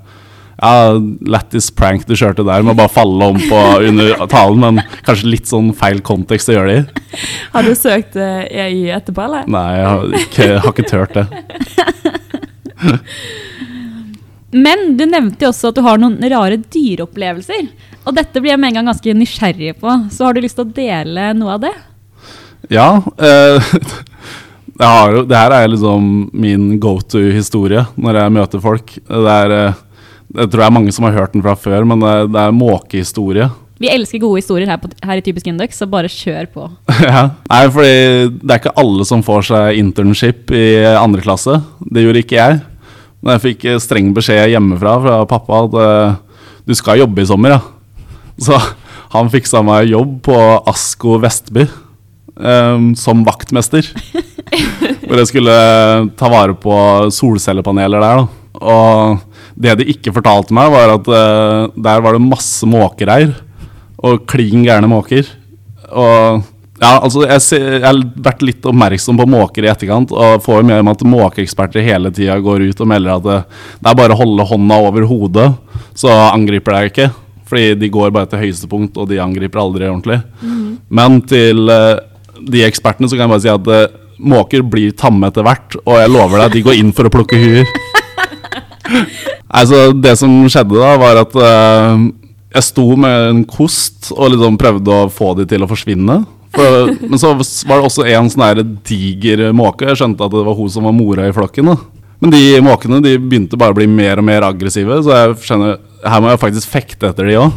ja, 0.60 0.93
lættis 1.23 1.69
prank 1.71 2.06
du 2.08 2.15
kjørte 2.19 2.43
der 2.43 2.63
med 2.65 2.73
å 2.73 2.80
bare 2.82 2.91
falle 2.91 3.30
om 3.32 3.38
på 3.39 3.60
under 3.89 4.25
talen, 4.32 4.60
men 4.60 4.82
kanskje 5.08 5.32
litt 5.32 5.47
sånn 5.47 5.71
feil 5.78 6.02
kontekst 6.06 6.52
å 6.52 6.58
gjøre 6.58 6.73
det 6.73 6.80
i. 6.82 7.19
Har 7.54 7.67
du 7.67 7.71
søkt 7.78 8.17
eh, 8.19 8.41
EI 8.65 8.89
etterpå, 8.97 9.23
eller? 9.23 9.47
Nei, 9.47 9.67
jeg 9.78 9.86
har 9.88 10.17
ikke, 10.23 10.49
har 10.65 10.73
ikke 10.73 10.89
tørt 10.89 11.15
det. 11.15 11.25
Men 14.49 14.97
du 14.97 15.04
nevnte 15.06 15.45
jo 15.45 15.52
også 15.52 15.69
at 15.69 15.78
du 15.78 15.84
har 15.86 15.99
noen 16.02 16.17
rare 16.32 16.58
dyreopplevelser. 16.58 17.67
Og 18.10 18.15
dette 18.17 18.41
blir 18.41 18.56
jeg 18.56 18.62
med 18.62 18.71
en 18.71 18.80
gang 18.80 18.88
ganske 18.89 19.13
nysgjerrig 19.13 19.75
på. 19.78 19.93
Så 20.10 20.25
har 20.25 20.34
du 20.34 20.41
lyst 20.41 20.58
til 20.58 20.65
å 20.65 20.73
dele 20.73 21.28
noe 21.38 21.54
av 21.60 21.67
det? 21.67 21.75
Ja, 22.67 23.01
eh, 23.17 23.71
har 24.79 25.21
det 25.27 25.37
her 25.37 25.55
er 25.55 25.71
liksom 25.71 26.29
min 26.33 26.73
go 26.79 26.97
to-historie 27.01 27.85
når 27.95 28.21
jeg 28.23 28.35
møter 28.35 28.63
folk. 28.63 28.93
Det 29.07 29.33
er, 29.35 29.55
eh, 29.55 29.81
jeg 30.35 30.51
tror 30.51 30.61
det 30.61 30.67
er 30.67 30.77
mange 30.77 30.93
som 30.95 31.07
har 31.07 31.17
hørt 31.17 31.33
den 31.33 31.43
fra 31.45 31.55
før, 31.57 31.87
men 31.87 32.03
det, 32.03 32.13
det 32.35 32.43
er 32.43 32.55
måkehistorie. 32.55 33.49
Vi 33.79 33.87
elsker 33.87 34.19
gode 34.19 34.41
historier 34.41 34.67
her, 34.67 34.79
på, 34.81 34.89
her 35.07 35.21
i 35.21 35.23
Typisk 35.23 35.47
Indøk, 35.47 35.71
så 35.71 35.87
bare 35.87 36.11
kjør 36.11 36.49
på. 36.51 36.65
ja. 37.07 37.29
Nei, 37.47 37.61
fordi 37.71 37.93
det 38.41 38.51
er 38.51 38.59
ikke 38.59 38.75
alle 38.81 39.07
som 39.07 39.23
får 39.23 39.47
seg 39.53 39.79
internship 39.79 40.51
i 40.51 40.65
andre 40.99 41.23
klasse. 41.23 41.61
Det 41.87 42.03
gjorde 42.03 42.25
ikke 42.25 42.39
jeg. 42.39 42.59
Men 43.19 43.35
jeg 43.35 43.45
fikk 43.47 43.67
eh, 43.67 43.79
streng 43.83 44.11
beskjed 44.15 44.51
hjemmefra 44.53 44.95
fra 45.03 45.19
pappa 45.27 45.63
at 45.65 45.77
eh, 45.83 46.17
du 46.67 46.75
skal 46.77 47.01
jobbe 47.01 47.23
i 47.23 47.27
sommer, 47.27 47.55
ja. 47.55 47.61
Så 48.39 48.59
han 49.15 49.31
fiksa 49.31 49.63
meg 49.65 49.91
jobb 49.91 50.19
på 50.27 50.39
Asko 50.69 51.17
Vestby 51.23 51.65
eh, 52.39 52.84
som 52.99 53.23
vaktmester. 53.28 53.88
Hvor 55.06 55.21
jeg 55.21 55.30
skulle 55.30 55.56
ta 56.19 56.30
vare 56.32 56.56
på 56.58 56.75
solcellepaneler 57.13 58.04
der. 58.04 58.21
Da. 58.23 58.39
Og 58.60 59.19
det 59.60 59.75
de 59.80 59.89
ikke 59.93 60.13
fortalte 60.15 60.56
meg, 60.56 60.71
var 60.73 60.95
at 60.97 61.10
eh, 61.13 61.65
der 61.75 62.06
var 62.06 62.15
det 62.15 62.25
masse 62.25 62.67
måkereir. 62.69 63.36
og 63.99 64.23
klin 64.32 64.63
gærne 64.63 64.88
måker. 64.88 65.28
Og 65.91 66.43
ja, 66.80 66.93
altså 67.04 67.25
jeg, 67.25 67.43
ser, 67.43 67.65
jeg 67.73 67.84
har 67.84 67.97
vært 68.23 68.43
litt 68.47 68.67
oppmerksom 68.69 69.17
på 69.19 69.25
måker 69.28 69.65
i 69.65 69.71
etterkant, 69.71 70.13
og 70.15 70.43
får 70.45 70.63
med 70.63 70.80
meg 70.80 70.93
at 70.93 71.04
måkeeksperter 71.04 71.84
hele 71.84 72.12
tida 72.15 72.38
går 72.39 72.69
ut 72.69 72.84
og 72.84 72.88
melder 72.88 73.17
at 73.17 73.25
det, 73.25 73.39
det 73.82 73.91
er 73.91 73.97
bare 73.99 74.15
å 74.15 74.21
holde 74.21 74.45
hånda 74.47 74.78
over 74.88 75.08
hodet, 75.10 75.49
så 75.91 76.13
angriper 76.30 76.78
deg 76.78 76.93
ikke. 76.93 77.10
Fordi 77.49 77.73
de 77.82 77.89
går 77.91 78.13
bare 78.15 78.30
til 78.30 78.43
høyeste 78.45 78.69
punkt, 78.69 78.95
og 78.95 79.10
de 79.10 79.19
angriper 79.19 79.60
aldri 79.60 79.89
ordentlig. 79.89 80.19
Men 80.93 81.19
til 81.28 81.71
eh, 81.73 81.97
de 82.45 82.63
ekspertene 82.67 83.10
så 83.10 83.17
kan 83.17 83.28
jeg 83.28 83.34
bare 83.34 83.43
si 83.43 83.52
at 83.52 83.69
uh, 83.71 83.99
måker 84.19 84.63
blir 84.67 84.95
tamme 84.99 85.30
etter 85.30 85.45
hvert, 85.47 85.78
og 85.86 85.99
jeg 85.99 86.12
lover 86.12 86.43
deg, 86.43 86.58
de 86.58 86.65
går 86.67 86.80
inn 86.80 86.93
for 86.95 87.10
å 87.10 87.13
plukke 87.13 87.39
huer. 87.39 87.69
Altså, 89.49 89.91
det 89.97 90.15
som 90.19 90.30
skjedde 90.49 90.78
da, 90.78 90.91
var 91.02 91.19
at 91.23 91.34
uh, 91.38 92.02
jeg 92.54 92.65
sto 92.65 92.86
med 92.97 93.30
en 93.32 93.39
kost 93.49 94.12
og 94.15 94.34
liksom 94.34 94.60
prøvde 94.62 94.93
å 94.93 95.08
få 95.13 95.34
de 95.39 95.45
til 95.49 95.65
å 95.65 95.69
forsvinne. 95.69 96.19
For, 96.54 96.89
men 97.02 97.21
så 97.21 97.36
var 97.38 97.80
det 97.80 97.86
også 97.86 98.06
en 98.10 98.30
sånn 98.34 98.75
diger 98.86 99.47
måke. 99.54 99.88
Jeg 99.89 99.99
skjønte 100.02 100.25
at 100.25 100.34
det 100.34 100.45
var 100.45 100.58
hun 100.58 100.71
som 100.73 100.86
var 100.89 100.95
mora 100.97 101.28
i 101.30 101.34
flokken. 101.34 101.69
da. 101.69 101.78
Men 102.19 102.34
de 102.34 102.43
måkene 102.65 103.02
de 103.06 103.15
begynte 103.21 103.58
bare 103.60 103.75
å 103.75 103.78
bli 103.78 103.88
mer 103.89 104.19
og 104.19 104.28
mer 104.28 104.45
aggressive, 104.47 104.97
så 105.06 105.15
jeg 105.15 105.38
skjønner, 105.45 105.78
her 106.04 106.23
må 106.23 106.34
jeg 106.34 106.41
faktisk 106.41 106.73
fekte 106.73 107.12
etter 107.12 107.30
de 107.30 107.38
òg. 107.39 107.54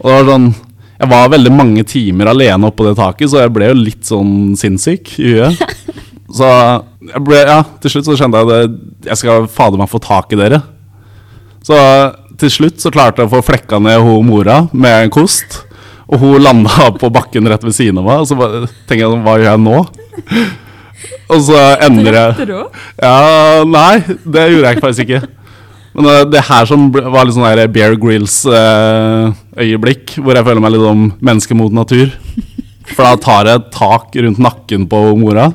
Og 0.00 0.06
det 0.06 0.14
var 0.16 0.30
sånn 0.30 0.50
Jeg 1.00 1.08
var 1.08 1.30
veldig 1.32 1.52
mange 1.54 1.84
timer 1.88 2.28
alene 2.28 2.68
oppå 2.68 2.84
det 2.84 2.98
taket, 2.98 3.30
så 3.32 3.40
jeg 3.40 3.52
ble 3.54 3.70
jo 3.70 3.78
litt 3.78 4.04
sånn 4.08 4.52
sinnssyk 4.60 5.14
i 5.20 5.34
huet. 5.38 5.62
Så 6.30 6.46
jeg 6.46 7.20
ble, 7.26 7.40
ja, 7.42 7.56
til 7.82 7.90
slutt 7.90 8.06
så 8.06 8.14
skjønte 8.14 8.38
jeg 8.38 8.50
at 8.54 9.08
jeg 9.08 9.18
skal 9.18 9.48
fader 9.50 9.80
meg 9.80 9.88
få 9.90 9.98
tak 9.98 10.30
i 10.30 10.36
dere. 10.38 10.60
Så 11.66 11.74
til 12.38 12.52
slutt 12.54 12.78
så 12.78 12.92
klarte 12.94 13.24
jeg 13.24 13.26
å 13.26 13.32
få 13.32 13.40
flekka 13.48 13.80
ned 13.82 13.98
hun 14.06 14.28
mora 14.28 14.60
med 14.70 15.08
en 15.08 15.10
kost. 15.10 15.64
Og 16.06 16.22
hun 16.22 16.42
landa 16.42 16.86
på 17.02 17.10
bakken 17.10 17.50
rett 17.50 17.66
ved 17.66 17.74
siden 17.74 17.98
av 17.98 18.06
meg. 18.06 18.22
Og 18.22 18.30
så 18.30 18.38
bare 18.38 18.62
tenker 18.86 19.08
jeg 19.08 19.20
hva 19.26 19.34
gjør 19.40 19.48
jeg 19.48 19.64
nå? 19.66 19.82
Og 21.30 21.44
så 21.46 21.58
ender 21.86 22.16
jeg 22.20 22.48
Ja, 23.02 23.66
nei, 23.66 24.00
det 24.22 24.46
gjorde 24.52 24.72
jeg 24.72 24.82
faktisk 24.86 25.06
ikke. 25.08 25.20
Men 25.96 26.04
eh, 26.06 26.24
det 26.30 26.42
her 26.48 26.64
som 26.68 26.80
var 26.92 27.24
litt 27.26 27.34
sånn 27.36 27.48
der 27.48 27.68
Bear 27.72 27.94
Grills-øyeblikk, 28.00 30.04
hvor 30.20 30.34
jeg 30.36 30.46
føler 30.46 30.62
meg 30.62 30.72
litt 30.74 30.90
om 30.90 31.00
menneske 31.18 31.54
mot 31.58 31.72
natur. 31.74 32.08
For 32.90 33.02
da 33.06 33.14
tar 33.22 33.44
jeg 33.46 33.54
et 33.60 33.70
tak 33.74 34.06
rundt 34.24 34.40
nakken 34.42 34.82
på 34.90 34.98
mora 35.20 35.46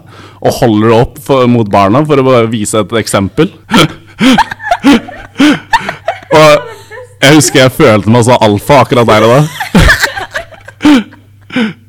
og 0.46 0.52
holder 0.62 0.88
det 0.88 1.00
opp 1.02 1.16
for, 1.26 1.48
mot 1.52 1.68
barna 1.68 2.00
for 2.08 2.16
å 2.22 2.24
bare 2.24 2.48
vise 2.48 2.80
et 2.80 2.92
eksempel. 3.02 3.48
og 6.40 6.52
jeg 7.26 7.32
husker 7.34 7.60
jeg 7.66 7.76
følte 7.76 8.10
meg 8.14 8.24
så 8.28 8.36
alfa 8.46 8.76
akkurat 8.86 9.08
der 9.10 9.22
og 9.26 9.32
da. 9.34 9.42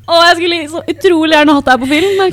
Å, 0.07 0.21
jeg 0.23 0.37
skulle 0.37 0.57
så 0.71 0.79
utrolig 0.87 1.35
gjerne 1.35 1.51
hatt 1.57 1.65
deg 1.67 1.81
på 1.81 1.87
film. 1.91 2.31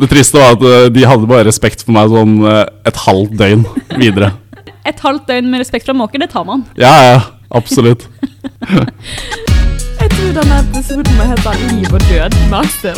Det 0.00 0.08
triste 0.08 0.38
var 0.40 0.54
at 0.56 0.62
eh, 0.64 0.86
de 0.94 1.02
hadde 1.04 1.28
bare 1.28 1.44
respekt 1.44 1.82
for 1.84 1.92
meg 1.92 2.08
sånn 2.12 2.38
eh, 2.48 2.62
et 2.88 3.00
halvt 3.04 3.34
døgn 3.40 3.66
videre. 4.00 4.30
Et 4.88 4.96
halvt 5.04 5.26
døgn 5.28 5.50
med 5.52 5.60
respekt 5.60 5.84
fra 5.84 5.92
måker, 5.92 6.22
det 6.22 6.30
tar 6.32 6.46
man. 6.48 6.62
Ja, 6.80 6.90
ja, 7.04 7.18
absolutt. 7.52 8.06
Jeg 10.00 10.08
tror 10.14 10.30
denne 10.38 10.60
episoden 10.64 11.18
må 11.18 11.26
hete 11.28 11.52
Liv 11.68 11.92
og 11.92 12.06
død 12.08 12.36
med 12.48 12.56
Aksel. 12.62 12.96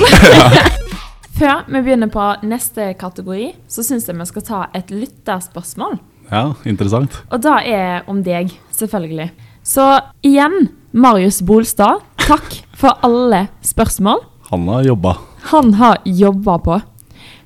Før 1.40 1.64
vi 1.66 1.80
begynner 1.82 2.10
på 2.12 2.26
neste 2.46 2.92
kategori, 3.00 3.48
så 3.66 3.82
syns 3.82 4.06
jeg 4.06 4.14
vi 4.20 4.26
skal 4.30 4.44
ta 4.46 4.60
et 4.78 4.92
lytterspørsmål. 4.94 5.98
Ja, 6.30 6.44
interessant. 6.68 7.18
Og 7.34 7.42
da 7.42 7.56
er 7.66 8.06
om 8.10 8.22
deg, 8.22 8.54
selvfølgelig. 8.78 9.32
Så 9.66 9.88
igjen, 10.22 10.68
Marius 10.94 11.42
Bolstad, 11.46 12.04
takk 12.22 12.46
for 12.78 12.94
alle 13.02 13.48
spørsmål 13.66 14.22
Han 14.52 14.68
har 14.70 14.86
jobba. 14.86 15.16
han 15.50 15.74
har 15.82 15.98
jobba 16.06 16.58
på. 16.62 16.80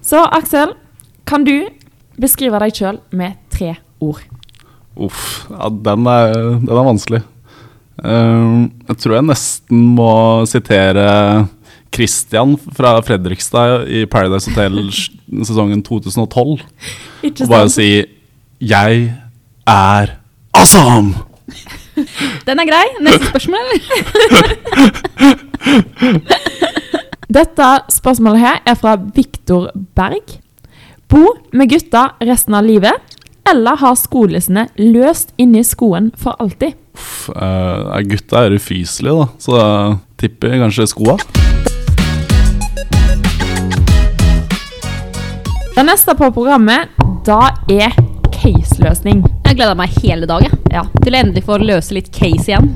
Så 0.07 0.21
Aksel, 0.31 0.77
kan 1.27 1.43
du 1.43 1.67
beskrive 2.21 2.61
deg 2.63 2.77
sjøl 2.79 3.01
med 3.11 3.35
tre 3.51 3.73
ord? 3.99 4.23
Uff, 4.95 5.49
ja, 5.51 5.67
den 5.89 6.07
er, 6.09 6.35
den 6.63 6.71
er 6.71 6.87
vanskelig. 6.87 7.23
Uh, 7.97 8.69
jeg 8.87 8.97
tror 9.03 9.17
jeg 9.17 9.27
nesten 9.27 9.83
må 9.97 10.13
sitere 10.47 11.07
Christian 11.97 12.55
fra 12.77 13.01
Fredrikstad 13.03 13.89
i 13.91 14.05
Paradise 14.07 14.53
Hotel 14.53 14.79
sesongen 15.49 15.83
2012. 15.83 16.63
Ikke 17.27 17.43
Og 17.45 17.51
bare 17.51 17.71
si 17.73 18.05
'Jeg 18.61 19.13
er 19.67 20.07
awesome'! 20.55 21.15
Den 22.47 22.59
er 22.61 22.67
grei. 22.69 22.87
Neste 23.01 23.27
spørsmål, 23.27 23.59
eller? 23.59 23.81
Dette 27.27 27.67
spørsmålet 27.91 28.39
her 28.39 28.59
er 28.71 28.77
fra 28.79 28.93
Viktor 28.95 29.73
Berg. 29.99 30.37
Bo 31.11 31.25
med 31.51 31.71
gutta 31.73 32.13
resten 32.23 32.55
av 32.55 32.67
livet, 32.67 32.95
eller 33.47 33.79
ha 33.81 33.91
skolissene 33.99 34.69
løst 34.79 35.33
inni 35.39 35.65
skoen 35.67 36.13
for 36.19 36.39
alltid? 36.43 36.77
Uff, 36.95 37.29
uh, 37.35 37.99
gutta 38.07 38.47
er 38.47 38.55
ufyselige, 38.55 39.19
da, 39.19 39.27
så 39.43 39.59
jeg 39.59 39.99
tipper 40.23 40.55
kanskje 40.63 40.87
skoa. 40.95 41.19
Det 45.75 45.85
neste 45.85 46.15
på 46.17 46.31
programmet, 46.31 46.95
da 47.27 47.51
er 47.67 47.91
case-løsning. 48.39 49.27
Jeg 49.49 49.59
gleder 49.59 49.75
meg 49.79 49.99
hele 49.99 50.31
dagen 50.31 50.47
jeg. 50.47 50.63
Ja, 50.79 50.87
til 51.03 51.15
å 51.15 51.25
endelig 51.25 51.43
få 51.47 51.59
løse 51.59 51.99
litt 51.99 52.15
case 52.15 52.53
igjen. 52.55 52.71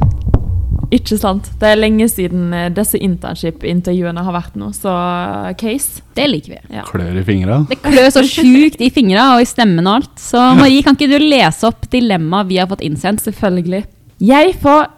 Ikke 0.90 1.18
sant? 1.20 1.46
Det 1.60 1.68
er 1.70 1.78
lenge 1.78 2.06
siden 2.10 2.50
eh, 2.56 2.70
disse 2.74 2.98
internship-intervjuene 2.98 4.24
har 4.26 4.34
vært 4.34 4.56
nå, 4.58 4.72
så 4.74 4.90
eh, 4.90 5.52
case. 5.60 6.02
Det 6.18 6.26
liker 6.30 6.56
vi. 6.56 6.60
Ja. 6.80 6.84
Klør 6.88 7.20
i 7.20 7.24
fingra. 7.26 7.60
Det 7.70 7.78
klør 7.84 8.10
så 8.14 8.24
sjukt 8.26 8.82
i 8.82 8.90
fingra 8.94 9.28
og 9.36 9.44
i 9.44 9.48
stemmen 9.48 9.86
og 9.86 10.00
alt. 10.00 10.12
Så 10.20 10.42
Marie, 10.58 10.82
kan 10.86 10.98
ikke 10.98 11.10
du 11.12 11.18
lese 11.22 11.68
opp 11.70 11.86
dilemmaet 11.92 12.50
vi 12.50 12.58
har 12.60 12.70
fått 12.70 12.84
innsendt? 12.86 13.22
Selvfølgelig. 13.24 13.84
Jeg 14.20 14.56
får 14.60 14.88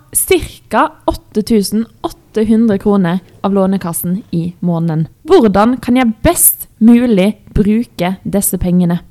ca. 0.72 0.88
8800 1.12 2.78
kroner 2.82 3.20
av 3.44 3.54
Lånekassen 3.54 4.22
i 4.30 4.54
måneden. 4.60 5.06
Hvordan 5.28 5.76
kan 5.84 6.00
jeg 6.00 6.16
best 6.24 6.68
mulig 6.80 7.34
bruke 7.54 8.16
disse 8.24 8.58
pengene? 8.60 9.02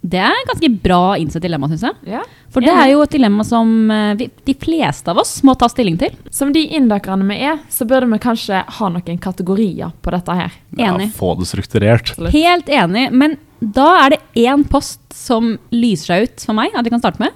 Det 0.00 0.20
er 0.22 0.30
et 0.30 0.50
ganske 0.52 0.68
bra 0.82 1.16
innsett 1.18 1.42
dilemma, 1.42 1.66
syns 1.70 1.82
jeg. 1.88 1.96
Ja. 2.14 2.20
For 2.54 2.64
det 2.64 2.70
er 2.70 2.92
jo 2.92 3.00
et 3.02 3.12
dilemma 3.12 3.44
som 3.44 3.90
eh, 3.90 4.12
vi, 4.20 4.28
de 4.46 4.54
fleste 4.56 5.10
av 5.10 5.18
oss 5.20 5.32
må 5.44 5.56
ta 5.58 5.66
stilling 5.68 5.98
til. 6.00 6.14
Som 6.32 6.52
de 6.54 6.62
inndøkkerne 6.78 7.26
vi 7.28 7.40
er, 7.50 7.58
så 7.72 7.86
burde 7.88 8.06
vi 8.12 8.20
kanskje 8.22 8.62
ha 8.78 8.90
noen 8.94 9.18
kategorier 9.22 9.90
på 10.04 10.14
dette 10.14 10.36
her. 10.38 10.54
Enig. 10.78 11.08
Ja, 11.10 11.16
få 11.18 11.32
det 11.40 11.48
strukturert. 11.50 12.14
Helt 12.32 12.70
enig. 12.70 13.08
Men 13.10 13.36
da 13.58 13.88
er 14.04 14.14
det 14.14 14.20
én 14.46 14.62
post 14.70 15.02
som 15.14 15.56
lyser 15.74 16.12
seg 16.12 16.28
ut 16.28 16.46
for 16.46 16.58
meg, 16.60 16.78
at 16.78 16.86
vi 16.86 16.94
kan 16.94 17.02
starte 17.02 17.22
med. 17.22 17.34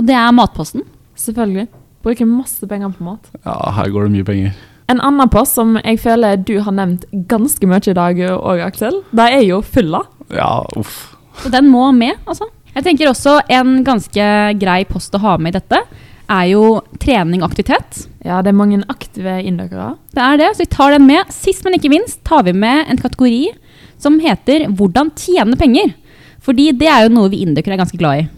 Og 0.00 0.08
det 0.08 0.16
er 0.16 0.32
matposten. 0.32 0.86
Selvfølgelig. 1.18 1.68
Bruker 2.06 2.30
masse 2.30 2.66
penger 2.70 2.94
på 2.96 3.04
mat. 3.04 3.28
Ja, 3.42 3.58
her 3.76 3.92
går 3.92 4.08
det 4.08 4.14
mye 4.16 4.26
penger. 4.26 4.56
En 4.88 5.02
annen 5.04 5.28
post 5.28 5.58
som 5.58 5.76
jeg 5.82 6.00
føler 6.00 6.40
du 6.40 6.54
har 6.64 6.72
nevnt 6.72 7.04
ganske 7.28 7.68
mye 7.68 7.84
i 7.84 7.96
dag 7.98 8.24
òg, 8.32 8.64
Aksel, 8.64 9.02
det 9.12 9.26
er 9.36 9.44
jo 9.44 9.60
fylla. 9.60 10.06
Ja, 10.32 10.62
uff. 10.80 11.17
Så 11.42 11.52
den 11.54 11.70
må 11.72 11.90
med, 11.96 12.18
altså. 12.26 12.48
Jeg 12.74 12.84
tenker 12.86 13.10
også 13.10 13.38
en 13.50 13.80
ganske 13.86 14.26
grei 14.60 14.82
post 14.86 15.14
å 15.16 15.22
ha 15.22 15.36
med 15.40 15.54
i 15.54 15.58
dette, 15.58 15.80
er 16.28 16.50
jo 16.50 16.64
trening 17.00 17.40
og 17.42 17.48
aktivitet. 17.48 18.04
Ja, 18.26 18.42
det 18.44 18.52
er 18.52 18.58
mange 18.58 18.82
aktive 18.92 19.38
innløkere. 19.40 19.94
Det 20.14 20.24
er 20.24 20.40
det, 20.40 20.50
så 20.54 20.64
vi 20.66 20.72
tar 20.74 20.92
den 20.94 21.06
med. 21.08 21.32
Sist, 21.32 21.64
men 21.64 21.78
ikke 21.78 21.92
minst, 21.92 22.20
tar 22.28 22.44
vi 22.46 22.52
med 22.52 22.90
en 22.92 23.00
kategori 23.00 23.54
som 23.98 24.20
heter 24.20 24.68
'Hvordan 24.68 25.10
tjene 25.16 25.56
penger'. 25.56 25.94
Fordi 26.40 26.70
det 26.72 26.86
er 26.88 27.04
jo 27.04 27.12
noe 27.12 27.28
vi 27.28 27.42
indøkere 27.44 27.74
er 27.74 27.82
ganske 27.82 27.98
glad 27.98 28.22
i. 28.22 28.28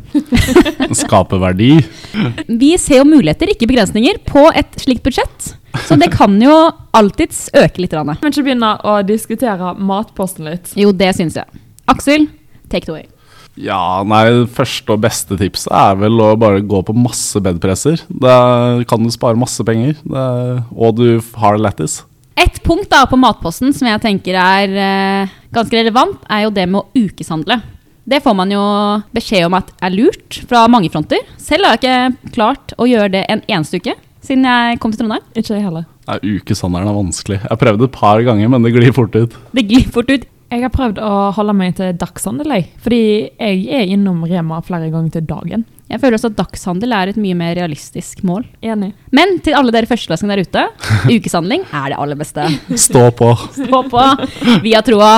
Skape 1.04 1.38
verdi. 1.38 1.84
Vi 2.48 2.72
ser 2.80 3.02
jo 3.02 3.04
muligheter, 3.04 3.52
ikke 3.52 3.68
begrensninger, 3.70 4.18
på 4.26 4.48
et 4.56 4.72
slikt 4.82 5.04
budsjett. 5.04 5.52
Så 5.86 5.98
det 6.00 6.10
kan 6.16 6.34
jo 6.42 6.72
alltids 6.96 7.50
øke 7.54 7.84
litt. 7.84 7.92
Men 7.92 8.32
ikke 8.32 8.46
begynne 8.48 8.72
å 8.82 8.96
diskutere 9.06 9.74
matposten 9.78 10.48
litt. 10.50 10.72
Jo, 10.74 10.90
det 10.90 11.12
syns 11.14 11.38
jeg. 11.38 11.46
Aksel, 11.86 12.26
take 12.70 12.86
it 12.86 12.92
away. 12.92 13.08
Ja, 13.60 14.02
nei, 14.06 14.22
det 14.30 14.52
første 14.54 14.94
og 14.94 15.02
beste 15.02 15.36
tipset 15.40 15.72
er 15.74 15.98
vel 15.98 16.20
å 16.22 16.30
bare 16.38 16.62
gå 16.62 16.80
på 16.86 16.94
masse 16.96 17.40
bedpresser. 17.42 18.04
Da 18.08 18.36
kan 18.88 19.02
du 19.02 19.10
spare 19.12 19.38
masse 19.38 19.64
penger, 19.66 19.98
det, 20.00 20.28
og 20.70 20.96
du 21.00 21.18
har 21.42 21.58
det 21.58 21.66
lættis. 21.66 22.00
Et 22.40 22.60
punkt 22.64 22.88
da 22.88 23.02
på 23.10 23.18
matposten 23.20 23.74
som 23.76 23.88
jeg 23.90 24.00
tenker 24.00 24.38
er 24.38 24.72
eh, 24.72 25.34
ganske 25.52 25.76
relevant, 25.76 26.22
er 26.30 26.46
jo 26.46 26.54
det 26.56 26.64
med 26.70 26.80
å 26.80 27.04
ukeshandle. 27.10 27.58
Det 28.10 28.22
får 28.24 28.34
man 28.38 28.50
jo 28.54 28.62
beskjed 29.14 29.44
om 29.46 29.58
at 29.58 29.68
er 29.84 29.92
lurt 29.92 30.40
fra 30.48 30.64
mange 30.72 30.88
fronter. 30.90 31.20
Selv 31.38 31.68
har 31.68 31.76
jeg 31.76 31.82
ikke 31.82 32.32
klart 32.34 32.72
å 32.80 32.88
gjøre 32.88 33.12
det 33.18 33.26
en 33.28 33.44
eneste 33.44 33.82
uke 33.82 33.94
siden 34.24 34.46
jeg 34.48 34.80
kom 34.80 34.92
til 34.92 35.02
Trondheim. 35.02 35.24
Ikke 35.36 35.56
jeg 35.56 35.64
heller. 35.64 35.86
Nei, 36.08 36.18
Ukeshandelen 36.40 36.90
er 36.90 36.96
vanskelig. 36.96 37.38
Jeg 37.44 37.60
prøvde 37.60 37.86
et 37.86 37.94
par 37.94 38.22
ganger, 38.24 38.50
men 38.52 38.64
det 38.64 38.72
glir 38.74 38.92
fort 38.96 39.14
ut. 39.16 39.36
Det 39.56 39.66
glir 39.68 39.86
fort 39.92 40.10
ut. 40.10 40.26
Jeg 40.50 40.64
har 40.64 40.72
prøvd 40.74 40.96
å 40.98 41.10
holde 41.36 41.52
meg 41.54 41.76
til 41.78 41.92
dagshandel, 41.94 42.50
jeg. 42.56 42.64
Fordi 42.82 43.02
jeg 43.38 43.60
er 43.70 43.92
innom 43.94 44.24
Rema 44.26 44.58
flere 44.66 44.88
ganger 44.90 45.12
til 45.14 45.28
dagen. 45.28 45.62
Jeg 45.90 46.02
føler 46.02 46.16
også 46.18 46.30
at 46.32 46.38
dagshandel 46.40 46.94
er 46.94 47.12
et 47.12 47.20
mye 47.22 47.36
mer 47.38 47.54
realistisk 47.58 48.24
mål. 48.26 48.42
Enig. 48.62 48.90
Men 49.14 49.36
til 49.46 49.54
alle 49.58 49.74
dere 49.74 49.86
førsteklassinger 49.90 50.34
der 50.34 50.50
ute, 50.50 50.64
ukeshandling 51.16 51.62
er 51.70 51.92
det 51.92 52.00
aller 52.02 52.18
beste. 52.18 52.48
Stå 52.74 53.04
på. 53.14 53.30
Stå 53.54 53.82
på. 53.90 54.04
Vi 54.66 54.74
har 54.74 54.86
troa. 54.86 55.12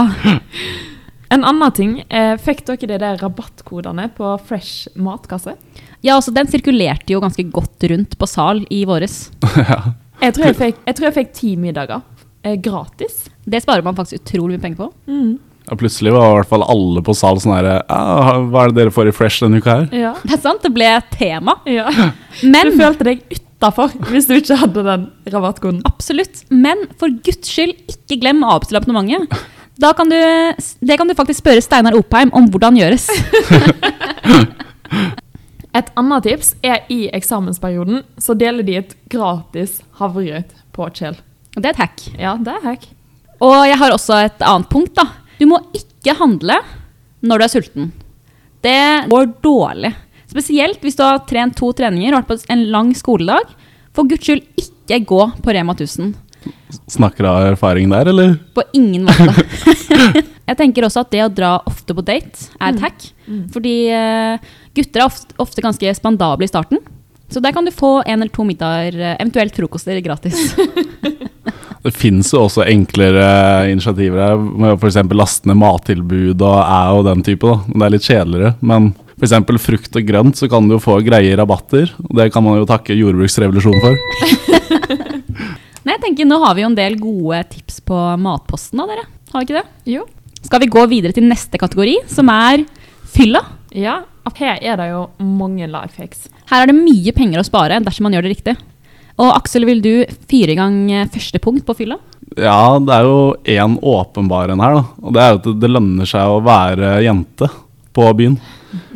En 1.33 1.49
annen 1.49 1.77
ting, 1.81 1.97
eh, 2.13 2.37
fikk 2.37 2.67
dere 2.69 2.93
de 2.93 3.01
der 3.01 3.21
rabattkodene 3.25 4.11
på 4.13 4.37
Fresh 4.45 4.93
matkasse? 5.01 5.57
Ja, 6.05 6.19
altså 6.19 6.35
Den 6.35 6.51
sirkulerte 6.53 7.15
jo 7.15 7.25
ganske 7.25 7.49
godt 7.49 7.89
rundt 7.89 8.19
på 8.21 8.29
sal 8.29 8.67
i 8.69 8.85
våres. 8.85 9.31
ja. 9.57 9.95
Jeg 10.21 10.37
tror 10.37 10.51
jeg 10.51 10.61
fikk, 10.61 10.83
jeg 10.87 10.99
tror 10.99 11.09
jeg 11.09 11.21
fikk 11.23 11.33
ti 11.41 11.57
middager. 11.57 12.05
Eh, 12.45 12.61
gratis. 12.61 13.31
Det 13.45 13.61
sparer 13.65 13.83
man 13.87 13.97
faktisk 13.99 14.21
utrolig 14.23 14.57
mye 14.59 14.63
penger 14.63 14.85
på. 14.85 14.91
Mm. 15.11 15.33
Ja, 15.69 15.77
plutselig 15.79 16.13
var 16.15 16.27
i 16.27 16.35
hvert 16.41 16.51
fall 16.51 16.65
alle 16.67 17.03
på 17.07 17.15
sal 17.15 17.39
sånn 17.39 17.53
herre 17.55 17.77
Hva 17.87 18.65
er 18.65 18.73
det 18.73 18.81
dere 18.81 18.93
får 18.95 19.13
i 19.13 19.15
Fresh 19.15 19.45
denne 19.45 19.61
uka 19.63 19.77
her? 19.79 19.85
Ja. 19.95 20.13
Det 20.27 20.35
er 20.35 20.43
sant, 20.43 20.63
det 20.65 20.73
ble 20.75 20.91
tema. 21.15 21.55
ja. 21.71 21.87
Men 22.43 22.73
Du 22.73 22.81
følte 22.81 23.07
deg 23.07 23.23
utafor 23.31 23.93
hvis 24.11 24.27
du 24.27 24.35
ikke 24.41 24.59
hadde 24.59 24.83
den 24.89 25.05
rabattkoden. 25.31 25.83
Absolutt. 25.87 26.43
Men 26.51 26.89
for 26.99 27.15
guds 27.23 27.51
skyld, 27.51 27.77
ikke 27.95 28.19
glem 28.25 28.43
å 28.43 28.57
avbestille 28.57 28.83
abonnementet. 28.83 29.39
Da 29.83 29.93
kan 29.97 30.11
du, 30.11 30.19
det 30.83 30.99
kan 31.01 31.09
du 31.09 31.15
faktisk 31.17 31.41
spørre 31.45 31.63
Steinar 31.65 31.95
Opheim 31.97 32.31
om 32.37 32.51
hvordan 32.51 32.77
gjøres. 32.79 33.07
Et 35.73 35.89
annet 35.97 36.27
tips 36.27 36.51
er 36.61 36.83
i 36.93 37.07
eksamensperioden 37.17 38.03
så 38.21 38.35
deler 38.37 38.67
de 38.67 38.75
et 38.83 38.91
gratis 39.13 39.79
havregrøt 39.97 40.51
på 40.77 40.89
Kjell. 40.99 41.17
Det 41.57 41.65
er 41.65 41.73
et 41.73 41.81
hack. 41.81 42.03
Ja, 42.21 42.35
det 42.37 42.53
er 42.59 42.67
hack. 42.67 42.85
Og 43.43 43.59
jeg 43.67 43.79
har 43.81 43.95
også 43.95 44.21
et 44.23 44.47
annet 44.47 44.71
punkt. 44.71 44.95
da. 44.95 45.09
Du 45.39 45.49
må 45.51 45.59
ikke 45.75 46.15
handle 46.19 46.61
når 47.23 47.39
du 47.39 47.45
er 47.45 47.53
sulten. 47.53 47.93
Det 48.63 49.09
går 49.11 49.33
dårlig. 49.43 49.93
Spesielt 50.31 50.83
hvis 50.83 50.97
du 50.97 51.03
har 51.05 51.25
trent 51.29 51.57
to 51.59 51.73
treninger 51.77 52.15
og 52.15 52.23
vært 52.23 52.31
på 52.31 52.55
en 52.55 52.67
lang 52.73 52.93
skoledag. 52.97 53.51
For 53.93 54.09
guds 54.09 54.25
skyld, 54.25 54.45
ikke 54.57 55.03
gå 55.09 55.25
på 55.45 55.55
Rema 55.55 55.75
1000. 55.75 56.15
Snakker 56.91 57.27
du 57.27 57.29
av 57.29 57.51
erfaring 57.53 57.91
der, 57.93 58.09
eller? 58.09 58.39
På 58.55 58.65
ingen 58.75 59.05
måte. 59.07 59.45
jeg 60.49 60.59
tenker 60.59 60.87
også 60.87 61.05
at 61.05 61.13
det 61.13 61.27
å 61.27 61.31
dra 61.33 61.53
ofte 61.69 61.95
på 61.95 62.05
date 62.07 62.49
er 62.57 62.73
et 62.73 62.83
hack. 62.87 63.05
Fordi 63.53 63.77
eh, 63.93 64.51
gutter 64.77 65.03
er 65.03 65.07
ofte, 65.11 65.37
ofte 65.43 65.65
ganske 65.65 65.95
spandable 65.99 66.49
i 66.49 66.51
starten. 66.51 66.81
Så 67.33 67.41
der 67.41 67.55
kan 67.57 67.65
du 67.65 67.73
få 67.73 68.01
en 68.05 68.21
eller 68.21 68.33
to 68.33 68.45
middager, 68.45 68.97
eh, 68.99 69.19
eventuelt 69.19 69.57
frokoster, 69.57 70.01
gratis. 70.05 70.55
Det 71.83 71.91
fins 71.97 72.29
jo 72.31 72.45
også 72.45 72.63
enklere 72.71 73.25
initiativer 73.73 74.21
her, 74.23 74.39
med 74.39 74.77
f.eks. 74.77 75.01
laste 75.19 75.51
ned 75.51 75.59
mattilbud 75.59 76.45
og 76.47 76.59
æ 76.63 76.83
og 76.99 77.07
den 77.09 77.25
type. 77.27 77.43
da. 77.49 77.59
Det 77.73 77.87
er 77.87 77.95
litt 77.97 78.07
kjedeligere. 78.07 78.53
Men 78.63 78.93
f.eks. 79.19 79.35
frukt 79.65 79.99
og 79.99 80.07
grønt 80.07 80.39
så 80.39 80.49
kan 80.53 80.69
du 80.69 80.77
jo 80.77 80.83
få 80.83 81.01
greie 81.03 81.35
rabatter. 81.39 81.91
og 82.07 82.15
Det 82.21 82.29
kan 82.35 82.47
man 82.47 82.61
jo 82.61 82.69
takke 82.71 82.95
jordbruksrevolusjonen 82.99 83.83
for. 83.83 83.99
Nei, 85.83 85.97
jeg 85.97 86.03
tenker 86.05 86.29
Nå 86.31 86.39
har 86.45 86.55
vi 86.55 86.63
jo 86.63 86.71
en 86.71 86.79
del 86.79 86.95
gode 87.01 87.43
tips 87.51 87.81
på 87.83 87.99
matposten 88.23 88.79
da, 88.79 88.87
dere. 88.93 89.09
Har 89.33 89.43
vi 89.43 89.49
ikke 89.49 89.59
det? 89.59 89.67
Jo. 89.97 90.07
Skal 90.43 90.63
vi 90.63 90.71
gå 90.71 90.87
videre 90.91 91.15
til 91.17 91.27
neste 91.27 91.59
kategori, 91.59 91.99
som 92.11 92.31
er 92.31 92.63
fylla? 93.11 93.43
Ja, 93.75 94.03
her 94.39 94.61
er 94.63 94.79
det 94.79 94.89
jo 94.93 95.07
mange 95.19 95.67
lifehacks. 95.67 96.29
Her 96.51 96.63
er 96.63 96.71
det 96.71 96.79
mye 96.79 97.15
penger 97.17 97.43
å 97.43 97.47
spare 97.47 97.81
dersom 97.83 98.07
man 98.07 98.15
gjør 98.15 98.29
det 98.29 98.37
riktig. 98.37 98.55
Og 99.23 99.31
Aksel, 99.37 99.67
vil 99.69 99.83
du 99.85 99.93
fire 100.31 100.57
ganger 100.59 100.63
gang 100.63 101.03
eh, 101.03 101.11
første 101.13 101.39
punkt 101.43 101.67
på 101.67 101.77
fylla? 101.79 101.99
Ja, 102.37 102.79
det 102.81 102.95
er 102.95 103.07
jo 103.07 103.35
én 103.45 103.77
åpenbar 103.79 104.51
en 104.51 104.63
her, 104.63 104.79
da. 104.79 104.85
Og 105.03 105.13
det 105.15 105.23
er 105.23 105.35
jo 105.35 105.41
at 105.41 105.61
det 105.63 105.71
lønner 105.71 106.09
seg 106.09 106.33
å 106.33 106.41
være 106.45 106.97
jente 107.05 107.49
på 107.93 108.09
byen. 108.17 108.39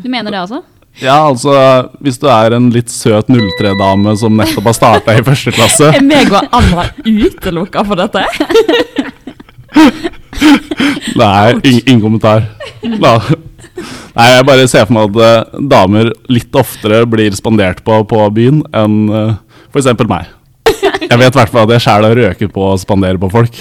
Du 0.01 0.09
mener 0.09 0.33
det 0.33 0.41
altså? 0.41 0.63
Ja, 0.97 1.27
altså 1.29 1.53
hvis 2.01 2.17
du 2.17 2.25
er 2.33 2.57
en 2.57 2.71
litt 2.73 2.89
søt 2.89 3.29
03-dame 3.29 4.15
som 4.17 4.39
nettopp 4.39 4.71
har 4.71 4.77
starta 4.79 5.13
i 5.13 5.25
første 5.27 5.53
klasse 5.53 5.91
Er 5.93 6.01
meg 6.13 6.31
og 6.33 6.47
Anna 6.57 6.87
utelukka 7.05 7.85
for 7.85 8.01
dette? 8.01 8.23
Nei, 11.21 11.53
ingen, 11.61 11.83
ingen 11.85 12.01
kommentar. 12.01 12.49
Da. 12.81 13.19
Nei, 14.17 14.27
jeg 14.31 14.47
bare 14.49 14.65
ser 14.73 14.89
for 14.89 14.97
meg 14.97 15.13
at 15.13 15.21
eh, 15.27 15.61
damer 15.69 16.11
litt 16.33 16.57
oftere 16.57 17.05
blir 17.09 17.37
spandert 17.37 17.83
på 17.85 18.01
på 18.09 18.23
byen 18.33 18.63
enn 18.77 18.97
uh, 19.13 19.37
f.eks. 19.77 20.09
meg. 20.11 20.33
Jeg 20.67 21.19
vet 21.21 21.29
i 21.29 21.39
hvert 21.39 21.53
fall 21.53 21.67
at 21.69 21.73
jeg 21.77 21.85
sjæl 21.87 22.05
har 22.09 22.17
røket 22.19 22.53
på 22.55 22.65
å 22.67 22.77
spandere 22.81 23.21
på 23.23 23.29
folk. 23.33 23.57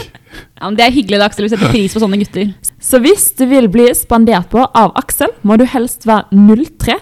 Ja, 0.60 0.67
men 0.67 0.75
Det 0.80 0.86
er 0.88 0.93
hyggelig, 0.95 1.19
da, 1.21 1.28
Aksel. 1.30 1.45
Vi 1.47 1.51
setter 1.54 1.71
pris 1.71 1.93
på 1.95 2.01
sånne 2.04 2.17
gutter. 2.19 2.49
Så 2.82 2.99
hvis 3.04 3.28
du 3.38 3.45
vil 3.49 3.67
bli 3.71 3.86
spandert 3.95 4.49
på 4.51 4.63
av 4.65 4.93
Aksel, 4.99 5.32
må 5.47 5.58
du 5.62 5.65
helst 5.69 6.08
være 6.10 6.28
03 6.34 6.97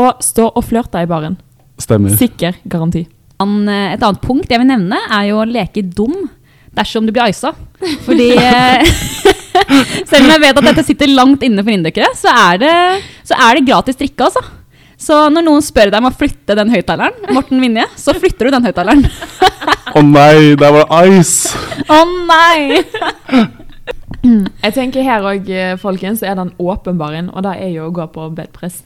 og 0.00 0.22
stå 0.24 0.48
og 0.50 0.64
flørte 0.66 1.00
i 1.04 1.08
baren. 1.10 1.36
Stemmer. 1.80 2.16
Sikker 2.18 2.56
garanti. 2.70 3.04
An- 3.42 3.68
eh, 3.68 3.94
Et 3.94 4.02
annet 4.02 4.20
punkt 4.22 4.50
jeg 4.50 4.60
vil 4.62 4.68
nevne, 4.68 4.98
er 5.10 5.28
jo 5.30 5.40
å 5.42 5.46
leke 5.48 5.82
dum 5.86 6.28
dersom 6.74 7.06
du 7.06 7.12
blir 7.14 7.30
isa. 7.30 7.52
Fordi 8.06 8.28
eh, 8.34 8.84
selv 10.10 10.24
om 10.26 10.32
jeg 10.34 10.42
vet 10.42 10.58
at 10.60 10.68
dette 10.70 10.84
sitter 10.86 11.10
langt 11.14 11.42
inne 11.46 11.62
for 11.64 11.74
inndøkkere, 11.74 12.10
så 12.18 12.32
er 12.50 12.60
det, 12.62 12.74
så 13.26 13.38
er 13.38 13.58
det 13.60 13.66
gratis 13.70 13.98
drikke, 14.00 14.28
altså. 14.28 14.42
Så 15.04 15.16
når 15.32 15.44
noen 15.44 15.64
spør 15.64 15.90
deg 15.92 16.00
om 16.00 16.08
å 16.08 16.14
flytte 16.16 16.56
den 16.56 16.70
høyttaleren, 16.72 17.26
Morten 17.36 17.60
Vinje, 17.60 17.84
så 18.00 18.14
flytter 18.16 18.48
du 18.48 18.54
den 18.54 18.64
høyttaleren. 18.64 19.04
Å 19.94 20.00
nei, 20.06 20.54
der 20.58 20.72
var 20.72 20.88
det 20.88 21.20
ice! 21.20 21.52
Å 21.92 22.00
nei! 22.24 22.80
Jeg 24.24 24.72
tenker 24.72 25.04
her 25.04 25.26
òg, 25.28 25.50
folkens, 25.82 26.22
så 26.22 26.30
er 26.30 26.38
den 26.40 26.54
åpenbaren, 26.56 27.28
og 27.34 27.44
det 27.44 27.52
er 27.60 27.74
jo 27.74 27.90
å 27.90 27.94
gå 27.94 28.06
på 28.14 28.30
bedpress. 28.32 28.80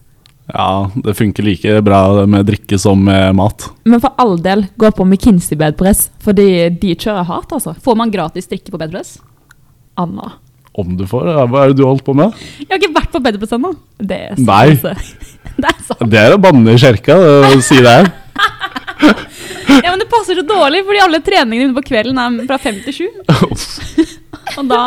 Ja, 0.49 0.89
det 1.05 1.15
funker 1.15 1.45
like 1.45 1.77
bra 1.85 2.25
med 2.27 2.49
drikke 2.49 2.79
som 2.81 3.03
med 3.05 3.37
mat. 3.37 3.69
Men 3.87 4.01
for 4.03 4.17
all 4.19 4.39
del, 4.43 4.65
gå 4.81 4.91
på 4.97 5.05
McKinsey 5.07 5.59
bedpress, 5.61 6.09
fordi 6.25 6.49
de 6.81 6.95
kjører 6.97 7.29
hardt, 7.29 7.53
altså. 7.55 7.77
Får 7.85 7.99
man 8.01 8.11
gratis 8.11 8.49
drikke 8.51 8.73
på 8.75 8.81
Bedpress? 8.81 9.19
Anna. 10.01 10.33
Om 10.79 10.97
du 10.97 11.05
får. 11.11 11.29
ja, 11.35 11.45
Hva 11.51 11.65
er 11.67 11.73
det 11.73 11.79
du 11.79 11.85
har 11.85 11.93
holdt 11.93 12.07
på 12.07 12.15
med? 12.17 12.35
Jeg 12.63 12.71
har 12.71 12.81
ikke 12.81 12.95
vært 12.97 13.13
på 13.13 13.21
Bedpress 13.29 13.55
ennå. 13.59 13.75
Det 13.99 14.19
er 14.31 14.39
så 14.39 14.47
Nei. 14.49 14.97
Det 15.59 15.71
er 15.73 15.85
sant. 15.85 16.05
Det 16.11 16.21
er 16.23 16.35
å 16.37 16.41
banne 16.41 16.75
i 16.75 16.81
kjerka, 16.81 17.17
det 17.19 17.53
å 17.57 17.61
si 17.65 17.81
det 17.83 17.97
her. 18.01 18.11
Ja, 19.79 19.93
men 19.93 20.01
det 20.01 20.09
passer 20.11 20.35
så 20.35 20.43
dårlig, 20.43 20.81
fordi 20.89 21.01
alle 21.05 21.21
treningene 21.23 21.75
på 21.77 21.85
kvelden 21.87 22.19
er 22.19 22.39
fra 22.49 22.57
fem 22.59 22.81
til 22.83 22.95
sju. 22.97 23.05
Og 24.59 24.65
da, 24.67 24.81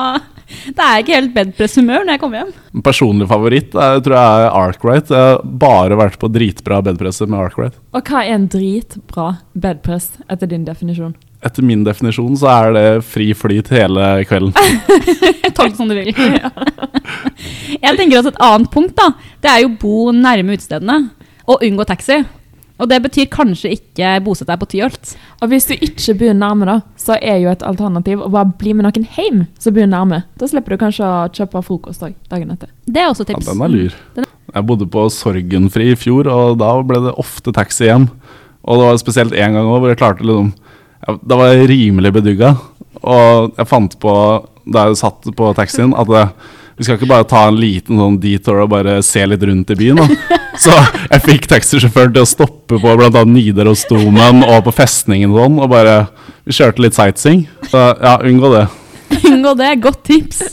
det 0.67 0.83
er 0.83 0.97
jeg 0.97 1.05
ikke 1.05 1.15
helt 1.15 1.33
bedpress-humør 1.37 2.03
når 2.03 2.17
jeg 2.17 2.21
kommer 2.23 2.41
hjem. 2.41 2.51
Personlig 2.83 3.27
favoritt 3.29 3.77
er, 3.77 4.01
tror 4.03 4.17
jeg 4.17 4.43
er 4.49 4.57
Arkwright. 4.61 5.13
Jeg 5.13 5.29
har 5.29 5.41
bare 5.63 5.99
vært 6.01 6.19
på 6.21 6.31
dritbra 6.33 6.81
bedpresser 6.89 7.29
med 7.31 7.39
Arkwright. 7.45 7.77
Og 7.95 8.11
hva 8.11 8.25
er 8.25 8.35
en 8.35 8.49
dritbra 8.51 9.29
bedpress, 9.53 10.11
etter 10.27 10.51
din 10.51 10.67
definisjon? 10.67 11.15
Etter 11.41 11.65
min 11.65 11.81
definisjon 11.85 12.35
så 12.37 12.49
er 12.51 12.75
det 12.75 12.87
fri 13.07 13.31
flyt 13.33 13.71
hele 13.73 14.09
kvelden. 14.29 14.53
Tolk 15.57 15.73
som 15.77 15.89
du 15.89 15.95
vil. 15.97 16.11
Jeg 17.83 17.97
tenker 17.97 18.19
også 18.19 18.33
et 18.35 18.43
annet 18.45 18.69
punkt, 18.73 18.93
da. 18.99 19.07
Det 19.41 19.49
er 19.49 19.63
jo 19.63 19.71
bo 19.81 20.11
nærme 20.13 20.53
utestedene. 20.53 20.99
Og 21.49 21.65
unngå 21.65 21.87
taxi. 21.89 22.19
Og 22.81 22.89
det 22.89 22.97
betyr 23.03 23.27
kanskje 23.29 23.75
ikke 23.75 24.15
bosette 24.25 24.49
deg 24.49 24.61
på 24.61 24.67
Tyholt. 24.69 25.11
Og 25.41 25.51
hvis 25.51 25.67
du 25.69 25.73
ikke 25.75 26.15
bor 26.17 26.37
nærme, 26.37 26.67
da, 26.69 26.77
så 26.97 27.17
er 27.17 27.41
jo 27.43 27.51
et 27.51 27.65
alternativ 27.65 28.21
å 28.21 28.29
bare 28.33 28.53
bli 28.61 28.73
med 28.77 28.87
noen 28.87 29.09
hjem 29.17 29.43
som 29.61 29.75
bor 29.75 29.89
nærme. 29.89 30.23
Da 30.41 30.49
slipper 30.49 30.73
du 30.73 30.81
kanskje 30.81 31.05
å 31.05 31.27
kjøpe 31.33 31.61
frokost 31.65 32.05
dagen 32.05 32.53
etter. 32.53 32.69
Det 32.85 33.01
er 33.01 33.09
også 33.09 33.25
tips. 33.29 33.49
Ja, 33.49 33.53
den 33.53 33.65
er 33.65 33.73
lur. 33.75 33.97
Jeg 34.51 34.67
bodde 34.69 34.89
på 34.93 35.05
Sorgenfri 35.13 35.91
i 35.93 35.97
fjor, 35.97 36.29
og 36.29 36.57
da 36.61 36.73
ble 36.85 37.01
det 37.05 37.17
ofte 37.21 37.53
taxi 37.55 37.89
hjem. 37.89 38.09
Og 38.61 38.77
det 38.77 38.89
var 38.89 39.01
spesielt 39.01 39.33
én 39.33 39.57
gang 39.57 39.65
også, 39.65 39.81
hvor 39.81 39.93
jeg 39.93 40.01
klarte 40.01 40.25
liksom 40.25 40.51
Da 41.07 41.37
var 41.37 41.53
jeg 41.53 41.69
rimelig 41.71 42.13
bedugga. 42.19 42.55
Og 43.01 43.55
jeg 43.57 43.69
fant 43.69 43.95
på, 44.01 44.15
da 44.69 44.87
jeg 44.89 44.99
satt 45.01 45.29
på 45.37 45.53
taxien, 45.57 45.93
at 45.97 46.09
det, 46.09 46.25
vi 46.77 46.85
skal 46.85 46.99
ikke 46.99 47.09
bare 47.09 47.27
ta 47.29 47.47
en 47.49 47.57
liten 47.61 47.99
sånn 48.01 48.19
detour 48.21 48.63
og 48.63 48.71
bare 48.73 48.99
se 49.05 49.23
litt 49.25 49.43
rundt 49.47 49.73
i 49.73 49.77
byen. 49.79 50.01
Da. 50.01 50.37
Så 50.63 50.75
jeg 50.75 51.23
fikk 51.25 51.47
taxisjåføren 51.49 52.13
til 52.15 52.25
å 52.25 52.29
stoppe 52.29 52.77
på 52.81 52.97
bl.a. 52.99 53.23
Nidarosdomen 53.25 54.43
og 54.45 54.59
på 54.67 54.75
festningen 54.81 55.33
og 55.33 55.41
sånn, 55.45 55.61
og 55.63 55.71
bare 55.71 55.95
Vi 56.45 56.55
kjørte 56.57 56.83
litt 56.83 56.97
sightseeing. 56.97 57.45
Så 57.69 57.81
ja, 58.01 58.17
unngå 58.25 58.49
det. 58.53 58.65
Unngå 59.29 59.55
det. 59.59 59.71
Godt 59.83 60.03
tips. 60.09 60.43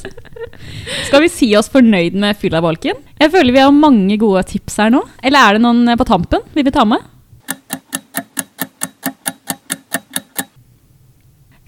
Skal 1.08 1.22
vi 1.24 1.30
si 1.32 1.48
oss 1.56 1.68
fornøyd 1.72 2.16
med 2.20 2.37
fyllabolken? 2.40 2.96
Jeg 3.18 3.32
føler 3.32 3.54
vi 3.54 3.62
har 3.64 3.74
mange 3.74 4.16
gode 4.20 4.44
tips 4.48 4.78
her 4.80 4.92
nå. 4.92 5.02
Eller 5.24 5.40
er 5.40 5.56
det 5.56 5.64
noen 5.64 5.96
på 5.98 6.06
tampen 6.08 6.44
vi 6.56 6.64
vil 6.64 6.74
ta 6.74 6.84
med? 6.88 7.04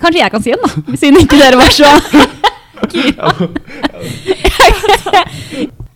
Kanskje 0.01 0.23
jeg 0.23 0.33
kan 0.33 0.43
si 0.45 0.55
den, 0.55 0.63
da? 0.65 0.97
Siden 0.97 1.21
ikke 1.21 1.39
dere 1.41 1.59
var 1.61 1.75
så 1.77 1.91
gira. 2.91 3.31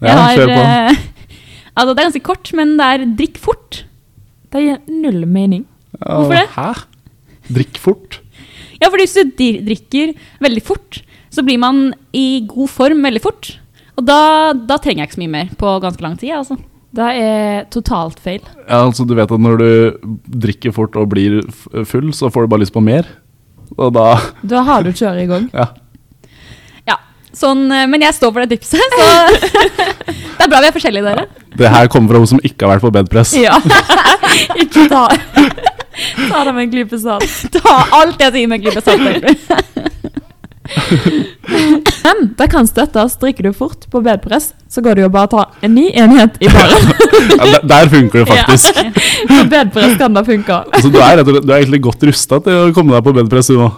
Ja, 0.05 0.17
kjør 0.37 0.51
på. 0.51 0.59
eh, 0.61 0.99
altså, 1.75 1.95
det 1.95 2.01
er 2.03 2.09
ganske 2.11 2.25
kort, 2.27 2.51
men 2.59 2.75
det 2.81 2.89
er 2.91 3.05
drikk 3.21 3.39
fort. 3.41 3.81
Det 4.53 4.63
gir 4.67 4.83
null 4.93 5.25
mening. 5.27 5.65
Hvorfor 5.99 6.37
det? 6.37 6.45
Hæ? 6.55 6.69
Drikk 7.55 7.81
fort? 7.81 8.19
Ja, 8.83 8.91
for 8.91 9.01
hvis 9.01 9.15
du 9.17 9.33
drikker 9.39 10.13
veldig 10.45 10.63
fort, 10.67 11.01
så 11.33 11.43
blir 11.47 11.59
man 11.63 11.87
i 12.15 12.45
god 12.49 12.69
form 12.71 13.01
veldig 13.07 13.23
fort. 13.25 13.55
Og 13.97 14.05
da, 14.07 14.53
da 14.53 14.77
trenger 14.83 15.05
jeg 15.05 15.09
ikke 15.13 15.17
så 15.19 15.23
mye 15.25 15.35
mer 15.39 15.51
på 15.59 15.73
ganske 15.83 16.05
lang 16.05 16.17
tid. 16.21 16.35
Altså. 16.37 16.59
Det 16.95 17.09
er 17.25 17.65
totalt 17.75 18.21
feil. 18.23 18.43
Ja, 18.69 18.85
altså 18.85 19.07
Du 19.07 19.15
vet 19.19 19.31
at 19.35 19.43
når 19.43 19.57
du 19.59 19.69
drikker 20.45 20.75
fort 20.75 20.95
og 21.01 21.09
blir 21.15 21.41
full, 21.89 22.13
så 22.15 22.29
får 22.31 22.45
du 22.47 22.53
bare 22.53 22.63
lyst 22.67 22.75
på 22.77 22.83
mer. 22.85 23.09
Og 23.79 23.93
da 23.95 24.07
Da 24.47 24.63
har 24.67 24.85
du 24.87 24.93
kjøret 24.93 25.25
i 25.25 25.31
gang. 25.31 25.49
Ja. 25.61 25.67
Ja, 26.89 26.97
sånn, 27.35 27.65
eh, 27.73 27.87
men 27.91 28.03
jeg 28.05 28.15
står 28.17 28.33
for 28.35 28.45
det 28.45 28.59
tipset, 28.59 28.81
så 28.99 29.07
det 30.37 30.45
er 30.45 30.51
bra 30.53 30.61
vi 30.61 30.69
er 30.69 30.75
forskjellige, 30.77 31.05
dere. 31.09 31.27
Det 31.57 31.71
her 31.71 31.89
kommer 31.93 32.13
fra 32.15 32.21
hun 32.25 32.31
som 32.35 32.43
ikke 32.45 32.67
har 32.67 32.75
vært 32.77 32.85
på 32.85 32.93
bedpress. 32.99 33.35
Ja. 33.39 33.57
Ikke 34.65 34.89
ta 34.91 35.05
Ta 35.15 36.41
det 36.45 36.53
med 36.57 36.65
en 36.65 36.71
klype 36.73 36.99
salt. 36.99 37.31
Ta 37.55 37.75
alt 38.01 38.19
jeg 38.21 38.35
sier 38.35 38.51
med 38.51 38.59
en 38.59 38.65
klype 38.67 38.83
salt. 38.83 39.05
egentlig. 39.07 39.93
Men 42.05 42.17
det 42.39 42.47
kan 42.53 42.67
støttes. 42.69 43.17
Drikker 43.21 43.45
du 43.49 43.53
fort 43.57 43.83
på 43.93 44.01
bedpress, 44.05 44.47
så 44.71 44.79
går 44.85 44.93
det 44.99 45.03
jo 45.05 45.11
bare 45.13 45.27
å 45.29 45.33
ta 45.35 45.43
en 45.67 45.73
ny 45.77 45.87
enhet 45.93 46.33
i 46.41 46.49
baren. 46.53 46.85
Ja, 47.45 47.59
der- 47.63 47.89
funker 47.93 48.19
det 48.25 48.29
faktisk. 48.33 48.73
På 49.29 49.39
bedpress 49.51 49.95
kan 50.01 50.15
det 50.17 50.25
funke. 50.27 50.55
Altså, 50.73 50.89
du, 50.93 50.99
er, 51.01 51.23
du 51.25 51.31
er 51.53 51.59
egentlig 51.63 51.83
godt 51.85 52.03
rusta 52.09 52.35
til 52.45 52.55
å 52.67 52.73
komme 52.77 52.93
deg 52.97 53.03
på 53.07 53.13
bedpress 53.17 53.49
nå. 53.55 53.69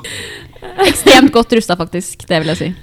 Ekstremt 0.86 1.30
godt 1.34 1.50
rusta, 1.56 1.72
faktisk. 1.78 2.14
Det 2.28 2.36
vil 2.42 2.50
jeg 2.54 2.60
si. 2.62 2.68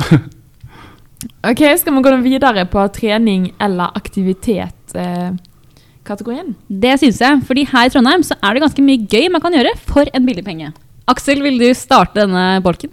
Ok, 1.48 1.62
Skal 1.80 1.94
vi 1.96 2.02
gå 2.04 2.12
videre 2.20 2.66
på 2.68 2.84
trening 2.96 3.46
eller 3.64 3.88
aktivitet-kategorien? 3.96 6.50
Det 6.68 6.98
syns 7.00 7.20
jeg, 7.24 7.40
fordi 7.48 7.64
her 7.72 7.88
i 7.88 7.92
Trondheim 7.94 8.24
så 8.28 8.36
er 8.44 8.52
det 8.58 8.64
ganske 8.66 8.84
mye 8.84 9.06
gøy 9.08 9.30
man 9.32 9.40
kan 9.44 9.56
gjøre 9.56 9.72
for 9.88 10.04
en 10.12 10.26
billig 10.28 10.44
penge. 10.44 10.68
Aksel, 11.08 11.40
vil 11.44 11.58
du 11.62 11.70
starte 11.76 12.20
denne 12.26 12.60
bolken? 12.64 12.90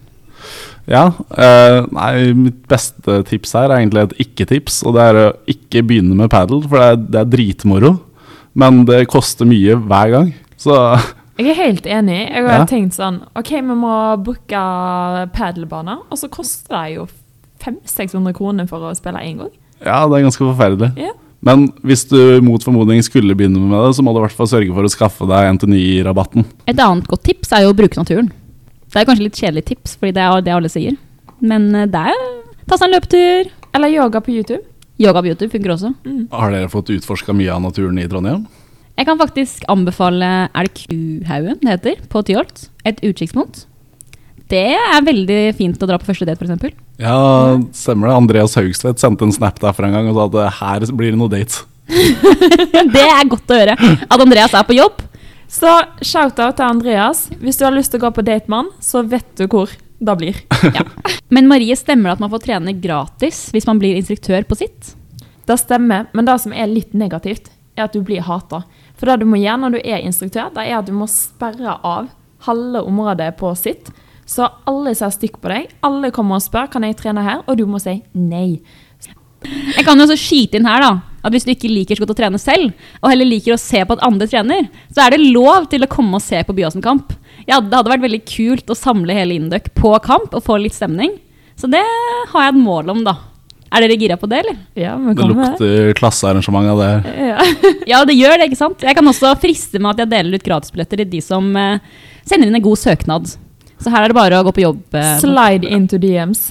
Ja. 0.90 1.05
Uh, 1.31 1.87
nei, 1.94 2.33
mitt 2.35 2.64
beste 2.70 3.20
tips 3.29 3.53
her 3.55 3.70
er 3.70 3.79
egentlig 3.79 4.03
et 4.09 4.14
ikke-tips, 4.26 4.81
og 4.88 4.96
det 4.96 5.05
er 5.07 5.18
å 5.20 5.26
ikke 5.55 5.85
begynne 5.87 6.16
med 6.18 6.31
padel, 6.33 6.64
for 6.66 6.76
det 6.83 6.88
er, 6.90 7.00
det 7.14 7.20
er 7.22 7.31
dritmoro. 7.37 7.92
Men 8.59 8.83
det 8.88 9.05
koster 9.12 9.46
mye 9.46 9.76
hver 9.87 10.11
gang. 10.16 10.33
Så 10.59 10.74
jeg 11.38 11.53
er 11.53 11.61
helt 11.62 11.87
enig. 11.87 12.18
Jeg 12.26 12.42
har 12.48 12.64
Ja. 12.64 12.66
tenkt 12.68 12.98
sånn 12.98 13.20
OK, 13.38 13.53
vi 13.55 13.76
må 13.79 13.94
booke 14.26 14.64
padelbaner, 15.37 16.03
og 16.11 16.18
så 16.18 16.29
koster 16.33 16.74
det 16.74 16.96
jo 16.98 17.07
500-600 17.62 18.35
kroner 18.37 18.66
for 18.68 18.88
å 18.90 18.94
spille 18.96 19.20
én 19.22 19.38
gang. 19.44 19.50
ja, 19.85 20.03
det 20.09 20.18
er 20.18 20.26
ganske 20.26 20.44
forferdelig. 20.44 20.90
Ja. 21.00 21.12
Men 21.40 21.68
hvis 21.87 22.03
du 22.11 22.18
mot 22.44 22.61
formodning 22.61 23.00
skulle 23.07 23.33
begynne 23.38 23.62
med 23.62 23.79
det, 23.87 23.94
så 23.96 24.03
må 24.05 24.12
du 24.12 24.18
i 24.20 24.24
hvert 24.26 24.37
fall 24.37 24.48
sørge 24.50 24.74
for 24.76 24.85
å 24.85 24.90
skaffe 24.92 25.24
deg 25.31 25.55
NTNY-rabatten. 25.57 26.44
Et 26.68 26.76
annet 26.85 27.07
godt 27.09 27.22
tips 27.31 27.55
er 27.57 27.64
jo 27.64 27.70
å 27.72 27.76
bruke 27.79 27.96
naturen. 27.96 28.29
Det 28.90 29.00
er 29.00 29.07
kanskje 29.07 29.26
litt 29.29 29.38
kjedelig 29.38 29.64
tips, 29.70 29.94
fordi 30.00 30.16
det 30.16 30.26
er 30.26 30.44
det 30.46 30.55
alle 30.55 30.70
sier. 30.72 30.96
Men 31.40 31.68
eh, 31.79 31.88
det 31.90 32.03
er 32.11 32.22
ta 32.66 32.79
seg 32.79 32.88
en 32.88 32.96
løpetur. 32.96 33.50
Eller 33.76 33.94
yoga 33.94 34.22
på 34.24 34.35
YouTube. 34.35 34.64
Yoga 35.00 35.22
på 35.22 35.31
YouTube 35.31 35.53
funker 35.53 35.74
også. 35.76 35.92
Har 36.35 36.55
dere 36.55 36.70
fått 36.72 36.90
utforska 36.92 37.35
mye 37.37 37.53
av 37.55 37.62
naturen 37.64 38.00
i 38.03 38.09
Trondheim? 38.11 38.44
Jeg 38.98 39.07
kan 39.09 39.16
faktisk 39.16 39.62
anbefale 39.72 40.26
Er 40.53 40.66
det 40.66 40.74
Kuhaugen 40.76 41.61
det 41.62 41.70
heter? 41.70 42.03
På 42.12 42.20
Tyholt. 42.26 42.66
Et 42.85 42.98
utkikkspunkt. 43.07 43.64
Det 44.50 44.74
er 44.74 45.05
veldig 45.07 45.40
fint 45.57 45.79
å 45.79 45.87
dra 45.87 45.96
på 46.03 46.09
første 46.09 46.26
date, 46.26 46.42
f.eks. 46.42 46.74
Ja, 46.98 47.14
stemmer 47.72 48.11
det. 48.11 48.16
Andreas 48.18 48.57
Haugstvedt 48.59 49.00
sendte 49.00 49.24
en 49.24 49.33
snap 49.33 49.61
derfra 49.62 49.87
en 49.87 49.94
gang 49.94 50.11
og 50.11 50.18
sa 50.18 50.26
at 50.26 50.59
her 50.59 50.87
blir 50.98 51.14
det 51.14 51.20
noe 51.20 51.31
date. 51.31 51.62
det 52.94 53.07
er 53.07 53.31
godt 53.31 53.55
å 53.55 53.61
høre. 53.61 53.76
At 53.79 54.24
Andreas 54.26 54.57
er 54.59 54.66
på 54.66 54.76
jobb. 54.76 54.98
Så 55.51 55.71
shout-out 55.99 56.61
til 56.61 56.65
Andreas. 56.65 57.25
Hvis 57.43 57.59
du 57.59 57.65
har 57.67 57.75
lyst 57.75 57.91
til 57.91 57.99
å 57.99 58.05
gå 58.07 58.13
på 58.15 58.23
date 58.27 58.47
med 58.47 58.63
han, 58.63 58.69
så 58.79 59.03
vet 59.03 59.27
du 59.35 59.49
hvor 59.51 59.73
det 59.99 60.15
blir. 60.21 60.37
Men 61.35 61.51
Marie, 61.51 61.75
stemmer 61.77 62.11
det 62.11 62.19
at 62.19 62.23
man 62.23 62.31
får 62.31 62.45
trene 62.45 62.75
gratis 62.79 63.49
hvis 63.55 63.67
man 63.67 63.81
blir 63.83 63.99
instruktør 63.99 64.47
på 64.47 64.61
sitt? 64.63 64.93
Det 65.51 65.57
stemmer, 65.59 66.07
men 66.15 66.29
det 66.29 66.37
som 66.39 66.53
er 66.55 66.69
litt 66.71 66.93
negativt, 66.95 67.49
er 67.75 67.89
at 67.89 67.95
du 67.97 68.05
blir 68.07 68.23
hata. 68.23 68.61
For 68.95 69.11
det 69.11 69.25
du 69.25 69.27
må 69.27 69.41
gjøre 69.41 69.59
når 69.65 69.75
du 69.75 69.79
er 69.81 70.05
instruktør, 70.07 70.53
det 70.55 70.69
er 70.69 70.77
at 70.79 70.87
du 70.87 70.93
må 70.95 71.09
sperre 71.11 71.75
av 71.83 72.13
halve 72.47 72.85
området 72.87 73.33
på 73.41 73.51
sitt. 73.59 73.91
Så 74.31 74.47
alle 74.71 74.95
ser 74.95 75.11
stygt 75.11 75.41
på 75.43 75.51
deg. 75.51 75.73
Alle 75.83 76.13
kommer 76.15 76.39
og 76.39 76.45
spør 76.45 76.71
kan 76.71 76.87
jeg 76.87 77.01
trene 77.01 77.25
her, 77.27 77.43
og 77.51 77.59
du 77.59 77.65
må 77.67 77.83
si 77.83 77.97
nei. 78.15 78.61
Jeg 79.43 79.83
kan 79.89 79.99
jo 79.99 80.07
også 80.07 80.21
skyte 80.21 80.61
inn 80.61 80.71
her 80.71 80.85
da, 80.85 80.93
at 81.23 81.33
hvis 81.35 81.45
du 81.47 81.53
ikke 81.53 81.71
liker 81.71 81.97
så 81.99 82.05
godt 82.05 82.15
å 82.15 82.19
trene 82.23 82.39
selv, 82.41 82.73
og 83.03 83.11
heller 83.13 83.29
liker 83.29 83.55
å 83.57 83.61
se 83.61 83.83
på 83.85 83.97
at 83.97 84.05
andre 84.07 84.29
trener, 84.31 84.69
så 84.95 85.05
er 85.07 85.15
det 85.17 85.25
lov 85.33 85.67
til 85.73 85.85
å 85.85 85.91
komme 85.91 86.17
og 86.21 86.25
se 86.25 86.41
på 86.47 86.55
Byåsen 86.57 86.83
kamp. 86.85 87.13
Ja, 87.49 87.59
det 87.61 87.73
hadde 87.77 87.91
vært 87.93 88.05
veldig 88.07 88.23
kult 88.29 88.71
å 88.73 88.77
samle 88.79 89.17
hele 89.17 89.37
Induc 89.37 89.69
på 89.77 89.93
kamp 90.05 90.33
og 90.37 90.45
få 90.47 90.59
litt 90.63 90.77
stemning. 90.77 91.17
Så 91.61 91.69
det 91.69 91.83
har 92.33 92.47
jeg 92.47 92.55
et 92.55 92.61
mål 92.63 92.95
om, 92.95 93.03
da. 93.05 93.17
Er 93.71 93.85
dere 93.85 93.95
gira 94.01 94.17
på 94.19 94.27
det, 94.27 94.41
eller? 94.43 94.57
Ja, 94.75 94.97
men 94.99 95.15
Det 95.15 95.27
lukter 95.31 95.93
klassearrangement 96.01 96.73
av 96.73 96.81
det. 96.81 97.19
Ja. 97.29 97.45
Ja, 97.91 98.01
det 98.07 98.15
gjør 98.19 98.37
det, 98.39 98.49
ikke 98.51 98.59
sant? 98.59 98.83
Jeg 98.87 98.97
kan 98.99 99.07
også 99.11 99.31
friste 99.43 99.79
med 99.83 99.93
at 99.93 100.03
jeg 100.05 100.11
deler 100.13 100.39
ut 100.41 100.47
gratisbilletter 100.47 101.01
til 101.03 101.09
de 101.13 101.21
som 101.25 101.47
eh, 101.59 101.79
sender 102.27 102.51
inn 102.51 102.59
en 102.59 102.65
god 102.65 102.79
søknad. 102.81 103.31
Så 103.81 103.91
her 103.93 104.05
er 104.05 104.13
det 104.13 104.17
bare 104.19 104.41
å 104.41 104.47
gå 104.49 104.53
på 104.57 104.65
jobb. 104.65 104.83
eh, 104.99 105.13
Slide 105.23 105.71
into 105.71 105.99
DMs. 106.03 106.49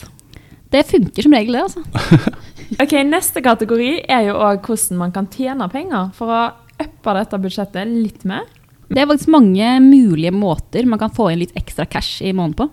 Det 0.72 0.84
funker 0.90 1.26
som 1.26 1.34
regel, 1.36 1.58
det, 1.58 1.66
altså. 1.68 1.84
Ok, 2.78 2.94
Neste 3.08 3.42
kategori 3.42 3.92
er 4.12 4.28
jo 4.28 4.38
òg 4.38 4.62
hvordan 4.68 5.00
man 5.00 5.14
kan 5.16 5.28
tjene 5.34 5.66
penger 5.72 6.12
for 6.18 6.30
å 6.30 6.42
uppe 6.80 7.16
dette 7.18 7.40
budsjettet 7.42 7.90
litt 7.90 8.26
mer. 8.30 8.46
Det 8.90 9.02
er 9.02 9.10
faktisk 9.10 9.32
mange 9.34 9.72
mulige 9.84 10.32
måter 10.34 10.86
man 10.90 11.02
kan 11.02 11.14
få 11.14 11.30
inn 11.32 11.42
litt 11.44 11.56
ekstra 11.58 11.86
cash 11.90 12.24
i 12.26 12.34
måneden 12.34 12.58
på. 12.58 12.70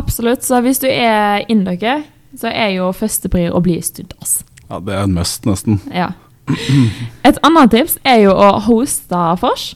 Absolutt. 0.00 0.44
Så 0.44 0.60
hvis 0.64 0.80
du 0.82 0.88
er 0.90 1.44
inndøkker, 1.52 2.04
så 2.38 2.50
er 2.50 2.74
jo 2.76 2.90
førsteprir 2.96 3.54
å 3.54 3.62
bli 3.64 3.78
studdas. 3.84 4.42
Ja, 4.68 4.80
det 4.80 4.96
er 4.96 5.06
en 5.06 5.16
must, 5.16 5.44
nesten. 5.48 5.80
Ja. 5.94 6.12
Et 7.24 7.40
annet 7.46 7.72
tips 7.72 7.96
er 8.04 8.24
jo 8.24 8.34
å 8.34 8.50
hoste 8.66 9.22
vors, 9.40 9.70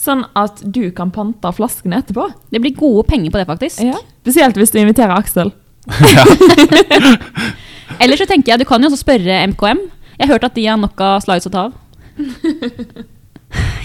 sånn 0.00 0.24
at 0.38 0.60
du 0.62 0.86
kan 0.96 1.10
pante 1.12 1.52
flaskene 1.56 2.00
etterpå. 2.00 2.28
Det 2.52 2.62
blir 2.62 2.76
gode 2.78 3.06
penger 3.10 3.32
på 3.32 3.40
det, 3.40 3.48
faktisk. 3.48 3.82
Ja. 3.84 3.98
Spesielt 4.22 4.60
hvis 4.60 4.72
du 4.72 4.80
inviterer 4.80 5.16
Aksel. 5.16 5.52
Eller 8.00 8.18
så 8.18 8.26
tenker 8.28 8.52
jeg, 8.52 8.62
du 8.62 8.68
kan 8.68 8.82
jo 8.82 8.90
også 8.90 9.02
spørre 9.02 9.42
MKM. 9.52 9.82
Jeg 10.16 10.24
har 10.26 10.34
hørt 10.34 10.48
at 10.48 10.56
de 10.56 10.64
har 10.66 10.80
nok 10.80 11.00
av 11.04 11.20
slides 11.24 11.48
å 11.48 11.52
ta 11.54 11.68
av. 11.68 11.76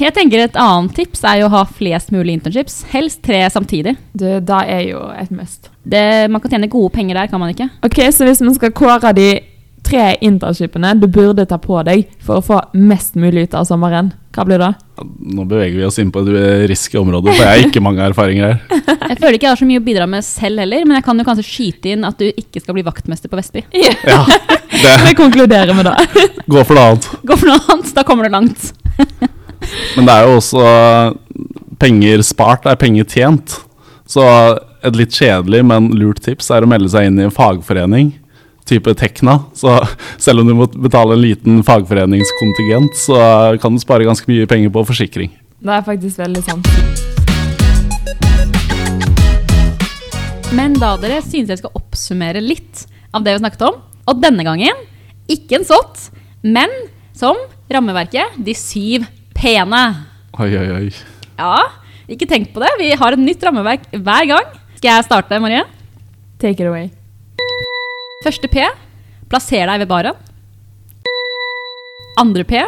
Jeg 0.01 0.13
tenker 0.15 0.41
Et 0.41 0.57
annet 0.57 0.95
tips 0.97 1.21
er 1.27 1.41
jo 1.41 1.47
å 1.47 1.53
ha 1.53 1.61
flest 1.69 2.09
mulig 2.13 2.33
internships. 2.33 2.81
Helst 2.91 3.21
tre 3.25 3.43
samtidig. 3.53 3.93
Du, 4.17 4.25
det 4.41 4.61
er 4.73 4.81
jo 4.89 5.03
et 5.13 5.29
must. 5.35 5.69
Det, 5.85 6.01
man 6.33 6.41
kan 6.41 6.55
tjene 6.55 6.71
gode 6.71 6.89
penger 6.95 7.19
der, 7.19 7.29
kan 7.29 7.41
man 7.41 7.53
ikke? 7.53 7.69
Ok, 7.85 8.01
Så 8.13 8.25
hvis 8.27 8.41
man 8.43 8.57
skal 8.57 8.73
kåre 8.75 9.13
de 9.17 9.29
tre 9.91 10.07
internshipene 10.23 10.93
du 10.99 11.07
burde 11.11 11.45
ta 11.47 11.59
på 11.61 11.79
deg 11.87 12.07
for 12.23 12.39
å 12.39 12.45
få 12.45 12.59
mest 12.79 13.17
mulig 13.19 13.47
ut 13.47 13.57
av 13.59 13.67
sommeren, 13.67 14.11
hva 14.31 14.45
blir 14.47 14.61
det? 14.61 14.69
Nå 15.35 15.43
beveger 15.49 15.75
vi 15.75 15.85
oss 15.87 15.99
inn 15.99 16.11
på 16.13 16.23
et 16.23 16.67
risky 16.71 16.99
område, 17.01 17.33
for 17.33 17.43
jeg 17.43 17.51
har 17.51 17.67
ikke 17.67 17.83
mange 17.83 18.05
erfaringer 18.05 18.53
her. 18.53 18.83
Jeg 19.11 19.17
føler 19.19 19.35
ikke 19.35 19.47
jeg 19.47 19.51
har 19.51 19.59
så 19.59 19.65
mye 19.67 19.79
å 19.81 19.83
bidra 19.83 20.05
med 20.07 20.23
selv 20.23 20.61
heller, 20.61 20.85
men 20.87 20.95
jeg 20.95 21.03
kan 21.03 21.19
jo 21.19 21.23
kanskje 21.27 21.43
skyte 21.43 21.89
inn 21.91 22.05
at 22.07 22.21
du 22.21 22.29
ikke 22.29 22.61
skal 22.61 22.77
bli 22.77 22.83
vaktmester 22.85 23.27
på 23.27 23.35
Vestby. 23.35 23.63
Ja, 23.75 24.21
det, 24.71 24.93
Vi 25.03 25.15
konkluderer 25.19 25.75
med 25.75 25.89
det. 25.89 26.29
Gå 26.45 26.63
for 26.63 26.77
noe 26.77 26.93
annet. 26.93 27.09
Gå 27.27 27.35
for 27.41 27.51
noe 27.51 27.59
annet, 27.73 27.91
da 27.97 28.05
kommer 28.07 28.29
du 28.29 28.37
langt. 28.37 28.69
Men 29.97 30.07
det 30.07 30.15
er 30.15 30.29
jo 30.29 30.37
også 30.37 30.63
penger 31.81 32.23
spart 32.23 32.69
er 32.71 32.79
penger 32.79 33.09
tjent. 33.11 33.57
Så 34.07 34.23
et 34.81 34.97
litt 34.97 35.13
kjedelig, 35.13 35.61
men 35.67 35.91
lurt 35.97 36.23
tips 36.25 36.49
er 36.53 36.65
å 36.65 36.69
melde 36.69 36.89
seg 36.91 37.07
inn 37.07 37.19
i 37.19 37.27
en 37.27 37.33
fagforening, 37.33 38.15
type 38.69 38.93
Tekna. 38.97 39.39
Så 39.57 39.73
selv 40.21 40.41
om 40.43 40.49
du 40.49 40.55
må 40.57 40.67
betale 40.71 41.15
en 41.17 41.23
liten 41.23 41.61
fagforeningskontingent, 41.67 42.97
så 42.97 43.21
kan 43.61 43.75
du 43.75 43.81
spare 43.83 44.07
ganske 44.07 44.27
mye 44.31 44.49
penger 44.49 44.73
på 44.73 44.85
forsikring. 44.91 45.33
Det 45.61 45.73
er 45.75 45.85
faktisk 45.85 46.21
veldig 46.21 46.43
sant. 46.45 46.69
Men 50.51 50.75
da 50.75 50.95
dere 50.99 51.21
synes 51.23 51.51
jeg 51.51 51.61
skal 51.61 51.75
oppsummere 51.79 52.41
litt 52.43 52.85
av 53.15 53.23
det 53.23 53.37
vi 53.37 53.43
snakket 53.43 53.67
om. 53.69 53.77
Og 54.09 54.19
denne 54.19 54.43
gangen 54.43 54.87
ikke 55.31 55.59
en 55.59 55.67
sott, 55.67 56.09
men 56.43 56.71
som 57.15 57.37
rammeverket 57.71 58.39
de 58.41 58.55
syv 58.57 59.05
pene. 59.37 59.83
Oi, 60.41 60.49
oi, 60.57 60.67
oi. 60.75 60.87
Ja, 61.37 61.57
ikke 62.11 62.27
tenk 62.27 62.51
på 62.55 62.63
det. 62.63 62.71
Vi 62.81 62.91
har 62.99 63.15
et 63.15 63.23
nytt 63.23 63.43
rammeverk 63.47 63.85
hver 63.93 64.31
gang. 64.33 64.57
Skal 64.79 64.95
jeg 64.95 65.07
starte, 65.07 65.39
Marie? 65.43 65.63
Take 66.41 66.59
it 66.59 66.67
away. 66.67 66.89
Første 68.21 68.45
P. 68.53 68.61
Plasser 69.31 69.65
deg 69.65 69.81
ved 69.81 69.89
baren. 69.89 70.17
Andre 72.21 72.43
P. 72.45 72.59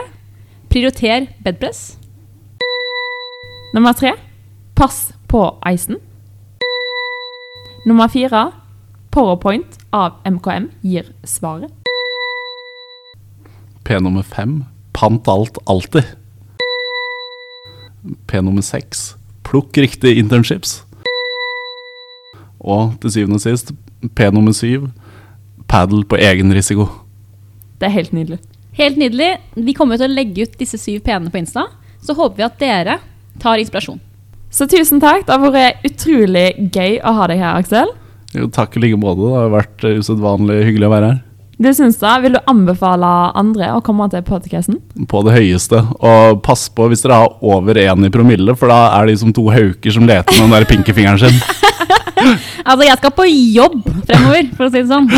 Prioriter 0.74 1.28
bedpress. 1.46 2.00
Nummer 3.76 3.94
tre 3.94 4.16
pass 4.74 5.12
på 5.30 5.44
isen. 5.70 6.00
Nummer 7.86 8.10
fire 8.10 8.48
powerpoint 9.14 9.78
av 9.94 10.18
MKM 10.26 10.72
gir 10.82 11.14
svaret. 11.22 11.70
P 13.86 14.00
nummer 14.02 14.26
fem 14.26 14.64
pant 14.98 15.30
alt 15.30 15.62
alltid. 15.70 16.16
P 18.26 18.42
nummer 18.42 18.66
seks 18.66 19.12
plukk 19.46 19.78
riktig 19.78 20.18
internships. 20.18 20.80
Og 22.58 22.96
til 23.04 23.20
syvende 23.20 23.38
og 23.38 23.46
sist 23.46 23.76
P 24.18 24.34
nummer 24.34 24.56
syv 24.56 24.90
padel 25.74 26.06
på 26.06 26.20
egen 26.22 26.54
risiko. 26.54 26.88
Det 27.82 27.90
er 27.90 27.96
helt 27.98 28.14
nydelig. 28.14 28.40
Helt 28.78 28.98
nydelig. 29.02 29.32
Vi 29.58 29.74
kommer 29.78 29.98
til 29.98 30.10
å 30.10 30.14
legge 30.14 30.46
ut 30.46 30.58
disse 30.60 30.78
syv 30.82 31.02
p-ene 31.06 31.34
på 31.34 31.42
Insta. 31.42 31.66
Så 32.04 32.16
håper 32.18 32.40
vi 32.40 32.46
at 32.46 32.60
dere 32.62 33.00
tar 33.42 33.62
inspirasjon. 33.62 34.02
Så 34.54 34.68
tusen 34.70 35.02
takk. 35.02 35.26
Det 35.26 35.34
har 35.34 35.54
vært 35.54 35.86
utrolig 35.88 36.48
gøy 36.74 37.00
å 37.02 37.14
ha 37.18 37.28
deg 37.30 37.42
her, 37.42 37.60
Aksel. 37.62 37.94
Jo, 38.34 38.48
takk 38.54 38.78
i 38.78 38.84
like 38.84 39.00
måte. 39.02 39.26
Det 39.26 39.40
har 39.40 39.54
vært 39.54 39.86
usedvanlig 40.02 40.60
hyggelig 40.68 40.90
å 40.90 40.94
være 40.94 41.12
her. 41.12 41.22
Du 41.64 41.70
syns 41.72 41.96
det? 42.02 42.14
Vil 42.26 42.34
du 42.36 42.40
anbefale 42.50 43.10
andre 43.40 43.70
å 43.78 43.82
komme 43.86 44.10
til 44.12 44.24
podkasten? 44.28 44.82
På 45.08 45.22
det 45.24 45.36
høyeste. 45.38 45.80
Og 46.04 46.42
pass 46.44 46.66
på 46.68 46.90
hvis 46.92 47.06
dere 47.06 47.22
har 47.22 47.38
over 47.40 47.78
én 47.80 48.04
i 48.04 48.12
promille, 48.12 48.56
for 48.60 48.72
da 48.72 48.98
er 48.98 49.08
de 49.08 49.16
som 49.22 49.32
to 49.36 49.46
hauker 49.54 49.96
som 49.96 50.04
leter 50.10 50.36
med 50.36 50.50
den 50.50 50.56
der 50.58 50.68
pinkefingeren 50.68 51.22
sin. 51.24 51.40
Altså, 52.24 52.86
jeg 52.88 52.96
skal 52.96 53.12
på 53.12 53.24
jobb 53.28 53.82
fremover, 54.08 54.46
for 54.56 54.70
å 54.70 54.72
si 54.72 54.80
det 54.80 54.88
sånn. 54.88 55.10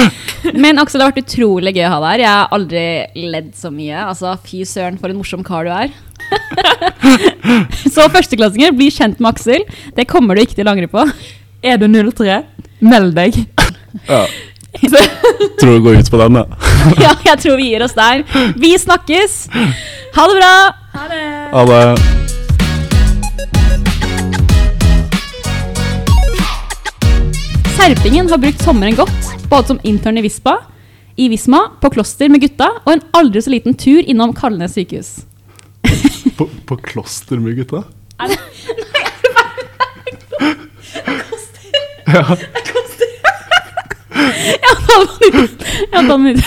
Men 0.57 0.81
Aksel, 0.81 0.97
det 0.97 1.05
har 1.05 1.11
vært 1.11 1.27
utrolig 1.27 1.75
gøy 1.75 1.83
å 1.85 1.91
ha 1.91 1.99
deg 2.01 2.07
her. 2.07 2.23
Jeg 2.23 2.31
har 2.31 2.55
aldri 2.57 2.85
ledd 3.29 3.51
så 3.59 3.69
mye. 3.69 3.99
Altså, 4.07 4.31
Fy 4.41 4.63
søren, 4.65 4.97
for 4.97 5.13
en 5.13 5.19
morsom 5.19 5.43
kar 5.45 5.67
du 5.67 5.73
er. 5.75 5.93
så 7.93 8.07
førsteklassinger, 8.09 8.73
bli 8.73 8.89
kjent 8.95 9.21
med 9.21 9.35
Aksel. 9.35 9.67
Det 9.93 10.07
kommer 10.09 10.33
du 10.33 10.41
ikke 10.41 10.57
til 10.57 10.65
å 10.65 10.73
angre 10.73 10.89
på. 10.89 11.05
Er 11.61 11.77
du 11.77 11.85
03? 11.85 12.41
Meld 12.89 13.13
deg. 13.21 13.37
Ja. 14.09 14.25
Tror 15.59 15.71
du 15.73 15.81
går 15.81 15.95
ut 15.95 16.11
på 16.11 16.17
den, 16.17 16.33
da. 16.33 16.45
ja, 17.05 17.13
jeg 17.25 17.39
tror 17.41 17.57
vi 17.57 17.71
gir 17.71 17.83
oss 17.85 17.95
der. 17.95 18.23
Vi 18.59 18.75
snakkes. 18.79 19.47
Ha 20.15 20.27
det 20.29 20.35
bra. 20.39 20.53
Ha 20.95 21.07
det. 21.11 21.23
Ha 21.53 21.65
det. 21.71 22.25
Serpingen 27.75 28.29
har 28.31 28.39
brukt 28.41 28.63
sommeren 28.63 28.95
godt, 28.95 29.31
både 29.49 29.67
som 29.67 29.79
intern 29.83 30.17
i 30.17 30.23
Vispa, 30.25 30.57
i 31.15 31.27
Visma, 31.29 31.59
på 31.81 31.89
kloster 31.93 32.31
med 32.31 32.41
gutta, 32.41 32.69
og 32.85 32.93
en 32.95 33.03
aldri 33.15 33.43
så 33.43 33.51
liten 33.53 33.75
tur 33.77 33.99
innom 34.01 34.33
Kalnes 34.35 34.73
sykehus. 34.73 35.19
På, 36.37 36.47
på 36.67 36.77
kloster 36.81 37.39
med 37.39 37.55
gutta? 37.59 37.83
Nei, 38.19 38.31
er 38.31 39.19
det 39.21 39.29
bare 39.35 39.65
Kloster? 41.19 41.75
Ja, 42.05 42.23
ta 46.07 46.17
den 46.17 46.27
ut. 46.27 46.45